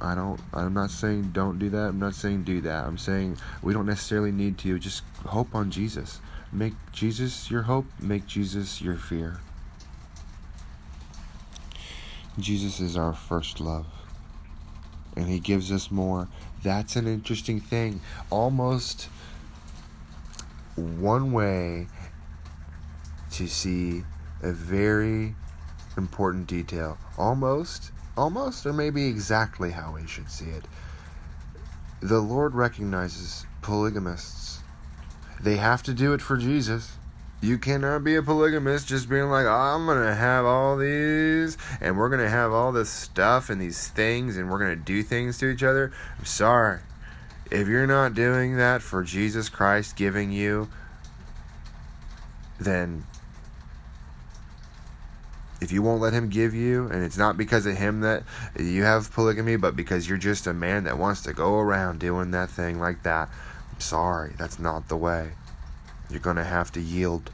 I 0.00 0.16
don't 0.16 0.40
I'm 0.52 0.74
not 0.74 0.90
saying 0.90 1.30
don't 1.32 1.58
do 1.58 1.70
that. 1.70 1.88
I'm 1.90 2.00
not 2.00 2.14
saying 2.14 2.42
do 2.42 2.60
that. 2.62 2.84
I'm 2.84 2.98
saying 2.98 3.36
we 3.62 3.72
don't 3.72 3.86
necessarily 3.86 4.32
need 4.32 4.58
to 4.58 4.78
just 4.78 5.04
hope 5.26 5.54
on 5.54 5.70
Jesus. 5.70 6.18
Make 6.50 6.74
Jesus 6.92 7.50
your 7.50 7.62
hope, 7.62 7.86
make 8.00 8.26
Jesus 8.26 8.82
your 8.82 8.96
fear. 8.96 9.38
Jesus 12.38 12.80
is 12.80 12.96
our 12.96 13.12
first 13.12 13.60
love. 13.60 13.86
And 15.16 15.28
he 15.28 15.38
gives 15.38 15.70
us 15.70 15.90
more. 15.90 16.28
That's 16.62 16.96
an 16.96 17.06
interesting 17.06 17.60
thing. 17.60 18.00
Almost 18.30 19.08
one 20.74 21.32
way 21.32 21.88
to 23.32 23.46
see 23.46 24.04
a 24.42 24.52
very 24.52 25.34
important 25.96 26.46
detail. 26.46 26.98
Almost, 27.18 27.92
almost, 28.16 28.66
or 28.66 28.72
maybe 28.72 29.06
exactly 29.06 29.70
how 29.70 29.92
we 29.94 30.06
should 30.06 30.30
see 30.30 30.46
it. 30.46 30.64
The 32.00 32.20
Lord 32.20 32.54
recognizes 32.54 33.46
polygamists. 33.62 34.60
They 35.40 35.56
have 35.56 35.82
to 35.84 35.94
do 35.94 36.12
it 36.12 36.20
for 36.20 36.36
Jesus. 36.36 36.96
You 37.40 37.58
cannot 37.58 38.04
be 38.04 38.14
a 38.14 38.22
polygamist 38.22 38.86
just 38.86 39.08
being 39.08 39.28
like, 39.28 39.46
oh, 39.46 39.50
I'm 39.50 39.86
going 39.86 40.00
to 40.04 40.14
have 40.14 40.44
all 40.44 40.76
these 40.76 41.58
and 41.80 41.98
we're 41.98 42.08
going 42.08 42.20
to 42.20 42.30
have 42.30 42.52
all 42.52 42.70
this 42.70 42.88
stuff 42.88 43.50
and 43.50 43.60
these 43.60 43.88
things 43.88 44.36
and 44.36 44.48
we're 44.48 44.60
going 44.60 44.78
to 44.78 44.84
do 44.84 45.02
things 45.02 45.38
to 45.38 45.46
each 45.46 45.64
other. 45.64 45.92
I'm 46.18 46.24
sorry. 46.24 46.80
If 47.50 47.66
you're 47.66 47.88
not 47.88 48.14
doing 48.14 48.56
that 48.58 48.80
for 48.80 49.02
Jesus 49.02 49.48
Christ 49.48 49.96
giving 49.96 50.30
you, 50.30 50.68
then 52.60 53.04
if 55.62 55.70
you 55.70 55.80
won't 55.80 56.02
let 56.02 56.12
him 56.12 56.28
give 56.28 56.54
you, 56.54 56.88
and 56.88 57.04
it's 57.04 57.16
not 57.16 57.36
because 57.36 57.66
of 57.66 57.76
him 57.76 58.00
that 58.00 58.24
you 58.58 58.82
have 58.82 59.12
polygamy, 59.12 59.54
but 59.54 59.76
because 59.76 60.08
you're 60.08 60.18
just 60.18 60.48
a 60.48 60.52
man 60.52 60.84
that 60.84 60.98
wants 60.98 61.22
to 61.22 61.32
go 61.32 61.54
around 61.54 62.00
doing 62.00 62.32
that 62.32 62.50
thing 62.50 62.80
like 62.80 63.04
that, 63.04 63.28
I'm 63.72 63.80
sorry, 63.80 64.32
that's 64.36 64.58
not 64.58 64.88
the 64.88 64.96
way. 64.96 65.30
You're 66.10 66.18
going 66.18 66.36
to 66.36 66.44
have 66.44 66.72
to 66.72 66.80
yield. 66.80 67.30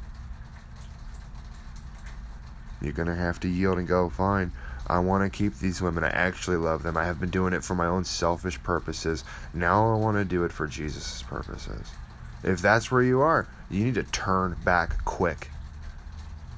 You're 2.83 2.93
going 2.93 3.09
to 3.09 3.15
have 3.15 3.41
to 3.41 3.49
yield 3.49 3.79
and 3.79 3.89
go, 3.89 4.11
fine. 4.11 4.53
I 4.87 4.99
want 4.99 5.25
to 5.25 5.37
keep 5.37 5.59
these 5.59 5.81
women. 5.81 6.05
I 6.05 6.11
actually 6.11 6.59
love 6.59 6.83
them. 6.83 6.99
I 6.99 7.05
have 7.05 7.19
been 7.19 7.31
doing 7.31 7.55
it 7.55 7.65
for 7.65 7.75
my 7.75 7.87
own 7.87 8.05
selfish 8.05 8.63
purposes. 8.63 9.25
Now 9.55 9.95
I 9.95 9.97
want 9.97 10.19
to 10.19 10.25
do 10.27 10.45
it 10.45 10.53
for 10.53 10.67
Jesus' 10.67 11.23
purposes. 11.23 11.89
If 12.45 12.61
that's 12.61 12.93
where 12.93 13.03
you 13.03 13.23
are, 13.23 13.49
you 13.71 13.85
need 13.85 13.95
to 13.95 14.03
turn 14.03 14.57
back 14.65 15.03
quick. 15.07 15.51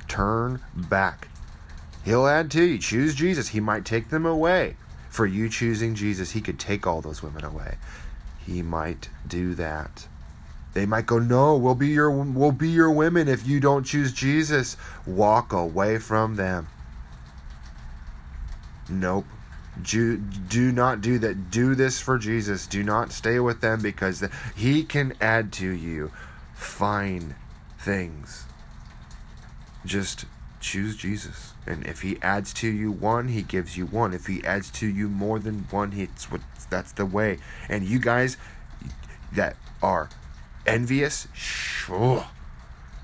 Turn 0.09 0.61
back. 0.75 1.29
He'll 2.11 2.27
add 2.27 2.51
to 2.51 2.65
you. 2.65 2.77
Choose 2.77 3.15
Jesus. 3.15 3.51
He 3.51 3.61
might 3.61 3.85
take 3.85 4.09
them 4.09 4.27
away. 4.27 4.75
For 5.11 5.27
you 5.27 5.49
choosing 5.49 5.95
Jesus, 5.95 6.33
he 6.33 6.41
could 6.41 6.59
take 6.59 6.85
all 6.85 7.01
those 7.01 7.23
women 7.23 7.45
away. 7.45 7.77
He 8.45 8.63
might 8.63 9.11
do 9.29 9.55
that. 9.55 10.09
They 10.75 10.87
might 10.87 11.07
go, 11.07 11.21
"No, 11.21 11.57
we'll 11.57 11.77
be 11.77 11.87
your 11.87 12.11
we'll 12.11 12.51
be 12.51 12.69
your 12.69 12.91
women 12.91 13.29
if 13.29 13.47
you 13.47 13.61
don't 13.61 13.85
choose 13.85 14.13
Jesus." 14.13 14.77
Walk 15.07 15.53
away 15.53 15.99
from 15.99 16.35
them. 16.35 16.67
Nope. 18.89 19.27
Do, 19.81 20.17
do 20.17 20.73
not 20.73 21.01
do 21.01 21.17
that. 21.21 21.53
Do 21.53 21.77
this 21.77 22.01
for 22.01 22.19
Jesus. 22.19 22.67
Do 22.67 22.83
not 22.83 23.13
stay 23.13 23.39
with 23.39 23.61
them 23.61 23.83
because 23.83 24.25
he 24.57 24.83
can 24.83 25.15
add 25.21 25.53
to 25.53 25.69
you 25.69 26.11
fine 26.55 27.37
things. 27.79 28.47
Just 29.87 30.25
choose 30.61 30.97
Jesus. 30.97 31.55
And 31.67 31.87
if 31.87 32.03
he 32.03 32.19
adds 32.23 32.53
to 32.55 32.69
you 32.69 32.93
one, 32.93 33.29
he 33.29 33.43
gives 33.43 33.77
you 33.77 33.87
one. 33.87 34.13
If 34.13 34.27
he 34.27 34.45
adds 34.45 34.71
to 34.73 34.87
you 34.87 35.09
more 35.09 35.39
than 35.39 35.67
one, 35.71 35.93
it's 35.93 36.31
what 36.31 36.43
that's 36.69 36.93
the 36.93 37.07
way. 37.07 37.39
And 37.69 37.85
you 37.85 37.99
guys 37.99 38.37
that 39.33 39.57
are 39.83 40.09
envious, 40.67 41.27
sure. 41.35 42.27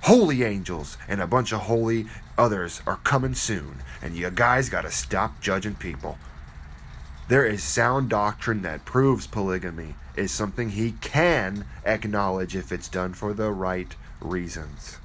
Holy 0.03 0.45
angels 0.45 0.97
and 1.09 1.21
a 1.21 1.27
bunch 1.27 1.53
of 1.53 1.63
holy 1.63 2.07
others 2.39 2.81
are 2.87 2.99
coming 2.99 3.35
soon, 3.35 3.83
and 4.03 4.15
you 4.15 4.31
guys 4.31 4.69
got 4.69 4.83
to 4.83 4.91
stop 4.91 5.41
judging 5.41 5.75
people. 5.75 6.19
There 7.29 7.45
is 7.45 7.63
sound 7.63 8.09
doctrine 8.09 8.63
that 8.63 8.85
proves 8.85 9.27
polygamy 9.27 9.97
is 10.15 10.31
something 10.31 10.71
he 10.71 10.93
can 10.93 11.65
acknowledge 11.85 12.55
if 12.55 12.71
it's 12.71 12.89
done 12.89 13.15
for 13.15 13.33
the 13.33 13.51
right 13.51 13.97
reasons. 14.21 14.99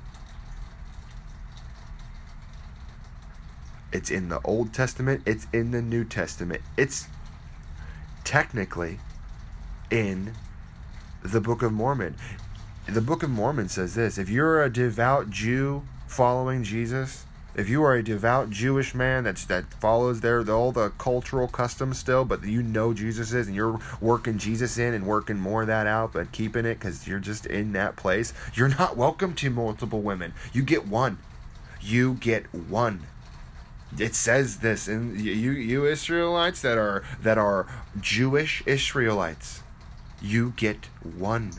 It's 3.92 4.10
in 4.10 4.30
the 4.30 4.40
Old 4.44 4.74
Testament, 4.74 5.24
it's 5.26 5.48
in 5.52 5.72
the 5.72 5.82
New 5.82 6.06
Testament. 6.06 6.62
It's 6.78 7.08
technically 8.24 9.00
in 9.90 10.34
the 11.24 11.42
Book 11.42 11.62
of 11.62 11.72
Mormon. 11.72 12.16
The 12.88 13.02
Book 13.02 13.24
of 13.24 13.30
Mormon 13.30 13.70
says 13.70 13.96
this 13.96 14.18
if 14.18 14.30
you're 14.30 14.64
a 14.64 14.72
devout 14.72 15.30
Jew 15.30 15.84
following 16.08 16.64
Jesus, 16.64 17.26
if 17.54 17.68
you 17.68 17.84
are 17.84 17.96
a 17.96 18.04
devout 18.04 18.50
Jewish 18.50 18.96
man 18.96 19.26
that's 19.26 19.46
that 19.46 19.74
follows 19.74 20.22
their 20.22 20.50
all 20.50 20.72
the 20.72 20.90
cultural 20.92 21.48
customs 21.48 21.98
still, 22.00 22.24
but 22.24 22.44
you 22.44 22.64
know 22.64 22.94
Jesus 22.94 23.34
is, 23.34 23.48
and 23.48 23.56
you're 23.56 23.80
working 24.00 24.38
Jesus 24.38 24.78
in 24.78 24.94
and 24.94 25.06
working 25.06 25.38
more 25.38 25.62
of 25.62 25.68
that 25.68 25.86
out, 25.86 26.14
but 26.14 26.32
keeping 26.32 26.66
it 26.66 26.76
because 26.76 27.08
you're 27.08 27.20
just 27.20 27.46
in 27.46 27.74
that 27.74 27.98
place, 27.98 28.34
you're 28.54 28.70
not 28.70 28.96
welcome 28.96 29.34
to 29.36 29.50
multiple 29.50 30.02
women. 30.02 30.34
You 30.54 30.64
get 30.64 30.88
one. 30.88 31.18
You 31.82 32.14
get 32.14 32.46
one. 32.54 33.02
It 34.00 34.16
says 34.16 34.58
this 34.60 34.88
in 34.88 35.20
you 35.20 35.52
you 35.52 35.86
Israelites 35.86 36.62
that 36.62 36.78
are 36.78 37.04
that 37.22 37.38
are 37.38 37.68
Jewish 38.00 38.64
Israelites. 38.66 39.64
You 40.22 40.54
get 40.56 40.86
one. 41.04 41.52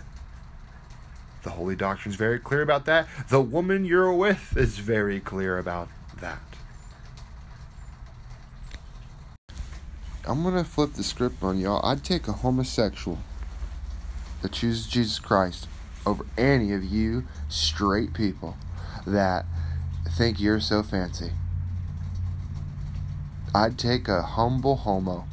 The 1.42 1.50
Holy 1.50 1.74
Doctrine 1.74 2.12
is 2.12 2.16
very 2.16 2.38
clear 2.38 2.62
about 2.62 2.84
that. 2.86 3.08
The 3.28 3.40
woman 3.40 3.84
you're 3.84 4.12
with 4.12 4.56
is 4.56 4.78
very 4.78 5.18
clear 5.18 5.58
about 5.58 5.88
that. 6.20 6.40
I'm 10.24 10.44
going 10.44 10.54
to 10.54 10.62
flip 10.62 10.92
the 10.92 11.02
script 11.02 11.42
on 11.42 11.58
y'all. 11.58 11.84
I'd 11.84 12.04
take 12.04 12.28
a 12.28 12.32
homosexual 12.32 13.18
that 14.40 14.52
chooses 14.52 14.86
Jesus 14.86 15.18
Christ 15.18 15.66
over 16.06 16.24
any 16.38 16.72
of 16.72 16.84
you 16.84 17.24
straight 17.48 18.14
people 18.14 18.56
that 19.04 19.44
think 20.08 20.40
you're 20.40 20.60
so 20.60 20.84
fancy. 20.84 21.32
I'd 23.54 23.78
take 23.78 24.08
a 24.08 24.22
humble 24.22 24.76
homo 24.76 25.26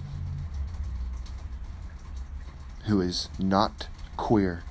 who 2.86 3.02
is 3.02 3.30
not 3.40 3.88
queer 4.18 4.64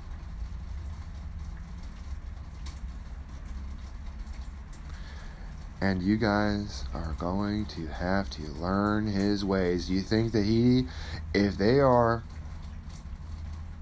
and 5.81 6.01
you 6.01 6.17
guys 6.17 6.83
are 6.93 7.15
going 7.17 7.65
to 7.65 7.87
have 7.87 8.29
to 8.29 8.43
learn 8.43 9.07
his 9.07 9.45
ways. 9.45 9.89
You 9.89 10.01
think 10.01 10.33
that 10.33 10.43
he, 10.43 10.87
if 11.33 11.57
they 11.57 11.79
are 11.79 12.23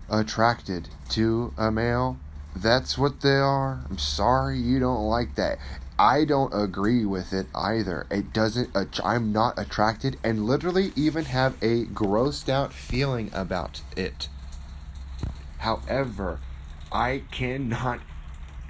attracted 0.10 0.90
to 1.10 1.54
a 1.58 1.72
male, 1.72 2.18
that's 2.56 2.98
what 2.98 3.22
they 3.22 3.38
are? 3.38 3.82
I'm 3.90 3.98
sorry 3.98 4.60
you 4.60 4.80
don't 4.80 5.08
like 5.08 5.36
that. 5.36 5.58
I 6.00 6.26
don't 6.26 6.54
agree 6.54 7.06
with 7.06 7.34
it 7.34 7.48
either. 7.56 8.06
It 8.12 8.32
doesn't, 8.32 8.70
I'm 9.04 9.32
not 9.32 9.58
attracted 9.58 10.18
and 10.24 10.46
literally 10.46 10.92
even 10.96 11.26
have 11.26 11.56
a 11.62 11.86
grossed 11.86 12.50
out 12.50 12.72
feeling 12.72 13.32
about 13.34 13.82
it. 13.96 14.30
However, 15.60 16.40
I 16.92 17.24
cannot 17.32 18.02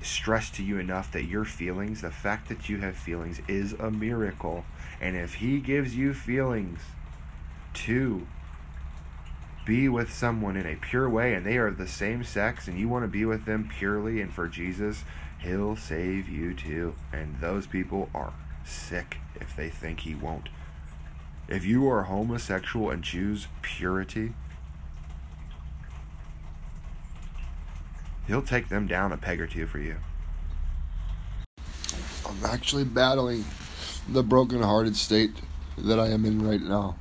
stress 0.02 0.50
to 0.52 0.64
you 0.64 0.80
enough 0.80 1.12
that 1.12 1.26
your 1.26 1.44
feelings, 1.44 2.02
the 2.02 2.12
fact 2.12 2.48
that 2.48 2.70
you 2.70 2.78
have 2.78 2.96
feelings, 2.96 3.42
is 3.48 3.74
a 3.74 3.92
miracle. 3.92 4.64
And 5.02 5.18
if 5.18 5.36
He 5.36 5.60
gives 5.60 5.96
you 5.96 6.14
feelings 6.14 6.80
to 7.74 8.26
be 9.66 9.90
with 9.90 10.14
someone 10.14 10.56
in 10.56 10.66
a 10.66 10.78
pure 10.78 11.10
way 11.10 11.34
and 11.34 11.46
they 11.46 11.58
are 11.58 11.72
the 11.72 11.88
same 11.88 12.24
sex 12.24 12.70
and 12.70 12.80
you 12.80 12.88
want 12.88 13.04
to 13.04 13.10
be 13.10 13.26
with 13.26 13.44
them 13.44 13.70
purely 13.78 14.22
and 14.22 14.34
for 14.34 14.48
Jesus, 14.48 15.04
He'll 15.40 15.76
save 15.76 16.28
you 16.28 16.54
too. 16.54 16.96
And 17.14 17.40
those 17.40 17.68
people 17.68 18.10
are 18.14 18.34
sick 18.66 19.18
if 19.36 19.56
they 19.56 19.70
think 19.70 20.02
He 20.02 20.16
won't. 20.16 20.50
If 21.48 21.64
you 21.64 21.90
are 21.90 22.04
homosexual 22.04 22.90
and 22.90 23.04
choose 23.04 23.48
purity, 23.62 24.34
he'll 28.28 28.42
take 28.42 28.68
them 28.68 28.86
down 28.86 29.14
a 29.14 29.18
peg 29.18 29.40
or 29.40 29.48
two 29.48 29.66
for 29.66 29.80
you. 29.80 29.96
I'm 32.26 32.46
actually 32.46 32.84
battling 32.84 33.46
the 34.10 34.24
broken-hearted 34.24 34.98
state 34.98 35.32
that 35.78 36.00
I 36.00 36.10
am 36.10 36.26
in 36.26 36.46
right 36.46 36.62
now. 36.62 36.98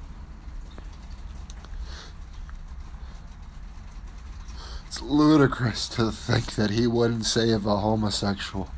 Ludicrous 5.06 5.88
to 5.90 6.10
think 6.10 6.54
that 6.54 6.70
he 6.70 6.86
wouldn't 6.86 7.26
save 7.26 7.66
a 7.66 7.78
homosexual. 7.78 8.68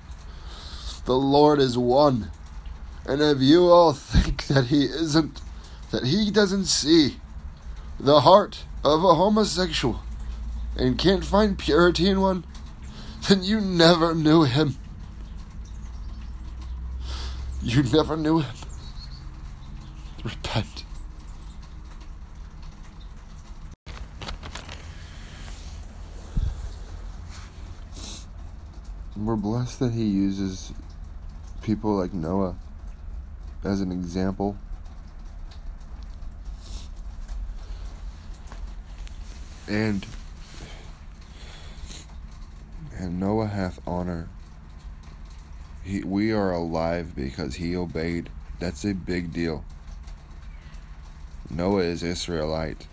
The 1.05 1.17
Lord 1.17 1.59
is 1.59 1.77
one. 1.79 2.31
And 3.07 3.23
if 3.23 3.41
you 3.41 3.69
all 3.69 3.93
think 3.93 4.47
that 4.49 4.67
he 4.67 4.85
isn't, 4.85 5.41
that 5.91 6.05
he 6.05 6.31
doesn't 6.31 6.67
see 6.67 7.17
the 7.99 8.21
heart 8.21 8.65
of 8.85 9.03
a 9.03 9.15
homosexual, 9.15 10.01
and 10.77 10.99
can't 10.99 11.25
find 11.25 11.59
purity 11.59 12.09
in 12.09 12.21
one, 12.21 12.45
then 13.29 13.43
you 13.43 13.61
never 13.61 14.15
knew 14.15 14.45
him. 14.45 14.77
You 17.63 17.83
never 17.83 18.17
knew 18.17 18.41
him. 18.41 18.57
Repent. 20.23 20.85
We're 29.19 29.35
blessed 29.35 29.81
that 29.81 29.95
he 29.95 30.05
uses 30.05 30.73
people 31.63 31.97
like 31.97 32.15
Noah 32.15 32.55
as 33.65 33.81
an 33.81 33.91
example 33.91 34.57
and 39.69 40.07
and 42.97 43.19
Noah 43.19 43.49
hath 43.49 43.81
honor 43.89 44.29
He, 45.83 46.05
we 46.05 46.33
are 46.33 46.53
alive 46.53 47.17
because 47.17 47.57
he 47.57 47.75
obeyed. 47.75 48.31
That's 48.61 48.85
a 48.85 48.95
big 48.95 49.33
deal. 49.33 49.65
Noah 51.51 51.83
is 51.83 52.05
Israelite. 52.05 52.87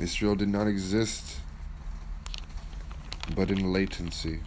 Israel 0.00 0.34
did 0.34 0.48
not 0.48 0.66
exist, 0.66 1.38
but 3.34 3.50
in 3.50 3.72
latency. 3.72 4.40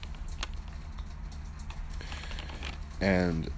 And 3.06 3.52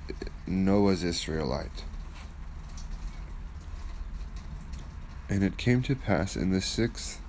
Noah's 0.45 1.06
Israelite. 1.06 1.86
And 5.30 5.41
it 5.41 5.56
came 5.56 5.82
to 5.84 5.95
pass 5.95 6.36
in 6.36 6.52
the 6.52 6.60
sixth 6.60 7.22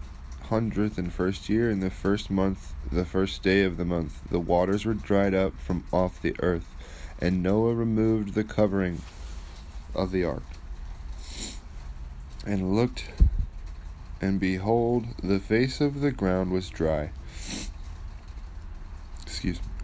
hundredth 0.48 0.98
and 0.98 1.12
first 1.12 1.48
year, 1.48 1.70
in 1.70 1.78
the 1.78 1.90
first 1.90 2.28
month, 2.28 2.74
the 2.90 3.04
first 3.04 3.44
day 3.44 3.62
of 3.62 3.76
the 3.76 3.84
month, 3.84 4.20
the 4.30 4.40
waters 4.40 4.84
were 4.84 4.94
dried 4.94 5.32
up 5.32 5.52
from 5.60 5.84
off 5.92 6.20
the 6.20 6.34
earth, 6.40 6.66
and 7.20 7.40
Noah 7.40 7.74
removed 7.74 8.34
the 8.34 8.42
covering 8.42 9.02
of 9.94 10.10
the 10.10 10.24
ark, 10.24 10.42
and 12.44 12.74
looked, 12.74 13.10
and 14.20 14.40
behold, 14.40 15.06
the 15.22 15.38
face 15.38 15.80
of 15.80 16.00
the 16.00 16.10
ground 16.10 16.50
was 16.50 16.68
dry. 16.68 17.10
Excuse 19.22 19.60
me. 19.60 19.77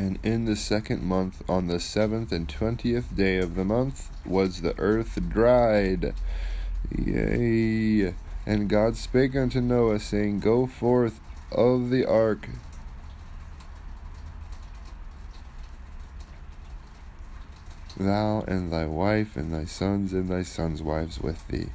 And 0.00 0.18
in 0.22 0.46
the 0.46 0.56
second 0.56 1.02
month, 1.02 1.42
on 1.46 1.66
the 1.66 1.78
seventh 1.78 2.32
and 2.32 2.48
twentieth 2.48 3.14
day 3.14 3.36
of 3.36 3.54
the 3.54 3.66
month, 3.66 4.10
was 4.24 4.62
the 4.62 4.74
earth 4.78 5.18
dried. 5.28 6.14
Yea. 6.90 8.14
And 8.46 8.70
God 8.70 8.96
spake 8.96 9.36
unto 9.36 9.60
Noah, 9.60 10.00
saying, 10.00 10.40
Go 10.40 10.66
forth 10.66 11.20
of 11.52 11.90
the 11.90 12.06
ark. 12.06 12.48
Thou 17.98 18.40
and 18.48 18.72
thy 18.72 18.86
wife 18.86 19.36
and 19.36 19.52
thy 19.52 19.66
sons 19.66 20.14
and 20.14 20.30
thy 20.30 20.44
sons' 20.44 20.82
wives 20.82 21.20
with 21.20 21.46
thee. 21.48 21.68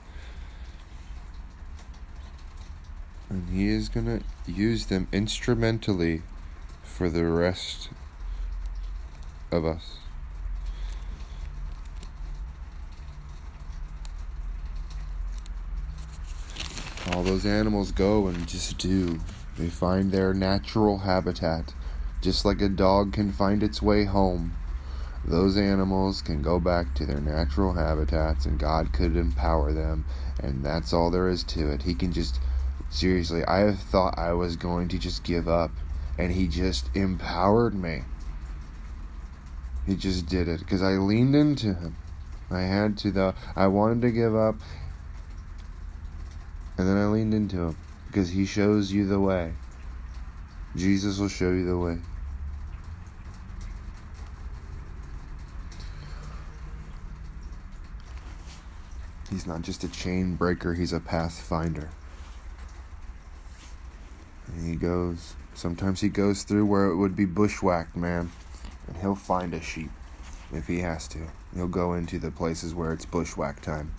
And 3.30 3.48
he 3.52 3.68
is 3.68 3.88
going 3.88 4.08
to 4.08 4.52
use 4.52 4.88
them 4.88 5.08
instrumentally 5.12 6.24
for 6.82 7.08
the 7.08 7.26
rest 7.26 7.90
of 9.56 9.66
us. 9.66 9.98
all 17.16 17.24
those 17.24 17.46
animals 17.46 17.92
go 17.92 18.28
and 18.28 18.46
just 18.48 18.78
do. 18.78 19.20
They 19.58 19.70
find 19.70 20.12
their 20.12 20.34
natural 20.34 21.00
habitat. 21.00 21.74
Just 22.22 22.44
like 22.44 22.62
a 22.62 22.68
dog 22.68 23.14
can 23.14 23.32
find 23.32 23.64
its 23.64 23.82
way 23.82 24.04
home, 24.04 24.54
those 25.24 25.56
animals 25.56 26.22
can 26.22 26.42
go 26.42 26.60
back 26.60 26.94
to 26.96 27.06
their 27.06 27.22
natural 27.22 27.74
habitats 27.74 28.46
and 28.46 28.60
God 28.60 28.92
could 28.92 29.16
empower 29.16 29.72
them. 29.72 30.06
And 30.44 30.64
that's 30.64 30.92
all 30.92 31.10
there 31.10 31.30
is 31.30 31.44
to 31.46 31.72
it. 31.72 31.84
He 31.84 31.94
can 31.94 32.12
just, 32.12 32.40
seriously, 32.90 33.46
I 33.46 33.60
have 33.60 33.80
thought 33.80 34.18
I 34.18 34.34
was 34.34 34.56
going 34.56 34.90
to 34.90 34.98
just 34.98 35.24
give 35.24 35.48
up. 35.48 35.72
And 36.18 36.34
He 36.34 36.48
just 36.48 36.90
empowered 36.96 37.76
me. 37.76 38.02
He 39.86 39.96
just 39.96 40.26
did 40.26 40.48
it 40.48 40.60
because 40.60 40.82
I 40.82 40.94
leaned 40.94 41.36
into 41.36 41.74
Him. 41.74 41.96
I 42.50 42.62
had 42.62 42.98
to, 43.00 43.12
though. 43.12 43.34
I 43.56 43.68
wanted 43.68 44.02
to 44.02 44.12
give 44.12 44.36
up 44.36 44.56
and 46.78 46.88
then 46.88 46.98
I 46.98 47.06
leaned 47.06 47.34
into 47.34 47.58
him 47.58 47.78
because 48.08 48.30
he 48.30 48.46
shows 48.46 48.92
you 48.92 49.08
the 49.08 49.20
way. 49.20 49.54
Jesus 50.76 51.20
will 51.20 51.30
show 51.30 51.52
you 51.52 51.66
the 51.66 51.78
way. 51.78 51.98
He's 59.30 59.48
not 59.48 59.62
just 59.62 59.84
a 59.84 59.90
chain 59.90 60.36
breaker, 60.36 60.74
he's 60.74 60.94
a 60.94 61.00
pathfinder. 61.00 61.90
And 64.48 64.68
he 64.68 64.76
goes, 64.76 65.36
sometimes 65.54 66.02
he 66.02 66.10
goes 66.10 66.44
through 66.44 66.66
where 66.66 66.86
it 66.86 66.98
would 66.98 67.16
be 67.16 67.26
bushwhacked, 67.26 67.96
man. 67.96 68.32
And 68.88 68.98
he'll 68.98 69.16
find 69.16 69.54
a 69.54 69.62
sheep 69.62 69.92
if 70.54 70.68
he 70.68 70.80
has 70.80 71.08
to. 71.10 71.28
He'll 71.56 71.68
go 71.68 71.94
into 71.94 72.20
the 72.20 72.32
places 72.32 72.74
where 72.76 72.94
it's 72.94 73.06
bushwhack 73.06 73.62
time. 73.62 73.94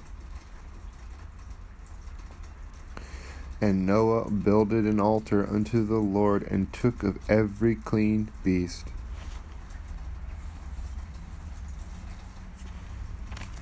And 3.61 3.87
Noah 3.87 4.31
builded 4.31 4.85
an 4.85 5.01
altar 5.01 5.49
unto 5.49 5.85
the 5.85 5.97
Lord, 5.97 6.43
and 6.43 6.71
took 6.75 7.03
of 7.03 7.19
every 7.29 7.75
clean 7.75 8.31
beast, 8.45 8.89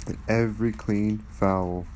and 0.06 0.18
every 0.28 0.72
clean 0.72 1.18
fowl, 1.30 1.86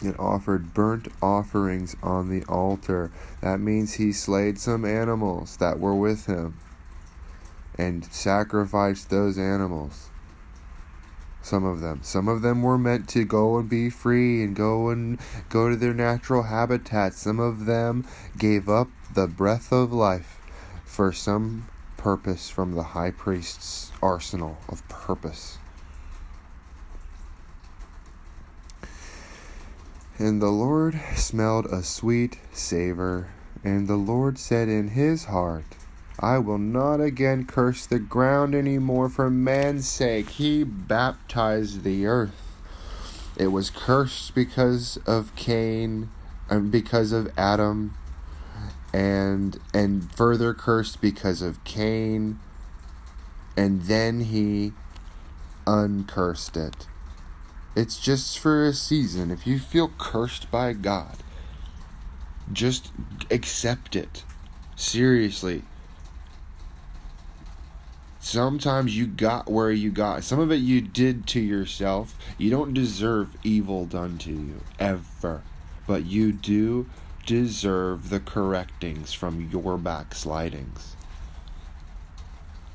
and 0.00 0.16
offered 0.18 0.72
burnt 0.72 1.08
offerings 1.20 1.96
on 2.00 2.30
the 2.30 2.44
altar. 2.44 3.10
That 3.40 3.58
means 3.58 3.94
he 3.94 4.12
slayed 4.12 4.58
some 4.60 4.84
animals 4.84 5.56
that 5.56 5.80
were 5.80 5.96
with 5.96 6.26
him, 6.26 6.56
and 7.80 8.04
sacrificed 8.12 9.08
those 9.08 9.38
animals. 9.38 10.10
Some 11.40 11.64
of 11.64 11.80
them. 11.80 12.00
Some 12.02 12.28
of 12.28 12.42
them 12.42 12.62
were 12.62 12.76
meant 12.76 13.08
to 13.10 13.24
go 13.24 13.56
and 13.56 13.70
be 13.70 13.88
free 13.88 14.44
and 14.44 14.54
go 14.54 14.90
and 14.90 15.18
go 15.48 15.70
to 15.70 15.76
their 15.76 15.94
natural 15.94 16.42
habitat. 16.42 17.14
Some 17.14 17.40
of 17.40 17.64
them 17.64 18.06
gave 18.36 18.68
up 18.68 18.88
the 19.14 19.26
breath 19.26 19.72
of 19.72 19.94
life 19.94 20.36
for 20.84 21.10
some 21.10 21.68
purpose 21.96 22.50
from 22.50 22.72
the 22.72 22.82
high 22.82 23.12
priest's 23.12 23.90
arsenal 24.02 24.58
of 24.68 24.86
purpose. 24.88 25.56
And 30.18 30.42
the 30.42 30.50
Lord 30.50 31.00
smelled 31.16 31.64
a 31.66 31.82
sweet 31.82 32.38
savor, 32.52 33.28
and 33.64 33.88
the 33.88 33.96
Lord 33.96 34.38
said 34.38 34.68
in 34.68 34.88
his 34.88 35.24
heart, 35.24 35.64
I 36.22 36.36
will 36.36 36.58
not 36.58 37.00
again 37.00 37.46
curse 37.46 37.86
the 37.86 37.98
ground 37.98 38.54
any 38.54 38.78
more 38.78 39.08
for 39.08 39.30
man's 39.30 39.88
sake. 39.88 40.28
He 40.28 40.64
baptized 40.64 41.82
the 41.82 42.04
earth. 42.04 42.58
It 43.38 43.46
was 43.46 43.70
cursed 43.70 44.34
because 44.34 44.98
of 45.06 45.34
Cain 45.34 46.10
and 46.50 46.70
because 46.70 47.12
of 47.12 47.32
Adam 47.38 47.96
and 48.92 49.58
and 49.72 50.12
further 50.14 50.52
cursed 50.52 51.00
because 51.00 51.40
of 51.40 51.64
Cain 51.64 52.38
and 53.56 53.82
then 53.82 54.20
he 54.20 54.72
uncursed 55.66 56.54
it. 56.54 56.86
It's 57.74 57.98
just 57.98 58.38
for 58.38 58.66
a 58.66 58.74
season. 58.74 59.30
If 59.30 59.46
you 59.46 59.58
feel 59.58 59.92
cursed 59.96 60.50
by 60.50 60.74
God, 60.74 61.16
just 62.52 62.92
accept 63.30 63.96
it. 63.96 64.24
Seriously, 64.76 65.62
Sometimes 68.22 68.96
you 68.96 69.06
got 69.06 69.50
where 69.50 69.70
you 69.70 69.90
got. 69.90 70.24
Some 70.24 70.40
of 70.40 70.52
it 70.52 70.56
you 70.56 70.82
did 70.82 71.26
to 71.28 71.40
yourself. 71.40 72.14
You 72.36 72.50
don't 72.50 72.74
deserve 72.74 73.36
evil 73.42 73.86
done 73.86 74.18
to 74.18 74.30
you, 74.30 74.60
ever. 74.78 75.42
But 75.86 76.04
you 76.04 76.30
do 76.30 76.86
deserve 77.24 78.10
the 78.10 78.20
correctings 78.20 79.14
from 79.14 79.48
your 79.50 79.78
backslidings. 79.78 80.96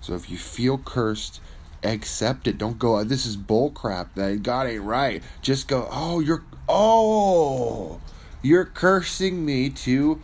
So 0.02 0.16
if 0.16 0.30
you 0.32 0.38
feel 0.38 0.80
cursed, 0.80 1.40
accept 1.84 2.48
it. 2.48 2.58
Don't 2.58 2.80
go, 2.80 3.04
this 3.04 3.28
is 3.28 3.38
bullcrap. 3.38 4.08
That 4.16 4.42
God 4.42 4.68
ain't 4.68 4.84
right. 4.84 5.22
Just 5.44 5.68
go, 5.68 5.88
oh, 5.92 6.20
you're, 6.22 6.44
oh, 6.68 8.02
you're 8.42 8.66
cursing 8.66 9.46
me 9.46 9.70
to 9.70 10.22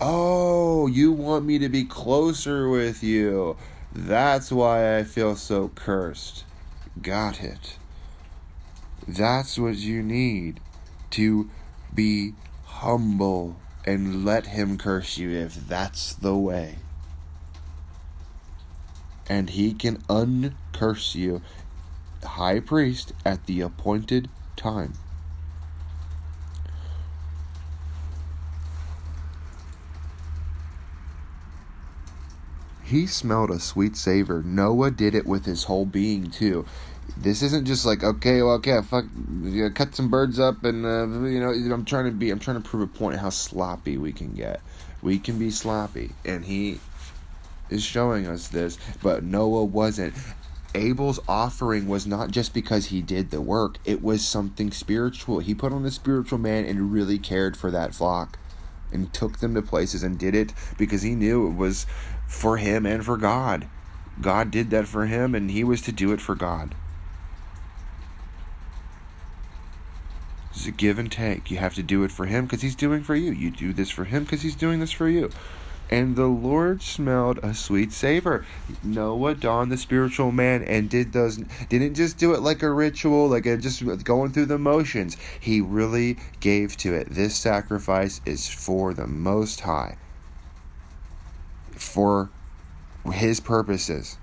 Oh, 0.00 0.86
you 0.86 1.10
want 1.10 1.44
me 1.44 1.58
to 1.58 1.68
be 1.68 1.82
closer 1.82 2.68
with 2.68 3.02
you. 3.02 3.56
That's 3.92 4.52
why 4.52 4.96
I 4.96 5.02
feel 5.02 5.34
so 5.34 5.72
cursed. 5.74 6.44
Got 7.02 7.42
it. 7.42 7.76
That's 9.08 9.58
what 9.58 9.74
you 9.74 10.04
need 10.04 10.60
to 11.10 11.50
be 11.92 12.34
humble 12.64 13.56
and 13.84 14.24
let 14.24 14.46
Him 14.46 14.78
curse 14.78 15.18
you 15.18 15.30
if 15.30 15.66
that's 15.66 16.14
the 16.14 16.36
way. 16.36 16.76
And 19.28 19.50
He 19.50 19.74
can 19.74 19.96
uncurse 20.08 21.16
you, 21.16 21.42
High 22.22 22.60
Priest, 22.60 23.12
at 23.24 23.46
the 23.46 23.62
appointed 23.62 24.28
time. 24.54 24.92
He 32.88 33.06
smelled 33.06 33.50
a 33.50 33.60
sweet 33.60 33.96
savor. 33.96 34.42
Noah 34.42 34.90
did 34.90 35.14
it 35.14 35.26
with 35.26 35.44
his 35.44 35.64
whole 35.64 35.84
being 35.84 36.30
too. 36.30 36.64
This 37.16 37.42
isn't 37.42 37.66
just 37.66 37.84
like 37.84 38.02
okay, 38.02 38.42
well, 38.42 38.54
okay, 38.54 38.80
fuck, 38.82 39.04
you 39.42 39.64
know, 39.64 39.70
cut 39.70 39.94
some 39.94 40.08
birds 40.08 40.38
up, 40.38 40.64
and 40.64 40.84
uh, 40.84 41.06
you 41.28 41.40
know, 41.40 41.74
I'm 41.74 41.84
trying 41.84 42.06
to 42.06 42.10
be, 42.10 42.30
I'm 42.30 42.38
trying 42.38 42.62
to 42.62 42.68
prove 42.68 42.82
a 42.82 42.86
point 42.86 43.18
how 43.18 43.30
sloppy 43.30 43.96
we 43.96 44.12
can 44.12 44.34
get. 44.34 44.60
We 45.02 45.18
can 45.18 45.38
be 45.38 45.50
sloppy, 45.50 46.10
and 46.24 46.44
he 46.44 46.80
is 47.70 47.82
showing 47.82 48.26
us 48.26 48.48
this, 48.48 48.78
but 49.02 49.22
Noah 49.22 49.64
wasn't. 49.64 50.14
Abel's 50.74 51.18
offering 51.26 51.88
was 51.88 52.06
not 52.06 52.30
just 52.30 52.52
because 52.52 52.86
he 52.86 53.00
did 53.00 53.30
the 53.30 53.40
work, 53.40 53.78
it 53.84 54.02
was 54.02 54.26
something 54.26 54.70
spiritual. 54.70 55.38
He 55.38 55.54
put 55.54 55.72
on 55.72 55.82
the 55.82 55.90
spiritual 55.90 56.38
man 56.38 56.66
and 56.66 56.92
really 56.92 57.18
cared 57.18 57.56
for 57.56 57.70
that 57.70 57.94
flock 57.94 58.38
and 58.92 59.12
took 59.12 59.38
them 59.38 59.54
to 59.54 59.62
places 59.62 60.02
and 60.02 60.18
did 60.18 60.34
it 60.34 60.52
because 60.76 61.02
he 61.02 61.14
knew 61.14 61.46
it 61.46 61.54
was 61.54 61.86
for 62.28 62.58
him 62.58 62.86
and 62.86 63.04
for 63.04 63.16
God. 63.16 63.66
God 64.20 64.52
did 64.52 64.70
that 64.70 64.86
for 64.86 65.06
him 65.06 65.34
and 65.34 65.50
he 65.50 65.64
was 65.64 65.80
to 65.82 65.92
do 65.92 66.12
it 66.12 66.20
for 66.20 66.36
God. 66.36 66.74
It's 70.50 70.66
a 70.66 70.70
give 70.70 70.98
and 70.98 71.10
take. 71.10 71.50
You 71.50 71.56
have 71.58 71.74
to 71.74 71.82
do 71.82 72.04
it 72.04 72.12
for 72.12 72.26
him 72.26 72.44
because 72.44 72.62
he's 72.62 72.74
doing 72.74 73.02
for 73.02 73.14
you. 73.14 73.32
You 73.32 73.50
do 73.50 73.72
this 73.72 73.90
for 73.90 74.04
him 74.04 74.24
because 74.24 74.42
he's 74.42 74.56
doing 74.56 74.80
this 74.80 74.92
for 74.92 75.08
you. 75.08 75.30
And 75.90 76.16
the 76.16 76.26
Lord 76.26 76.82
smelled 76.82 77.38
a 77.42 77.54
sweet 77.54 77.92
savor. 77.92 78.44
Noah 78.82 79.34
donned 79.34 79.72
the 79.72 79.78
spiritual 79.78 80.32
man 80.32 80.62
and 80.62 80.90
did 80.90 81.12
those 81.12 81.38
didn't 81.68 81.94
just 81.94 82.18
do 82.18 82.34
it 82.34 82.40
like 82.40 82.62
a 82.62 82.70
ritual, 82.70 83.28
like 83.28 83.46
a, 83.46 83.56
just 83.56 83.82
going 84.04 84.32
through 84.32 84.46
the 84.46 84.58
motions. 84.58 85.16
He 85.40 85.60
really 85.62 86.18
gave 86.40 86.76
to 86.78 86.92
it. 86.92 87.08
This 87.10 87.36
sacrifice 87.36 88.20
is 88.26 88.48
for 88.48 88.92
the 88.92 89.06
most 89.06 89.60
high. 89.60 89.96
For 91.78 92.30
his 93.12 93.40
purposes 93.40 94.18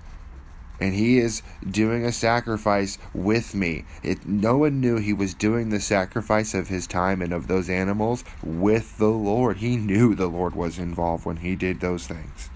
and 0.80 0.94
he 0.94 1.18
is 1.18 1.42
doing 1.68 2.04
a 2.04 2.12
sacrifice 2.12 2.98
with 3.14 3.54
me. 3.54 3.84
It, 4.02 4.26
no 4.26 4.58
one 4.58 4.80
knew 4.80 4.96
he 4.96 5.12
was 5.12 5.34
doing 5.34 5.70
the 5.70 5.80
sacrifice 5.80 6.54
of 6.54 6.68
his 6.68 6.86
time 6.86 7.22
and 7.22 7.32
of 7.32 7.46
those 7.46 7.70
animals 7.70 8.24
with 8.42 8.98
the 8.98 9.08
Lord. 9.08 9.58
He 9.58 9.76
knew 9.76 10.14
the 10.14 10.26
Lord 10.26 10.54
was 10.54 10.78
involved 10.78 11.24
when 11.24 11.38
he 11.38 11.56
did 11.56 11.80
those 11.80 12.06
things. 12.06 12.50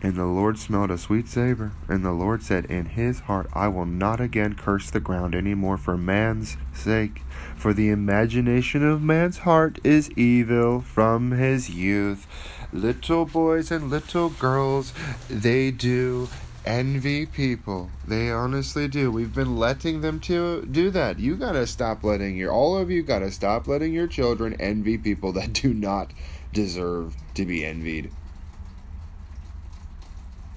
And 0.00 0.14
the 0.14 0.26
Lord 0.26 0.58
smelled 0.58 0.92
a 0.92 0.98
sweet 0.98 1.26
savor. 1.26 1.72
And 1.88 2.04
the 2.04 2.12
Lord 2.12 2.44
said, 2.44 2.66
In 2.66 2.86
his 2.86 3.20
heart, 3.20 3.48
I 3.52 3.66
will 3.66 3.86
not 3.86 4.20
again 4.20 4.54
curse 4.54 4.90
the 4.90 5.00
ground 5.00 5.34
any 5.34 5.54
more 5.54 5.76
for 5.76 5.96
man's 5.96 6.56
sake. 6.72 7.22
For 7.58 7.74
the 7.74 7.90
imagination 7.90 8.88
of 8.88 9.02
man's 9.02 9.38
heart 9.38 9.80
is 9.82 10.12
evil 10.12 10.80
from 10.80 11.32
his 11.32 11.68
youth. 11.68 12.28
Little 12.72 13.24
boys 13.24 13.72
and 13.72 13.90
little 13.90 14.28
girls, 14.28 14.92
they 15.28 15.72
do 15.72 16.28
envy 16.64 17.26
people. 17.26 17.90
They 18.06 18.30
honestly 18.30 18.86
do. 18.86 19.10
We've 19.10 19.34
been 19.34 19.56
letting 19.56 20.02
them 20.02 20.20
to 20.20 20.66
do 20.66 20.90
that. 20.90 21.18
You 21.18 21.34
gotta 21.34 21.66
stop 21.66 22.04
letting 22.04 22.36
your 22.36 22.52
all 22.52 22.78
of 22.78 22.92
you 22.92 23.02
gotta 23.02 23.32
stop 23.32 23.66
letting 23.66 23.92
your 23.92 24.06
children 24.06 24.54
envy 24.60 24.96
people 24.96 25.32
that 25.32 25.52
do 25.52 25.74
not 25.74 26.12
deserve 26.52 27.16
to 27.34 27.44
be 27.44 27.64
envied 27.64 28.12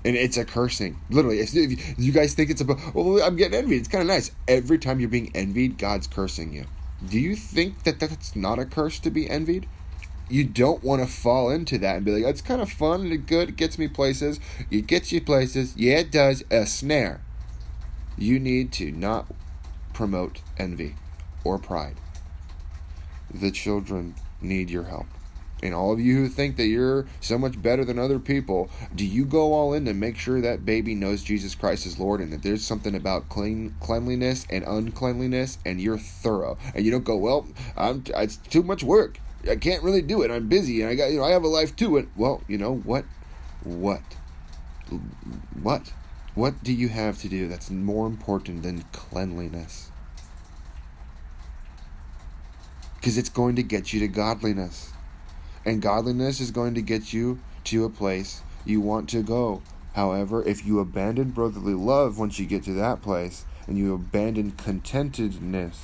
and 0.03 0.15
it's 0.15 0.37
a 0.37 0.45
cursing. 0.45 0.99
Literally, 1.09 1.39
if 1.39 1.53
you 1.99 2.11
guys 2.11 2.33
think 2.33 2.49
it's 2.49 2.61
about, 2.61 2.93
well, 2.93 3.21
I'm 3.21 3.35
getting 3.35 3.57
envied. 3.57 3.79
It's 3.79 3.87
kind 3.87 4.01
of 4.01 4.07
nice. 4.07 4.31
Every 4.47 4.79
time 4.79 4.99
you're 4.99 5.09
being 5.09 5.31
envied, 5.35 5.77
God's 5.77 6.07
cursing 6.07 6.53
you. 6.53 6.65
Do 7.07 7.19
you 7.19 7.35
think 7.35 7.83
that 7.83 7.99
that's 7.99 8.35
not 8.35 8.59
a 8.59 8.65
curse 8.65 8.99
to 8.99 9.09
be 9.09 9.29
envied? 9.29 9.67
You 10.29 10.43
don't 10.45 10.83
want 10.83 11.01
to 11.01 11.07
fall 11.07 11.49
into 11.49 11.77
that 11.79 11.97
and 11.97 12.05
be 12.05 12.11
like, 12.11 12.23
it's 12.23 12.41
kind 12.41 12.61
of 12.61 12.71
fun 12.71 13.11
and 13.11 13.27
good. 13.27 13.49
It 13.49 13.55
gets 13.57 13.77
me 13.77 13.87
places. 13.87 14.39
It 14.69 14.87
gets 14.87 15.11
you 15.11 15.19
places. 15.19 15.75
Yeah, 15.75 15.99
it 15.99 16.11
does. 16.11 16.43
A 16.49 16.65
snare. 16.65 17.21
You 18.17 18.39
need 18.39 18.71
to 18.73 18.91
not 18.91 19.27
promote 19.93 20.41
envy 20.57 20.95
or 21.43 21.57
pride. 21.57 21.97
The 23.33 23.51
children 23.51 24.15
need 24.41 24.69
your 24.69 24.83
help 24.83 25.07
and 25.63 25.73
all 25.73 25.91
of 25.91 25.99
you 25.99 26.15
who 26.15 26.27
think 26.27 26.55
that 26.57 26.67
you're 26.67 27.05
so 27.19 27.37
much 27.37 27.61
better 27.61 27.85
than 27.85 27.99
other 27.99 28.19
people, 28.19 28.69
do 28.95 29.05
you 29.05 29.25
go 29.25 29.53
all 29.53 29.73
in 29.73 29.85
to 29.85 29.93
make 29.93 30.17
sure 30.17 30.41
that 30.41 30.65
baby 30.65 30.95
knows 30.95 31.23
Jesus 31.23 31.55
Christ 31.55 31.85
is 31.85 31.99
Lord 31.99 32.19
and 32.19 32.33
that 32.33 32.43
there's 32.43 32.65
something 32.65 32.95
about 32.95 33.29
clean 33.29 33.75
cleanliness 33.79 34.45
and 34.49 34.63
uncleanliness 34.65 35.57
and 35.65 35.79
you're 35.79 35.97
thorough 35.97 36.57
and 36.73 36.85
you 36.85 36.91
don't 36.91 37.03
go, 37.03 37.17
well, 37.17 37.47
I'm 37.77 38.03
it's 38.15 38.37
too 38.37 38.63
much 38.63 38.83
work. 38.83 39.19
I 39.49 39.55
can't 39.55 39.83
really 39.83 40.01
do 40.01 40.21
it. 40.21 40.31
I'm 40.31 40.47
busy 40.47 40.81
and 40.81 40.89
I 40.89 40.95
got 40.95 41.11
you 41.11 41.19
know 41.19 41.25
I 41.25 41.31
have 41.31 41.43
a 41.43 41.47
life 41.47 41.75
too. 41.75 41.97
And 41.97 42.09
well, 42.15 42.41
you 42.47 42.57
know 42.57 42.75
what, 42.75 43.05
what, 43.63 44.01
what, 45.61 45.93
what 46.33 46.63
do 46.63 46.73
you 46.73 46.89
have 46.89 47.19
to 47.19 47.29
do 47.29 47.47
that's 47.47 47.69
more 47.69 48.07
important 48.07 48.63
than 48.63 48.83
cleanliness? 48.91 49.91
Because 52.95 53.17
it's 53.17 53.29
going 53.29 53.55
to 53.55 53.63
get 53.63 53.93
you 53.93 53.99
to 53.99 54.07
godliness. 54.07 54.91
And 55.65 55.81
godliness 55.81 56.39
is 56.39 56.51
going 56.51 56.73
to 56.75 56.81
get 56.81 57.13
you 57.13 57.39
to 57.65 57.85
a 57.85 57.89
place 57.89 58.41
you 58.65 58.81
want 58.81 59.09
to 59.09 59.23
go. 59.23 59.61
However, 59.93 60.43
if 60.43 60.65
you 60.65 60.79
abandon 60.79 61.31
brotherly 61.31 61.73
love 61.73 62.17
once 62.17 62.39
you 62.39 62.45
get 62.45 62.63
to 62.63 62.73
that 62.73 63.01
place, 63.01 63.45
and 63.67 63.77
you 63.77 63.93
abandon 63.93 64.51
contentedness, 64.51 65.77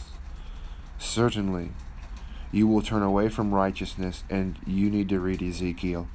certainly 0.98 1.72
you 2.52 2.68
will 2.68 2.82
turn 2.82 3.04
away 3.04 3.30
from 3.30 3.54
righteousness, 3.54 4.24
and 4.30 4.58
you 4.66 4.90
need 4.90 5.10
to 5.10 5.20
read 5.20 5.44
Ezekiel. 5.44 6.08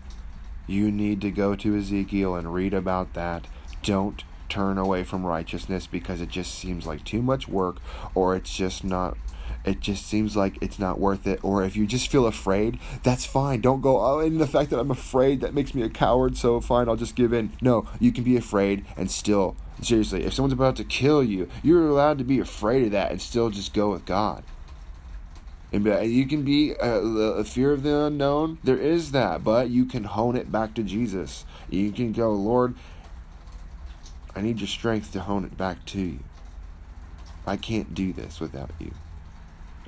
You 0.66 0.90
need 0.90 1.20
to 1.20 1.30
go 1.30 1.54
to 1.56 1.76
Ezekiel 1.76 2.34
and 2.34 2.54
read 2.54 2.72
about 2.72 3.14
that. 3.14 3.46
Don't 3.82 4.24
turn 4.48 4.78
away 4.78 5.02
from 5.02 5.24
righteousness 5.24 5.86
because 5.86 6.20
it 6.20 6.28
just 6.28 6.54
seems 6.54 6.86
like 6.86 7.04
too 7.04 7.22
much 7.22 7.48
work 7.48 7.76
or 8.14 8.36
it's 8.36 8.54
just 8.54 8.84
not 8.84 9.16
it 9.64 9.80
just 9.80 10.06
seems 10.06 10.36
like 10.36 10.58
it's 10.60 10.78
not 10.78 10.98
worth 10.98 11.26
it. 11.26 11.42
Or 11.42 11.64
if 11.64 11.76
you 11.76 11.86
just 11.86 12.08
feel 12.08 12.26
afraid, 12.26 12.78
that's 13.02 13.24
fine. 13.24 13.60
Don't 13.60 13.80
go, 13.80 14.00
oh, 14.00 14.18
and 14.18 14.40
the 14.40 14.46
fact 14.46 14.70
that 14.70 14.78
I'm 14.78 14.90
afraid, 14.90 15.40
that 15.40 15.54
makes 15.54 15.74
me 15.74 15.82
a 15.82 15.88
coward, 15.88 16.36
so 16.36 16.60
fine, 16.60 16.88
I'll 16.88 16.96
just 16.96 17.14
give 17.14 17.32
in. 17.32 17.52
No, 17.60 17.86
you 18.00 18.12
can 18.12 18.24
be 18.24 18.36
afraid 18.36 18.84
and 18.96 19.10
still, 19.10 19.56
seriously, 19.80 20.24
if 20.24 20.34
someone's 20.34 20.52
about 20.54 20.76
to 20.76 20.84
kill 20.84 21.22
you, 21.22 21.48
you're 21.62 21.88
allowed 21.88 22.18
to 22.18 22.24
be 22.24 22.38
afraid 22.38 22.84
of 22.84 22.90
that 22.92 23.10
and 23.10 23.20
still 23.20 23.50
just 23.50 23.72
go 23.72 23.90
with 23.90 24.04
God. 24.04 24.42
And 25.72 25.86
you 26.10 26.26
can 26.26 26.42
be 26.42 26.72
a, 26.72 26.98
uh, 26.98 27.38
a 27.38 27.44
fear 27.44 27.72
of 27.72 27.82
the 27.82 27.96
unknown. 27.96 28.58
There 28.62 28.76
is 28.76 29.12
that, 29.12 29.42
but 29.42 29.70
you 29.70 29.86
can 29.86 30.04
hone 30.04 30.36
it 30.36 30.52
back 30.52 30.74
to 30.74 30.82
Jesus. 30.82 31.46
You 31.70 31.92
can 31.92 32.12
go, 32.12 32.32
Lord, 32.32 32.74
I 34.36 34.42
need 34.42 34.60
your 34.60 34.68
strength 34.68 35.12
to 35.12 35.20
hone 35.20 35.44
it 35.44 35.56
back 35.56 35.84
to 35.86 36.00
you. 36.00 36.18
I 37.46 37.56
can't 37.56 37.94
do 37.94 38.12
this 38.12 38.38
without 38.38 38.70
you. 38.78 38.92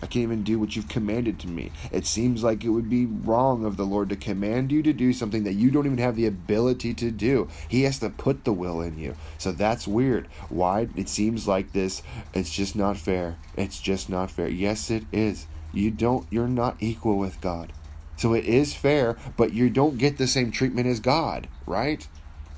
I 0.05 0.07
can't 0.07 0.25
even 0.25 0.43
do 0.43 0.59
what 0.59 0.77
you've 0.77 0.91
commanded 0.91 1.39
to 1.41 1.49
me. 1.49 1.73
It 1.91 2.05
seems 2.05 2.45
like 2.45 2.63
it 2.63 2.69
would 2.69 2.91
be 2.91 3.07
wrong 3.07 3.65
of 3.65 3.79
the 3.79 3.87
Lord 3.87 4.11
to 4.11 4.17
command 4.17 4.71
you 4.71 4.83
to 4.83 4.93
do 4.93 5.15
something 5.15 5.45
that 5.45 5.55
you 5.55 5.71
don't 5.71 5.87
even 5.87 5.97
have 5.97 6.15
the 6.15 6.27
ability 6.27 6.93
to 6.93 7.11
do. 7.11 7.49
He 7.69 7.85
has 7.85 8.01
to 8.01 8.11
put 8.11 8.45
the 8.45 8.53
will 8.53 8.83
in 8.83 8.99
you. 8.99 9.17
So 9.39 9.51
that's 9.51 9.89
weird. 9.89 10.27
Why? 10.51 10.89
It 10.95 11.09
seems 11.09 11.49
like 11.49 11.73
this. 11.73 12.03
It's 12.35 12.51
just 12.51 12.77
not 12.77 12.99
fair. 12.99 13.37
It's 13.57 13.81
just 13.81 14.11
not 14.11 14.31
fair. 14.31 14.49
Yes, 14.49 14.91
it 14.91 15.05
is. 15.11 15.47
You 15.73 15.91
don't, 15.91 16.27
you're 16.31 16.49
not 16.49 16.77
equal 16.81 17.17
with 17.17 17.41
God. 17.41 17.73
So 18.19 18.35
it 18.35 18.45
is 18.45 18.75
fair, 18.75 19.17
but 19.39 19.55
you 19.55 19.71
don't 19.71 19.97
get 19.97 20.19
the 20.19 20.27
same 20.27 20.51
treatment 20.51 20.87
as 20.87 21.01
God, 21.01 21.49
right? 21.65 22.07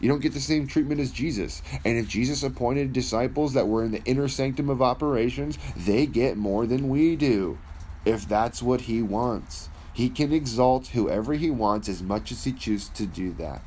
You 0.00 0.08
don't 0.08 0.20
get 0.20 0.34
the 0.34 0.40
same 0.40 0.66
treatment 0.66 1.00
as 1.00 1.10
Jesus. 1.10 1.62
And 1.84 1.98
if 1.98 2.08
Jesus 2.08 2.42
appointed 2.42 2.92
disciples 2.92 3.54
that 3.54 3.68
were 3.68 3.84
in 3.84 3.92
the 3.92 4.04
inner 4.04 4.28
sanctum 4.28 4.68
of 4.68 4.82
operations, 4.82 5.58
they 5.76 6.06
get 6.06 6.36
more 6.36 6.66
than 6.66 6.88
we 6.88 7.16
do. 7.16 7.58
If 8.04 8.28
that's 8.28 8.62
what 8.62 8.82
he 8.82 9.02
wants, 9.02 9.68
he 9.92 10.10
can 10.10 10.32
exalt 10.32 10.88
whoever 10.88 11.34
he 11.34 11.50
wants 11.50 11.88
as 11.88 12.02
much 12.02 12.30
as 12.30 12.44
he 12.44 12.52
chooses 12.52 12.90
to 12.90 13.06
do 13.06 13.32
that 13.34 13.62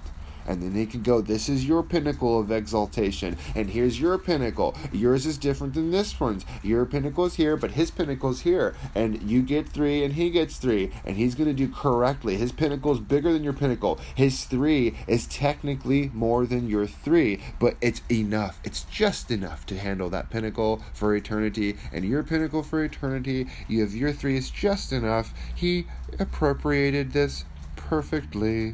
and 0.49 0.63
then 0.63 0.73
they 0.73 0.87
can 0.87 1.03
go, 1.03 1.21
This 1.21 1.47
is 1.47 1.65
your 1.65 1.83
pinnacle 1.83 2.39
of 2.39 2.51
exaltation, 2.51 3.37
and 3.55 3.69
here's 3.69 4.01
your 4.01 4.17
pinnacle. 4.17 4.75
Yours 4.91 5.27
is 5.27 5.37
different 5.37 5.75
than 5.75 5.91
this 5.91 6.19
one's. 6.19 6.43
Your 6.63 6.85
pinnacle 6.85 7.25
is 7.25 7.35
here, 7.35 7.55
but 7.55 7.71
his 7.71 7.91
pinnacle 7.91 8.31
is 8.31 8.41
here, 8.41 8.75
and 8.95 9.21
you 9.21 9.43
get 9.43 9.69
three, 9.69 10.03
and 10.03 10.15
he 10.15 10.31
gets 10.31 10.57
three, 10.57 10.91
and 11.05 11.15
he's 11.15 11.35
going 11.35 11.47
to 11.47 11.53
do 11.53 11.71
correctly. 11.71 12.35
His 12.35 12.51
pinnacle 12.51 12.91
is 12.91 12.99
bigger 12.99 13.31
than 13.31 13.43
your 13.43 13.53
pinnacle. 13.53 13.99
His 14.15 14.45
three 14.45 14.95
is 15.07 15.27
technically 15.27 16.09
more 16.15 16.47
than 16.47 16.67
your 16.67 16.87
three, 16.87 17.39
but 17.59 17.75
it's 17.79 18.01
enough. 18.11 18.59
It's 18.63 18.83
just 18.85 19.29
enough 19.29 19.67
to 19.67 19.77
handle 19.77 20.09
that 20.09 20.31
pinnacle 20.31 20.81
for 20.93 21.15
eternity, 21.15 21.77
and 21.93 22.03
your 22.03 22.23
pinnacle 22.23 22.63
for 22.63 22.83
eternity. 22.83 23.47
You 23.67 23.81
have 23.81 23.93
your 23.93 24.11
three 24.11 24.35
is 24.35 24.49
just 24.49 24.91
enough. 24.91 25.31
He 25.53 25.85
appropriated 26.17 27.11
this 27.11 27.45
perfectly. 27.75 28.73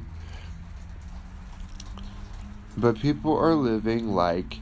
But 2.78 2.99
people 2.99 3.38
are 3.38 3.53
living 3.53 4.13
like 4.13 4.59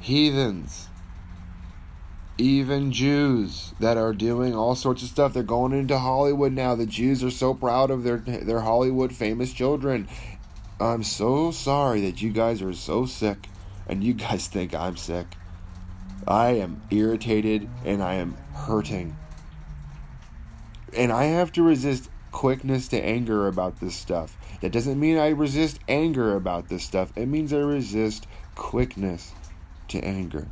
heathens. 0.00 0.88
Even 2.36 2.92
Jews 2.92 3.74
that 3.80 3.96
are 3.96 4.12
doing 4.12 4.54
all 4.54 4.74
sorts 4.74 5.02
of 5.02 5.08
stuff. 5.08 5.34
They're 5.34 5.42
going 5.42 5.72
into 5.72 5.98
Hollywood 5.98 6.52
now. 6.52 6.74
The 6.74 6.86
Jews 6.86 7.24
are 7.24 7.30
so 7.30 7.52
proud 7.52 7.90
of 7.90 8.04
their 8.04 8.18
their 8.18 8.60
Hollywood 8.60 9.12
famous 9.12 9.52
children. 9.52 10.08
I'm 10.80 11.02
so 11.02 11.50
sorry 11.50 12.00
that 12.02 12.22
you 12.22 12.30
guys 12.30 12.62
are 12.62 12.72
so 12.72 13.06
sick 13.06 13.48
and 13.88 14.04
you 14.04 14.14
guys 14.14 14.46
think 14.46 14.72
I'm 14.74 14.96
sick. 14.96 15.26
I 16.28 16.50
am 16.50 16.82
irritated 16.90 17.68
and 17.84 18.02
I 18.02 18.14
am 18.14 18.36
hurting. 18.54 19.16
And 20.96 21.10
I 21.10 21.24
have 21.24 21.50
to 21.52 21.62
resist 21.62 22.08
quickness 22.30 22.86
to 22.88 23.04
anger 23.04 23.48
about 23.48 23.80
this 23.80 23.96
stuff. 23.96 24.36
That 24.60 24.72
doesn't 24.72 24.98
mean 24.98 25.18
I 25.18 25.28
resist 25.28 25.78
anger 25.88 26.34
about 26.34 26.68
this 26.68 26.84
stuff. 26.84 27.12
It 27.16 27.26
means 27.26 27.52
I 27.52 27.58
resist 27.58 28.26
quickness 28.54 29.32
to 29.88 30.00
anger. 30.04 30.48